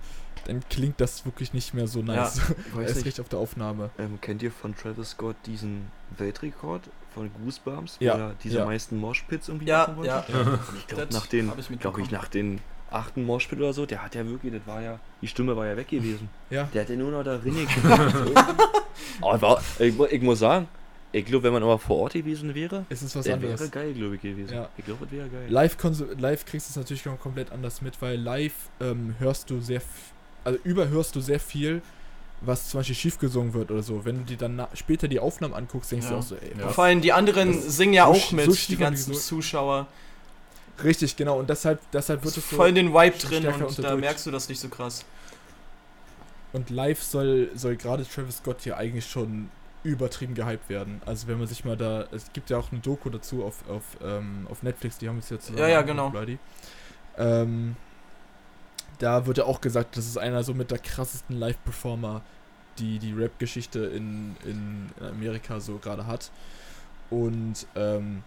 dann 0.47 0.61
klingt 0.69 0.99
das 1.01 1.25
wirklich 1.25 1.53
nicht 1.53 1.73
mehr 1.73 1.87
so 1.87 2.01
nice. 2.01 2.37
ich 2.67 2.75
weiß 2.75 2.81
Erst 2.87 2.95
nicht, 2.97 3.05
recht 3.07 3.19
auf 3.19 3.29
der 3.29 3.39
Aufnahme. 3.39 3.89
ähm, 3.97 4.19
kennt 4.21 4.41
ihr 4.43 4.51
von 4.51 4.75
Travis 4.75 5.11
Scott 5.11 5.35
diesen 5.45 5.91
Weltrekord 6.17 6.83
von 7.13 7.31
Goosebumps, 7.33 7.97
Ja, 7.99 8.15
wo 8.15 8.19
er 8.21 8.35
diese 8.43 8.57
ja. 8.59 8.65
meisten 8.65 8.97
Moshpits 8.97 9.47
irgendwie 9.47 9.67
Ja, 9.67 9.79
machen 9.79 9.97
wollte? 9.97 10.09
ja. 10.09 10.25
Ich 10.77 10.87
glaube, 10.87 11.07
nach 11.13 11.27
den, 11.27 11.51
ich 11.69 11.79
glaube 11.79 12.01
ich, 12.01 12.11
nach 12.11 12.27
den 12.27 12.59
achten 12.91 13.25
Moshpit 13.25 13.59
oder 13.59 13.73
so, 13.73 13.85
der 13.85 14.03
hat 14.03 14.15
ja 14.15 14.25
wirklich, 14.27 14.53
das 14.53 14.61
war 14.67 14.81
ja, 14.81 14.99
die 15.21 15.27
Stimme 15.27 15.55
war 15.57 15.65
ja 15.65 15.75
weg 15.75 15.87
gewesen. 15.89 16.29
Ja. 16.49 16.69
Der 16.73 16.81
hat 16.83 16.89
ja 16.89 16.95
nur 16.95 17.11
noch 17.11 17.23
da 17.23 17.37
drin 17.37 17.55
Aber 19.21 19.61
ich, 19.79 19.99
ich 19.99 20.21
muss 20.21 20.39
sagen, 20.39 20.67
ich 21.19 21.25
glaube, 21.25 21.43
wenn 21.43 21.53
man 21.53 21.63
aber 21.63 21.79
vor 21.79 21.97
Ort 21.97 22.13
gewesen 22.13 22.53
wäre, 22.55 22.85
Es 22.89 23.01
ist 23.01 23.15
was 23.15 23.25
der 23.25 23.35
anderes. 23.35 23.59
wäre 23.59 23.69
geil, 23.69 23.93
glaube 23.93 24.15
ich, 24.15 24.21
gewesen. 24.21 24.53
Ja. 24.53 24.69
Ich 24.77 24.85
glaube, 24.85 25.05
das 25.05 25.11
wäre 25.13 25.27
geil. 25.29 25.45
Live, 25.49 25.77
live 26.17 26.45
kriegst 26.45 26.67
du 26.67 26.71
es 26.71 26.75
natürlich 26.75 27.03
komplett 27.21 27.51
anders 27.51 27.81
mit, 27.81 28.01
weil 28.01 28.17
live 28.19 28.53
ähm, 28.81 29.15
hörst 29.19 29.49
du 29.49 29.59
sehr, 29.61 29.77
f- 29.77 29.85
also 30.43 30.59
überhörst 30.63 31.15
du 31.15 31.21
sehr 31.21 31.39
viel, 31.39 31.81
was 32.41 32.69
zum 32.69 32.79
Beispiel 32.81 32.95
schief 32.95 33.17
gesungen 33.17 33.53
wird 33.53 33.71
oder 33.71 33.81
so. 33.81 34.03
Wenn 34.05 34.17
du 34.17 34.23
dir 34.23 34.37
dann 34.37 34.67
später 34.73 35.07
die 35.07 35.19
Aufnahmen 35.19 35.53
anguckst, 35.53 35.91
denkst 35.91 36.07
du 36.07 36.13
Ja. 36.13 36.19
auch 36.19 36.23
so, 36.23 36.35
ey, 36.35 36.51
Ja. 36.59 36.65
was? 36.65 36.75
Vor 36.75 36.83
allem 36.83 37.01
die 37.01 37.13
anderen 37.13 37.53
singen 37.61 37.93
ja 37.93 38.05
so 38.07 38.11
auch 38.11 38.31
mit, 38.31 38.45
so 38.51 38.53
die 38.67 38.77
ganzen 38.77 39.13
so- 39.13 39.19
Zuschauer. 39.19 39.87
Richtig, 40.83 41.15
genau. 41.15 41.39
Und 41.39 41.49
deshalb, 41.49 41.79
deshalb 41.93 42.23
wird 42.25 42.35
es 42.35 42.49
so. 42.49 42.55
voll 42.57 42.73
den 42.73 42.93
Vibe 42.93 43.17
drin 43.17 43.47
und 43.47 43.79
da 43.81 43.95
merkst 43.95 44.25
du 44.25 44.31
das 44.31 44.49
nicht 44.49 44.59
so 44.59 44.67
krass. 44.67 45.05
Und 46.51 46.69
live 46.69 47.01
soll, 47.01 47.49
soll 47.55 47.75
gerade 47.77 48.05
Travis 48.05 48.37
Scott 48.37 48.57
hier 48.61 48.77
eigentlich 48.77 49.05
schon 49.05 49.49
übertrieben 49.85 50.33
gehypt 50.33 50.67
werden. 50.67 51.01
Also 51.05 51.27
wenn 51.27 51.37
man 51.37 51.47
sich 51.47 51.63
mal 51.63 51.77
da, 51.77 52.05
es 52.11 52.33
gibt 52.33 52.49
ja 52.49 52.57
auch 52.57 52.71
eine 52.71 52.81
Doku 52.81 53.09
dazu 53.09 53.43
auf, 53.43 53.67
auf, 53.69 53.83
ähm, 54.03 54.47
auf 54.49 54.63
Netflix, 54.63 54.97
die 54.97 55.07
haben 55.07 55.19
es 55.19 55.29
jetzt 55.29 55.51
Ja, 55.51 55.67
ja, 55.67 55.81
genau. 55.81 56.11
Ähm, 57.17 57.75
da 58.99 59.25
wird 59.25 59.37
ja 59.37 59.45
auch 59.45 59.61
gesagt, 59.61 59.97
das 59.97 60.05
ist 60.05 60.17
einer 60.17 60.43
so 60.43 60.53
mit 60.53 60.71
der 60.71 60.79
krassesten 60.79 61.37
Live-Performer, 61.37 62.21
die 62.79 62.99
die 62.99 63.13
Rap-Geschichte 63.13 63.79
in, 63.79 64.35
in 64.43 64.89
Amerika 64.99 65.59
so 65.59 65.77
gerade 65.77 66.07
hat. 66.07 66.31
Und 67.09 67.67
ähm, 67.75 68.23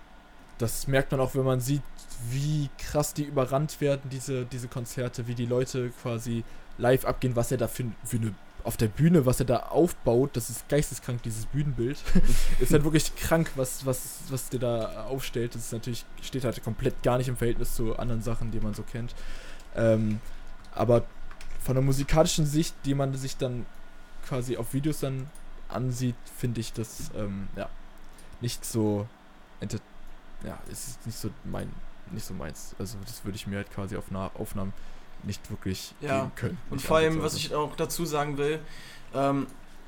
das 0.58 0.86
merkt 0.86 1.10
man 1.12 1.20
auch, 1.20 1.34
wenn 1.34 1.44
man 1.44 1.60
sieht, 1.60 1.82
wie 2.30 2.68
krass 2.78 3.14
die 3.14 3.24
überrannt 3.24 3.80
werden, 3.80 4.10
diese, 4.10 4.44
diese 4.44 4.68
Konzerte, 4.68 5.26
wie 5.26 5.34
die 5.34 5.46
Leute 5.46 5.90
quasi 6.02 6.44
live 6.78 7.04
abgehen, 7.04 7.36
was 7.36 7.50
er 7.50 7.58
da 7.58 7.68
für, 7.68 7.84
für 8.04 8.16
eine 8.16 8.34
auf 8.68 8.76
der 8.76 8.88
Bühne, 8.88 9.24
was 9.24 9.40
er 9.40 9.46
da 9.46 9.56
aufbaut, 9.70 10.36
das 10.36 10.50
ist 10.50 10.68
geisteskrank, 10.68 11.22
dieses 11.22 11.46
Bühnenbild. 11.46 11.96
ist 12.60 12.70
halt 12.70 12.84
wirklich 12.84 13.16
krank, 13.16 13.50
was, 13.56 13.86
was, 13.86 14.18
was 14.28 14.50
der 14.50 14.60
da 14.60 15.04
aufstellt. 15.06 15.54
Das 15.54 15.62
ist 15.62 15.72
natürlich, 15.72 16.04
steht 16.20 16.44
halt 16.44 16.62
komplett 16.62 17.02
gar 17.02 17.16
nicht 17.16 17.28
im 17.28 17.36
Verhältnis 17.38 17.74
zu 17.74 17.98
anderen 17.98 18.20
Sachen, 18.20 18.50
die 18.50 18.60
man 18.60 18.74
so 18.74 18.82
kennt. 18.82 19.14
Ähm, 19.74 20.20
aber 20.74 21.06
von 21.62 21.76
der 21.76 21.82
musikalischen 21.82 22.44
Sicht, 22.44 22.74
die 22.84 22.94
man 22.94 23.14
sich 23.14 23.38
dann 23.38 23.64
quasi 24.26 24.58
auf 24.58 24.74
Videos 24.74 25.00
dann 25.00 25.30
ansieht, 25.70 26.16
finde 26.36 26.60
ich 26.60 26.74
das 26.74 27.10
ähm, 27.16 27.48
ja 27.56 27.70
nicht 28.42 28.66
so 28.66 29.08
ja, 30.44 30.58
es 30.70 30.88
ist 30.88 31.06
nicht 31.06 31.18
so 31.18 31.30
mein 31.44 31.72
nicht 32.10 32.26
so 32.26 32.34
meins. 32.34 32.76
Also 32.78 32.98
das 33.06 33.24
würde 33.24 33.36
ich 33.36 33.46
mir 33.46 33.56
halt 33.56 33.70
quasi 33.72 33.96
auf 33.96 34.10
Na 34.10 34.30
Aufnahmen 34.34 34.74
nicht 35.24 35.50
wirklich 35.50 35.94
Ja, 36.00 36.20
geben 36.20 36.32
können. 36.36 36.58
Und 36.70 36.82
vor 36.82 36.98
allem, 36.98 37.22
was 37.22 37.34
ich 37.34 37.54
auch 37.54 37.76
dazu 37.76 38.04
sagen 38.04 38.38
will, 38.38 38.60
ähm, 39.14 39.46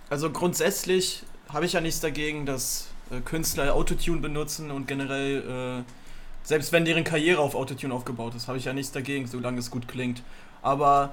also 0.09 0.31
grundsätzlich 0.31 1.23
habe 1.49 1.67
ich 1.67 1.73
ja 1.73 1.81
nichts 1.81 2.01
dagegen, 2.01 2.47
dass 2.47 2.89
äh, 3.11 3.21
Künstler 3.21 3.75
Autotune 3.75 4.21
benutzen 4.21 4.71
und 4.71 4.87
generell, 4.87 5.83
äh, 5.83 5.93
selbst 6.43 6.73
wenn 6.73 6.85
deren 6.85 7.05
Karriere 7.05 7.41
auf 7.41 7.55
Autotune 7.55 7.95
aufgebaut 7.95 8.35
ist, 8.35 8.49
habe 8.49 8.59
ich 8.59 8.65
ja 8.65 8.73
nichts 8.73 8.93
dagegen, 8.93 9.27
solange 9.27 9.59
es 9.59 9.71
gut 9.71 9.89
klingt. 9.89 10.23
Aber 10.63 11.13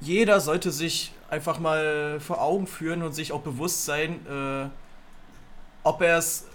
jeder 0.00 0.40
sollte 0.40 0.70
sich 0.70 1.12
einfach 1.30 1.58
mal 1.58 2.18
vor 2.20 2.40
Augen 2.42 2.66
führen 2.66 3.02
und 3.02 3.12
sich 3.14 3.32
auch 3.32 3.42
bewusst 3.42 3.84
sein, 3.84 4.26
äh, 4.26 4.68
ob 5.84 6.02
er 6.02 6.18
es 6.18 6.46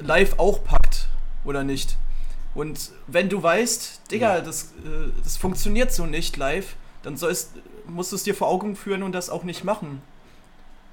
live 0.00 0.38
auch 0.38 0.62
packt 0.64 1.08
oder 1.44 1.64
nicht. 1.64 1.96
Und 2.54 2.92
wenn 3.06 3.28
du 3.28 3.42
weißt, 3.42 4.10
Digga, 4.10 4.40
das, 4.40 4.74
äh, 4.84 5.10
das 5.22 5.36
funktioniert 5.36 5.92
so 5.92 6.06
nicht 6.06 6.36
live, 6.36 6.76
dann 7.02 7.16
sollst, 7.16 7.52
musst 7.86 8.12
du 8.12 8.16
es 8.16 8.22
dir 8.22 8.34
vor 8.34 8.48
Augen 8.48 8.76
führen 8.76 9.02
und 9.02 9.12
das 9.12 9.28
auch 9.28 9.44
nicht 9.44 9.64
machen. 9.64 10.02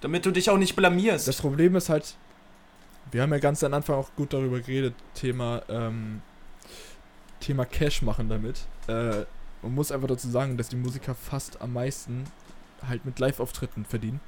Damit 0.02 0.26
du 0.26 0.32
dich 0.32 0.50
auch 0.50 0.58
nicht 0.58 0.76
blamierst. 0.76 1.28
Das 1.28 1.38
Problem 1.38 1.76
ist 1.76 1.90
halt, 1.90 2.16
wir 3.12 3.22
haben 3.22 3.32
ja 3.32 3.40
ganz 3.40 3.64
am 3.64 3.74
Anfang 3.74 3.96
auch 3.96 4.10
gut 4.16 4.34
darüber 4.34 4.60
geredet, 4.60 4.96
Thema, 5.14 5.62
ähm, 5.70 6.22
Thema 7.40 7.66
Cash 7.66 8.02
machen 8.02 8.28
damit. 8.28 8.62
Äh, 8.88 9.26
man 9.62 9.76
muss 9.76 9.92
einfach 9.92 10.08
dazu 10.08 10.30
sagen, 10.30 10.58
dass 10.58 10.70
die 10.70 10.76
Musiker 10.76 11.14
fast 11.14 11.62
am 11.62 11.74
meisten 11.74 12.24
halt 12.88 13.06
mit 13.06 13.20
Live-Auftritten 13.20 13.86
verdienen. 13.86 14.20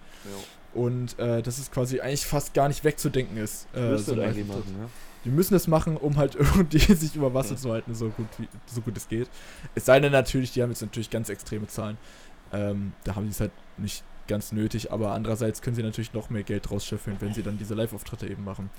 Und 0.74 1.18
äh, 1.20 1.42
dass 1.42 1.58
es 1.58 1.72
quasi 1.72 2.00
eigentlich 2.00 2.26
fast 2.26 2.54
gar 2.54 2.68
nicht 2.68 2.84
wegzudenken 2.84 3.38
ist. 3.38 3.68
Äh, 3.76 3.92
Müsste 3.92 4.16
so 4.16 4.22
eigentlich 4.22 4.48
machen, 4.48 4.76
ne? 4.80 4.90
Die 5.26 5.30
müssen 5.30 5.56
es 5.56 5.68
machen, 5.68 5.98
um 5.98 6.18
halt 6.18 6.36
irgendwie 6.40 6.80
sich 6.80 7.16
über 7.16 7.34
Wasser 7.34 7.52
Ja. 7.52 7.58
zu 7.58 7.72
halten, 7.72 7.94
so 7.96 8.10
gut, 8.10 8.28
wie, 8.38 8.48
so 8.66 8.82
gut 8.82 8.98
es 8.98 9.08
geht. 9.08 9.30
Es 9.76 9.86
sei 9.86 10.00
denn 10.00 10.12
natürlich, 10.12 10.52
die 10.52 10.62
haben 10.62 10.70
jetzt 10.70 10.82
natürlich 10.82 11.10
ganz 11.10 11.30
extreme 11.30 11.68
Zahlen. 11.68 11.98
Ähm, 12.52 12.94
da 13.04 13.16
haben 13.16 13.26
sie 13.26 13.32
es 13.32 13.40
halt 13.40 13.52
nicht 13.78 14.04
ganz 14.28 14.52
nötig, 14.52 14.92
aber 14.92 15.12
andererseits 15.12 15.62
können 15.62 15.76
sie 15.76 15.84
natürlich 15.84 16.14
noch 16.14 16.30
mehr 16.30 16.44
Geld 16.44 16.70
rausscheffeln, 16.72 17.18
wenn 17.20 17.34
sie 17.34 17.44
dann 17.44 17.58
diese 17.58 17.74
Live-Auftritte 17.74 18.28
eben 18.28 18.44
machen. 18.44 18.70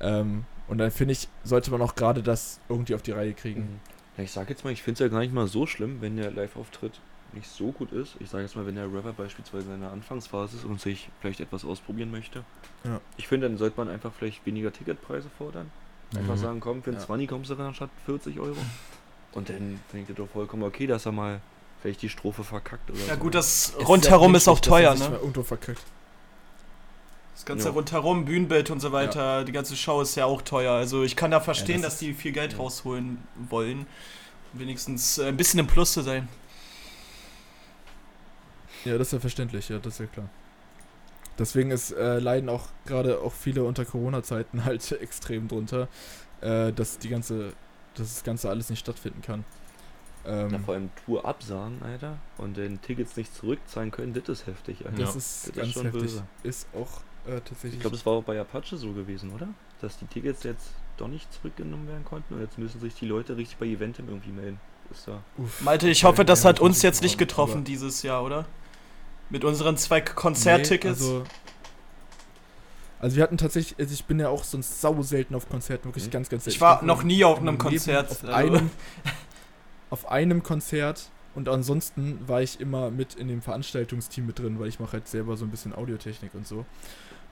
Ähm, 0.00 0.44
und 0.68 0.78
dann 0.78 0.90
finde 0.90 1.12
ich, 1.12 1.28
sollte 1.44 1.70
man 1.70 1.82
auch 1.82 1.94
gerade 1.94 2.22
das 2.22 2.58
irgendwie 2.68 2.94
auf 2.94 3.02
die 3.02 3.12
Reihe 3.12 3.34
kriegen. 3.34 3.60
Mhm. 3.60 3.80
Ja, 4.16 4.24
ich 4.24 4.32
sag 4.32 4.50
jetzt 4.50 4.64
mal, 4.64 4.72
ich 4.72 4.82
finde 4.82 4.94
es 4.94 4.98
ja 5.00 5.08
gar 5.08 5.20
nicht 5.20 5.32
mal 5.32 5.46
so 5.46 5.66
schlimm, 5.66 6.00
wenn 6.00 6.16
der 6.16 6.30
Live-Auftritt 6.30 7.00
nicht 7.34 7.48
so 7.48 7.72
gut 7.72 7.92
ist. 7.92 8.16
Ich 8.20 8.30
sage 8.30 8.44
jetzt 8.44 8.56
mal, 8.56 8.66
wenn 8.66 8.74
der 8.74 8.92
Rapper 8.92 9.12
beispielsweise 9.12 9.72
in 9.72 9.80
der 9.80 9.90
Anfangsphase 9.92 10.56
ist 10.56 10.64
und 10.64 10.80
sich 10.80 11.08
vielleicht 11.20 11.40
etwas 11.40 11.64
ausprobieren 11.64 12.10
möchte. 12.10 12.44
Ja. 12.84 13.00
Ich 13.16 13.28
finde, 13.28 13.48
dann 13.48 13.58
sollte 13.58 13.76
man 13.76 13.88
einfach 13.88 14.12
vielleicht 14.16 14.44
weniger 14.46 14.72
Ticketpreise 14.72 15.28
fordern. 15.38 15.70
Einfach 16.16 16.34
Mhm. 16.34 16.38
sagen, 16.40 16.60
komm, 16.60 16.82
für 16.82 16.90
ein 16.90 16.96
Ja. 16.96 17.00
20 17.00 17.28
kommst 17.28 17.50
du 17.50 17.54
ran 17.54 17.74
statt 17.74 17.90
40 18.06 18.38
Euro. 18.38 18.56
Und 19.32 19.48
dann 19.48 19.80
ich 19.94 20.06
das 20.06 20.16
doch 20.16 20.28
vollkommen 20.28 20.62
okay, 20.62 20.86
dass 20.86 21.06
er 21.06 21.12
mal 21.12 21.40
vielleicht 21.80 22.02
die 22.02 22.10
Strophe 22.10 22.44
verkackt 22.44 22.90
oder 22.90 23.00
Ja 23.06 23.14
so. 23.14 23.20
gut, 23.20 23.34
das 23.34 23.74
Es 23.78 23.88
rundherum 23.88 24.32
ja 24.32 24.36
ist 24.36 24.48
auch 24.48 24.56
menschlich, 24.56 24.70
dass 24.70 24.80
er 24.80 24.84
teuer, 24.84 24.96
sich 24.96 25.08
ne? 25.08 25.16
Irgendwo 25.16 25.42
verkackt. 25.42 25.82
Das 27.34 27.44
ganze 27.46 27.68
Ja. 27.68 27.72
rundherum, 27.74 28.24
Bühnenbild 28.26 28.70
und 28.70 28.80
so 28.80 28.92
weiter, 28.92 29.44
die 29.44 29.52
ganze 29.52 29.74
Show 29.74 30.00
ist 30.02 30.14
ja 30.16 30.26
auch 30.26 30.42
teuer. 30.42 30.74
Also 30.74 31.02
ich 31.02 31.16
kann 31.16 31.30
da 31.30 31.40
verstehen, 31.40 31.80
das 31.82 31.94
dass 31.94 31.98
die 32.00 32.12
viel 32.14 32.32
Geld 32.32 32.52
ja. 32.52 32.58
rausholen 32.58 33.18
wollen. 33.48 33.86
Wenigstens 34.52 35.16
äh, 35.18 35.28
ein 35.28 35.36
bisschen 35.38 35.58
im 35.60 35.66
Plus 35.66 35.92
zu 35.94 36.02
sein. 36.02 36.28
Ja, 38.84 38.98
das 38.98 39.08
ist 39.08 39.12
ja 39.12 39.20
verständlich, 39.20 39.68
ja, 39.68 39.78
das 39.78 39.94
ist 39.94 40.00
ja 40.00 40.06
klar. 40.06 40.28
Deswegen 41.38 41.70
ist, 41.70 41.92
äh, 41.92 42.18
leiden 42.18 42.48
auch 42.48 42.68
gerade 42.84 43.20
auch 43.20 43.32
viele 43.32 43.64
unter 43.64 43.84
Corona-Zeiten 43.84 44.64
halt 44.64 44.90
extrem 44.92 45.48
drunter, 45.48 45.88
äh, 46.40 46.72
dass 46.72 46.98
die 46.98 47.08
ganze, 47.08 47.54
dass 47.94 48.14
das 48.14 48.24
Ganze 48.24 48.50
alles 48.50 48.70
nicht 48.70 48.80
stattfinden 48.80 49.22
kann. 49.22 49.44
Ähm, 50.24 50.48
Na, 50.52 50.58
vor 50.58 50.74
allem 50.74 50.90
Tour 51.04 51.24
absagen, 51.24 51.82
Alter, 51.82 52.18
und 52.38 52.56
dann 52.56 52.80
Tickets 52.80 53.16
nicht 53.16 53.34
zurückzahlen 53.34 53.90
können, 53.90 54.14
das 54.14 54.28
ist 54.28 54.46
heftig, 54.46 54.86
Alter. 54.86 54.98
das 54.98 55.14
Ja, 55.14 55.18
ist 55.18 55.52
das 55.56 55.56
ist 55.56 55.56
ganz 55.56 55.72
schon 55.72 55.84
heftig. 55.84 56.02
böse. 56.02 56.24
Ist 56.42 56.68
auch 56.74 57.00
äh, 57.26 57.40
tatsächlich. 57.40 57.74
Ich 57.74 57.80
glaube, 57.80 57.96
das 57.96 58.06
war 58.06 58.14
auch 58.14 58.24
bei 58.24 58.40
Apache 58.40 58.76
so 58.76 58.92
gewesen, 58.92 59.32
oder? 59.32 59.48
Dass 59.80 59.98
die 59.98 60.06
Tickets 60.06 60.42
jetzt 60.44 60.70
doch 60.96 61.08
nicht 61.08 61.32
zurückgenommen 61.32 61.88
werden 61.88 62.04
konnten 62.04 62.34
und 62.34 62.40
jetzt 62.40 62.58
müssen 62.58 62.80
sich 62.80 62.94
die 62.94 63.06
Leute 63.06 63.36
richtig 63.36 63.58
bei 63.58 63.66
Eventim 63.66 64.08
irgendwie 64.08 64.30
melden. 64.32 64.60
Ist 64.90 65.08
da. 65.08 65.24
uff, 65.38 65.60
Malte, 65.60 65.88
ich 65.88 66.04
hoffe, 66.04 66.24
das 66.24 66.44
hat 66.44 66.60
uns 66.60 66.82
jetzt 66.82 66.98
ich 66.98 67.02
nicht 67.02 67.18
getroffen 67.18 67.64
dieses 67.64 68.02
Jahr, 68.02 68.22
oder? 68.24 68.46
Mit 69.32 69.44
unseren 69.44 69.76
zwei 69.76 69.98
Nee, 70.00 70.04
Konzerttickets. 70.14 71.00
also, 71.00 71.24
also 73.00 73.16
wir 73.16 73.22
hatten 73.22 73.38
tatsächlich, 73.38 73.78
also 73.78 73.92
ich 73.92 74.04
bin 74.04 74.20
ja 74.20 74.28
auch 74.28 74.44
sonst 74.44 74.80
sau 74.80 75.02
selten 75.02 75.34
auf 75.34 75.48
Konzerten, 75.48 75.86
wirklich 75.86 76.06
Mhm. 76.06 76.10
ganz, 76.10 76.28
ganz 76.28 76.44
selten. 76.44 76.54
ich 76.56 76.60
war 76.60 76.82
noch 76.84 77.02
nie 77.02 77.24
auf 77.24 77.38
in 77.40 77.48
einem 77.48 77.56
Leben 77.56 77.58
Konzert. 77.70 78.10
Auf 78.10 78.22
also- 78.24 78.34
einem, 78.56 78.70
auf 79.90 80.10
einem 80.10 80.42
Konzert 80.42 81.08
und 81.34 81.48
ansonsten 81.48 82.20
war 82.28 82.42
ich 82.42 82.60
immer 82.60 82.90
mit 82.90 83.14
in 83.14 83.26
dem 83.28 83.42
Veranstaltungsteam 83.42 84.26
mit 84.26 84.38
drin, 84.38 84.60
weil 84.60 84.68
ich 84.68 84.78
mache 84.78 84.92
halt 84.92 85.08
selber 85.08 85.36
so 85.36 85.44
ein 85.46 85.50
bisschen 85.50 85.74
Audiotechnik 85.74 86.34
und 86.34 86.46
so. 86.46 86.64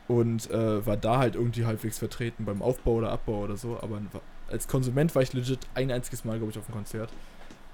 Und 0.09 0.51
äh, 0.51 0.85
war 0.85 0.97
da 0.97 1.19
halt 1.19 1.37
irgendwie 1.37 1.67
halbwegs 1.67 1.99
vertreten 1.99 2.45
beim 2.45 2.63
Aufbau 2.63 2.95
oder 2.95 3.13
Abbau 3.13 3.43
oder 3.45 3.57
so. 3.57 3.79
Aber 3.81 4.01
als 4.49 4.67
Konsument 4.67 5.15
war 5.15 5.23
ich 5.23 5.33
legit 5.35 5.61
ein 5.75 5.93
einziges 5.93 6.25
Mal, 6.25 6.39
glaube 6.39 6.51
ich, 6.51 6.59
auf 6.59 6.67
dem 6.67 6.75
Konzert. 6.75 7.11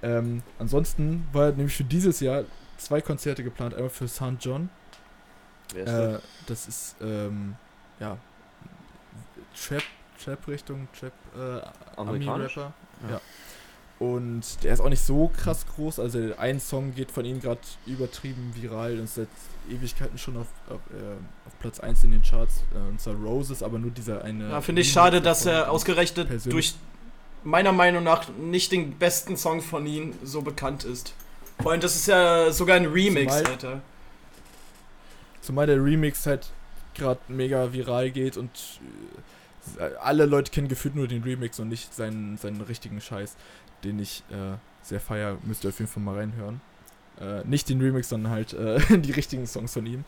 Ähm, 0.03 0.43
ansonsten 0.59 1.27
war 1.33 1.53
nämlich 1.53 1.75
für 1.77 1.85
dieses 1.85 2.21
Jahr 2.21 2.45
zwei 2.79 3.01
Konzerte 3.01 3.43
geplant. 3.45 3.75
Einmal 3.75 3.91
für 3.91 4.09
St. 4.09 4.35
John. 4.41 4.69
Wer 5.73 5.85
ist 5.85 5.93
das? 5.93 6.15
Äh, 6.15 6.19
das 6.47 6.69
ist, 6.69 6.97
ähm, 7.01 7.57
ja, 8.01 8.17
Trap, 9.69 9.83
Trap-Richtung, 10.23 10.89
Trap, 10.99 11.13
äh? 11.37 12.01
Ami-Rapper. 12.01 12.73
Ja. 13.09 13.11
Ja. 13.15 13.21
Und 13.99 14.63
der 14.63 14.75
ist 14.75 14.81
auch 14.81 14.91
nicht 14.91 15.01
so 15.03 15.29
krass 15.35 15.65
groß. 15.75 16.01
Also 16.01 16.19
ein 16.37 16.61
Song 16.61 16.95
geht 16.95 17.11
von 17.11 17.25
ihm 17.25 17.41
gerade 17.41 17.61
übertrieben 17.87 18.53
viral 18.55 18.99
und 18.99 19.05
ist 19.05 19.15
seit 19.15 19.29
Ewigkeiten 19.71 20.19
schon 20.19 20.37
auf, 20.37 20.47
auf, 20.69 20.81
äh, 20.93 21.47
auf 21.47 21.59
Platz 21.61 21.81
1 21.81 22.05
in 22.05 22.11
den 22.11 22.21
Charts. 22.23 22.63
Äh, 22.75 22.89
und 22.91 23.01
zwar 23.01 23.15
Roses, 23.15 23.63
aber 23.63 23.79
nur 23.79 23.91
dieser 23.91 24.23
eine. 24.23 24.51
Ja, 24.51 24.61
finde 24.61 24.83
ich 24.83 24.93
schade, 24.93 25.23
dass 25.23 25.47
er 25.47 25.71
ausgerechnet 25.71 26.29
persönlich- 26.29 26.53
durch 26.53 26.75
meiner 27.43 27.73
Meinung 27.73 28.05
nach 28.05 28.29
nicht 28.39 28.71
den 28.73 28.99
besten 28.99 29.39
Song 29.39 29.63
von 29.63 29.87
ihm 29.87 30.13
so 30.23 30.43
bekannt 30.43 30.85
ist. 30.85 31.15
Vor 31.61 31.73
allem, 31.73 31.81
das 31.81 31.97
ist 31.97 32.07
ja 32.07 32.51
sogar 32.53 32.77
ein 32.77 32.87
Remix, 32.87 33.33
Zumal- 33.35 33.51
Alter. 33.53 33.81
Zumal 35.41 35.67
der 35.67 35.83
Remix 35.83 36.27
halt 36.27 36.51
gerade 36.95 37.21
mega 37.29 37.73
viral 37.73 38.11
geht 38.11 38.37
und 38.37 38.51
äh, 39.79 39.91
alle 40.01 40.27
Leute 40.27 40.51
kennen 40.51 40.69
gefühlt 40.69 40.95
nur 40.97 41.07
den 41.09 41.23
Remix 41.23 41.61
und 41.61 41.69
nicht 41.69 41.95
seinen, 41.95 42.37
seinen 42.37 42.61
richtigen 42.63 43.01
Scheiß, 43.01 43.37
den 43.85 43.99
ich 43.99 44.23
äh, 44.31 44.57
sehr 44.83 45.01
feier. 45.01 45.39
Müsst 45.45 45.65
ihr 45.65 45.71
auf 45.71 45.79
jeden 45.79 45.91
Fall 45.91 46.03
mal 46.03 46.17
reinhören. 46.17 46.61
Äh, 47.21 47.45
nicht 47.45 47.69
den 47.69 47.81
Remix, 47.81 48.09
sondern 48.09 48.33
halt 48.33 48.53
äh, 48.55 48.79
die 48.99 49.13
richtigen 49.13 49.47
Songs 49.47 49.73
von 49.73 49.87
ihm. 49.87 50.05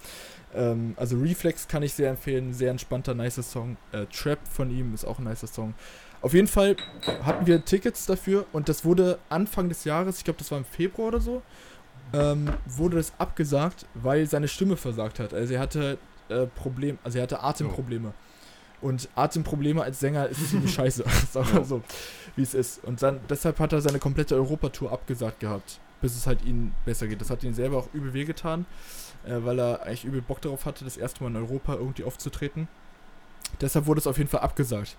Ähm, 0.54 0.94
also 0.96 1.16
Reflex 1.18 1.68
kann 1.68 1.82
ich 1.82 1.94
sehr 1.94 2.10
empfehlen, 2.10 2.52
sehr 2.52 2.70
entspannter, 2.70 3.14
nicer 3.14 3.42
Song. 3.42 3.76
Äh, 3.92 4.06
Trap 4.06 4.38
von 4.50 4.70
ihm 4.70 4.92
ist 4.94 5.04
auch 5.04 5.18
ein 5.18 5.24
nicer 5.24 5.46
Song. 5.46 5.74
Auf 6.20 6.34
jeden 6.34 6.48
Fall 6.48 6.76
hatten 7.24 7.46
wir 7.46 7.64
Tickets 7.64 8.06
dafür 8.06 8.46
und 8.52 8.68
das 8.68 8.84
wurde 8.84 9.18
Anfang 9.28 9.68
des 9.68 9.84
Jahres, 9.84 10.18
ich 10.18 10.24
glaube 10.24 10.38
das 10.38 10.50
war 10.50 10.58
im 10.58 10.64
Februar 10.64 11.08
oder 11.08 11.20
so, 11.20 11.42
ähm, 12.12 12.50
wurde 12.66 12.96
das 12.96 13.12
abgesagt, 13.18 13.86
weil 13.94 14.26
seine 14.26 14.48
Stimme 14.48 14.76
versagt 14.76 15.20
hat. 15.20 15.32
Also 15.32 15.54
er 15.54 15.60
hatte 15.60 15.98
äh, 16.28 16.46
Problem, 16.46 16.98
also 17.04 17.18
er 17.18 17.22
hatte 17.22 17.42
Atemprobleme. 17.42 18.12
Und 18.80 19.08
Atemprobleme 19.14 19.82
als 19.82 20.00
Sänger 20.00 20.28
ist 20.28 20.50
ziemlich 20.50 20.72
scheiße, 20.74 21.04
sagen 21.32 21.52
wir 21.52 21.64
so, 21.64 21.82
wie 22.36 22.42
es 22.42 22.54
ist. 22.54 22.84
Und 22.84 23.02
dann, 23.02 23.20
deshalb 23.28 23.58
hat 23.58 23.72
er 23.72 23.80
seine 23.80 23.98
komplette 23.98 24.34
Europatour 24.34 24.92
abgesagt 24.92 25.40
gehabt, 25.40 25.80
bis 26.00 26.16
es 26.16 26.26
halt 26.26 26.44
ihm 26.44 26.72
besser 26.84 27.06
geht. 27.06 27.20
Das 27.20 27.30
hat 27.30 27.42
ihn 27.44 27.54
selber 27.54 27.78
auch 27.78 27.88
übel 27.92 28.12
wehgetan, 28.12 28.66
äh, 29.24 29.36
weil 29.44 29.58
er 29.58 29.82
eigentlich 29.82 30.04
übel 30.04 30.22
Bock 30.22 30.40
darauf 30.40 30.64
hatte, 30.64 30.84
das 30.84 30.96
erste 30.96 31.22
Mal 31.22 31.30
in 31.30 31.36
Europa 31.36 31.74
irgendwie 31.74 32.04
aufzutreten. 32.04 32.68
Deshalb 33.60 33.86
wurde 33.86 34.00
es 34.00 34.06
auf 34.06 34.18
jeden 34.18 34.30
Fall 34.30 34.40
abgesagt. 34.40 34.96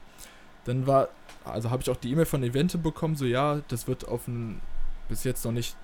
Dann 0.65 0.87
war, 0.87 1.09
also 1.45 1.69
habe 1.69 1.81
ich 1.81 1.89
auch 1.89 1.97
die 1.97 2.11
E-Mail 2.11 2.25
von 2.25 2.43
Evente 2.43 2.77
bekommen, 2.77 3.15
so 3.15 3.25
ja, 3.25 3.61
das 3.67 3.87
wird 3.87 4.07
auf 4.07 4.27
ein 4.27 4.61
bis 5.07 5.23
jetzt 5.23 5.43
noch 5.43 5.51
nicht 5.51 5.75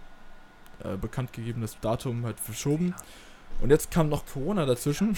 äh, 0.83 0.97
bekannt 0.97 1.33
gegebenes 1.33 1.77
Datum 1.81 2.25
halt 2.25 2.39
verschoben. 2.39 2.93
Und 3.61 3.69
jetzt 3.69 3.91
kam 3.91 4.09
noch 4.09 4.25
Corona 4.25 4.65
dazwischen. 4.65 5.15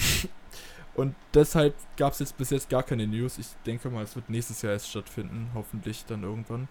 Und 0.94 1.14
deshalb 1.32 1.74
gab 1.96 2.12
es 2.12 2.18
jetzt 2.18 2.36
bis 2.36 2.50
jetzt 2.50 2.70
gar 2.70 2.82
keine 2.82 3.06
News. 3.06 3.38
Ich 3.38 3.46
denke 3.66 3.88
mal, 3.88 4.02
es 4.02 4.16
wird 4.16 4.30
nächstes 4.30 4.62
Jahr 4.62 4.72
erst 4.72 4.88
stattfinden, 4.88 5.50
hoffentlich 5.54 6.04
dann 6.06 6.24
irgendwann. 6.24 6.66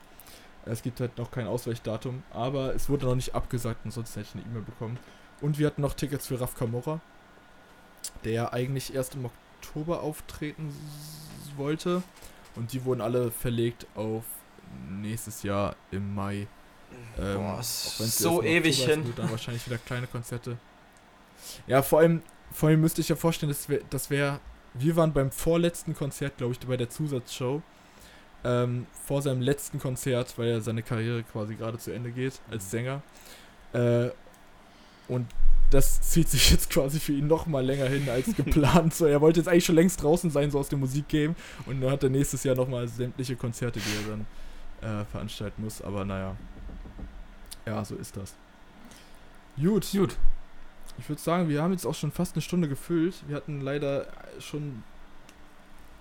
Es 0.65 0.81
gibt 0.81 0.99
halt 0.99 1.17
noch 1.17 1.31
kein 1.31 1.47
Ausweichdatum, 1.47 2.23
aber 2.31 2.75
es 2.75 2.89
wurde 2.89 3.05
noch 3.05 3.15
nicht 3.15 3.35
abgesagt, 3.35 3.81
ansonsten 3.85 4.19
hätte 4.19 4.31
ich 4.33 4.43
eine 4.43 4.51
E-Mail 4.51 4.63
bekommen. 4.63 4.99
Und 5.39 5.59
wir 5.59 5.67
hatten 5.67 5.81
noch 5.81 5.93
Tickets 5.93 6.27
für 6.27 6.41
Raf 6.41 6.55
Kamora, 6.55 6.99
der 8.25 8.51
eigentlich 8.51 8.93
erst 8.93 9.15
im 9.15 9.25
Oktober 9.25 10.01
auftreten 10.01 10.73
wollte. 11.55 12.03
Und 12.57 12.73
die 12.73 12.83
wurden 12.83 13.01
alle 13.01 13.31
verlegt 13.31 13.85
auf 13.95 14.23
nächstes 14.89 15.43
Jahr 15.43 15.75
im 15.91 16.15
Mai. 16.15 16.47
Ähm, 17.19 17.35
Boah, 17.35 17.59
so 17.61 18.41
ewig 18.41 18.83
hin. 18.85 19.05
wird 19.05 19.19
Dann 19.19 19.29
wahrscheinlich 19.29 19.65
wieder 19.65 19.77
kleine 19.77 20.07
Konzerte. 20.07 20.57
Ja, 21.67 21.81
vor 21.81 21.99
allem, 21.99 22.21
vor 22.51 22.69
allem 22.69 22.81
müsste 22.81 23.01
ich 23.01 23.09
ja 23.09 23.15
vorstellen, 23.15 23.49
das 23.49 23.69
wäre, 23.69 23.81
das 23.89 24.09
wär, 24.09 24.39
wir 24.73 24.95
waren 24.95 25.13
beim 25.13 25.31
vorletzten 25.31 25.95
Konzert, 25.95 26.37
glaube 26.37 26.53
ich, 26.53 26.59
bei 26.59 26.77
der 26.77 26.89
Zusatzshow. 26.89 27.61
Ähm, 28.43 28.85
vor 29.05 29.21
seinem 29.21 29.41
letzten 29.41 29.79
Konzert, 29.79 30.37
weil 30.37 30.47
er 30.47 30.61
seine 30.61 30.83
Karriere 30.83 31.23
quasi 31.23 31.55
gerade 31.55 31.77
zu 31.77 31.91
Ende 31.91 32.11
geht 32.11 32.39
als 32.49 32.69
Sänger. 32.69 33.01
Äh, 33.73 34.09
und 35.07 35.27
das 35.69 36.01
zieht 36.01 36.29
sich 36.29 36.51
jetzt 36.51 36.69
quasi 36.69 36.99
für 36.99 37.13
ihn 37.13 37.27
noch 37.27 37.45
mal 37.45 37.65
länger 37.65 37.85
hin 37.85 38.09
als 38.09 38.35
geplant. 38.37 38.93
So, 38.93 39.05
er 39.05 39.21
wollte 39.21 39.39
jetzt 39.39 39.47
eigentlich 39.47 39.65
schon 39.65 39.75
längst 39.75 40.01
draußen 40.01 40.29
sein, 40.29 40.51
so 40.51 40.59
aus 40.59 40.69
dem 40.69 40.79
Musikgame. 40.79 41.35
Und 41.65 41.81
dann 41.81 41.91
hat 41.91 42.03
er 42.03 42.09
nächstes 42.09 42.43
Jahr 42.43 42.55
noch 42.55 42.67
mal 42.67 42.87
sämtliche 42.87 43.35
Konzerte, 43.35 43.79
die 43.79 43.89
er 44.03 44.11
dann 44.11 45.01
äh, 45.01 45.05
veranstalten 45.05 45.63
muss. 45.63 45.81
Aber 45.81 46.05
naja. 46.05 46.35
Ja, 47.65 47.83
so 47.83 47.95
ist 47.95 48.15
das. 48.15 48.33
Gut. 49.57 49.87
Gut. 49.91 50.15
Ich 50.99 51.09
würde 51.09 51.21
sagen, 51.21 51.49
wir 51.49 51.61
haben 51.61 51.73
jetzt 51.73 51.85
auch 51.85 51.93
schon 51.95 52.11
fast 52.11 52.35
eine 52.35 52.41
Stunde 52.41 52.67
gefüllt. 52.67 53.15
Wir 53.27 53.35
hatten 53.35 53.61
leider 53.61 54.07
schon 54.39 54.83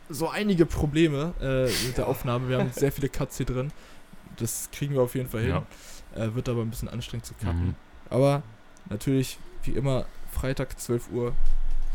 so 0.08 0.28
einige 0.28 0.64
Probleme 0.64 1.34
äh, 1.40 1.64
mit 1.86 1.98
der 1.98 2.06
Aufnahme. 2.06 2.48
Wir 2.48 2.58
haben 2.58 2.70
sehr 2.72 2.92
viele 2.92 3.08
Cuts 3.08 3.36
hier 3.36 3.46
drin. 3.46 3.72
Das 4.36 4.68
kriegen 4.72 4.94
wir 4.94 5.02
auf 5.02 5.14
jeden 5.14 5.28
Fall 5.28 5.40
hin. 5.40 5.50
Ja. 5.50 6.24
Äh, 6.24 6.34
wird 6.34 6.48
aber 6.48 6.62
ein 6.62 6.70
bisschen 6.70 6.88
anstrengend 6.88 7.26
zu 7.26 7.34
cutten. 7.34 7.68
Mhm. 7.68 7.74
Aber 8.08 8.42
natürlich, 8.88 9.38
wie 9.66 9.72
immer, 9.72 10.06
Freitag 10.32 10.78
12 10.78 11.10
Uhr 11.10 11.32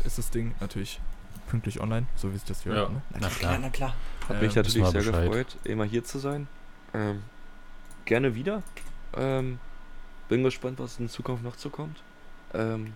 ist 0.04 0.18
das 0.18 0.30
Ding 0.30 0.54
natürlich 0.60 1.00
pünktlich 1.48 1.80
online, 1.80 2.06
so 2.16 2.30
wie 2.32 2.34
sich 2.36 2.44
das 2.44 2.64
Ja. 2.64 2.72
gehört. 2.72 2.92
Ne? 2.92 3.02
Na 3.20 3.28
klar. 3.28 3.58
na 3.58 3.68
klar. 3.70 3.94
Hat 4.28 4.36
Ähm, 4.36 4.40
mich 4.46 4.54
natürlich 4.54 4.76
wissen 4.84 4.94
wir 4.94 5.02
sehr 5.02 5.12
Bescheid. 5.12 5.28
gefreut, 5.30 5.56
immer 5.64 5.84
hier 5.84 6.04
zu 6.04 6.18
sein. 6.18 6.48
Ähm, 6.94 7.22
gerne 8.04 8.34
wieder. 8.34 8.62
Ähm, 9.16 9.58
bin 10.28 10.42
gespannt, 10.42 10.78
was 10.78 10.98
in 10.98 11.08
Zukunft 11.08 11.44
noch 11.44 11.56
zukommt. 11.56 12.02
Ähm, 12.54 12.94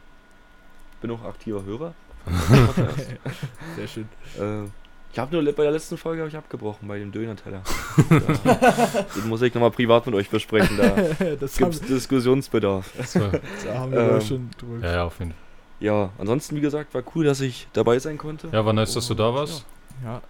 bin 1.01 1.11
auch 1.11 1.23
aktiver 1.25 1.63
Hörer. 1.65 1.95
Sehr 3.77 3.87
schön. 3.89 4.09
äh, 4.39 4.69
ich 5.17 5.21
habe 5.21 5.35
nur 5.35 5.51
bei 5.55 5.63
der 5.63 5.73
letzten 5.73 5.97
Folge 5.97 6.27
ich 6.27 6.37
abgebrochen 6.37 6.87
bei 6.87 6.99
dem 6.99 7.11
Döner-Teller. 7.11 7.63
Da- 8.11 9.05
Den 9.17 9.29
muss 9.31 9.41
ich 9.41 9.55
nochmal 9.55 9.71
privat 9.71 10.05
mit 10.05 10.15
euch 10.15 10.29
besprechen. 10.29 10.77
Da 10.77 11.35
das 11.41 11.57
gibt 11.57 11.73
es 11.73 11.81
Diskussionsbedarf. 11.81 12.93
So. 13.07 13.21
da 13.65 13.79
haben 13.79 13.93
wir 13.93 13.99
Ähm, 14.13 14.21
schon 14.21 14.51
drüber 14.59 14.87
Ja, 14.87 14.93
ja, 14.97 15.05
auf 15.05 15.19
jeden 15.19 15.31
Fall. 15.31 15.41
Ja, 15.81 16.11
ansonsten, 16.19 16.55
wie 16.57 16.61
gesagt, 16.61 16.93
war 16.93 17.03
cool, 17.15 17.25
dass 17.25 17.41
ich 17.41 17.67
dabei 17.73 17.99
sein 17.99 18.19
konnte. 18.19 18.49
Ja, 18.53 18.63
war 18.67 18.75
nice, 18.75 18.93
dass 18.93 19.09
du 19.09 19.15
da 19.15 19.33
warst. 19.33 19.65
Ja. 20.05 20.21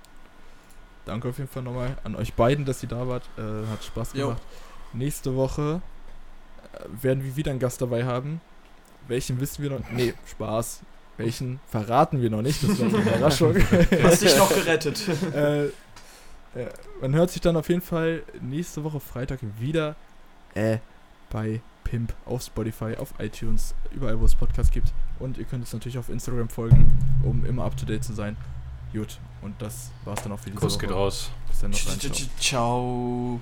Danke 1.05 1.31
auf 1.31 1.39
jeden 1.39 1.51
Fall 1.51 1.65
nochmal 1.65 1.97
an 2.05 2.15
euch 2.15 2.35
beiden, 2.35 2.65
dass 2.65 2.81
ihr 2.85 2.89
da 2.89 3.09
wart. 3.09 3.25
Äh, 3.37 3.43
hat 3.69 3.83
Spaß 3.83 4.13
Jo. 4.15 4.29
gemacht. 4.29 4.43
Nächste 4.93 5.35
Woche 5.35 5.83
äh, 6.75 7.03
werden 7.03 7.25
wir 7.25 7.35
wieder 7.35 7.51
einen 7.51 7.59
Gast 7.59 7.83
dabei 7.83 8.05
haben. 8.05 8.41
Welchen 9.09 9.41
wissen 9.41 9.65
wir 9.65 9.71
noch? 9.71 9.81
Nee, 9.91 10.15
Spaß. 10.31 10.83
Welchen 11.17 11.61
verraten 11.69 12.21
wir 12.21 12.31
noch 12.31 12.43
nicht. 12.43 12.63
Das 12.63 12.79
wäre 12.79 12.89
eine 12.89 12.99
Überraschung. 13.17 13.55
Du 13.55 14.03
hast 14.03 14.23
dich 14.23 14.37
noch 14.37 14.49
gerettet. 14.55 15.01
äh, 15.35 15.67
äh, 15.67 15.71
man 17.01 17.15
hört 17.15 17.31
sich 17.31 17.41
dann 17.41 17.57
auf 17.57 17.69
jeden 17.69 17.81
Fall 17.83 18.23
nächste 18.41 18.85
Woche 18.85 19.01
Freitag 19.01 19.41
wieder 19.59 19.97
äh, 20.55 20.79
bei 21.31 21.61
Pimp 21.85 22.15
auf 22.25 22.43
Spotify, 22.43 22.97
auf 22.97 23.15
iTunes, 23.19 23.75
überall, 23.93 24.19
wo 24.21 24.25
es 24.25 24.35
Podcasts 24.35 24.73
gibt. 24.73 24.93
Und 25.19 25.39
ihr 25.39 25.45
könnt 25.45 25.63
uns 25.63 25.73
natürlich 25.73 25.99
auf 25.99 26.09
Instagram 26.09 26.49
folgen, 26.49 26.93
um 27.23 27.45
immer 27.45 27.65
up 27.65 27.77
to 27.77 27.87
date 27.87 28.05
zu 28.05 28.13
sein. 28.13 28.37
Gut, 28.93 29.19
und 29.43 29.61
das 29.61 29.91
war's 30.05 30.23
dann 30.23 30.33
auch 30.33 30.39
für 30.39 30.51
diese 30.51 30.61
Kuss 30.61 30.75
Woche. 30.75 30.87
geht 30.87 30.95
raus. 30.95 31.31
Bis 31.49 31.61
dann 31.61 31.71
noch 31.71 31.87
rein. 31.87 31.99
Ciao. 32.41 33.41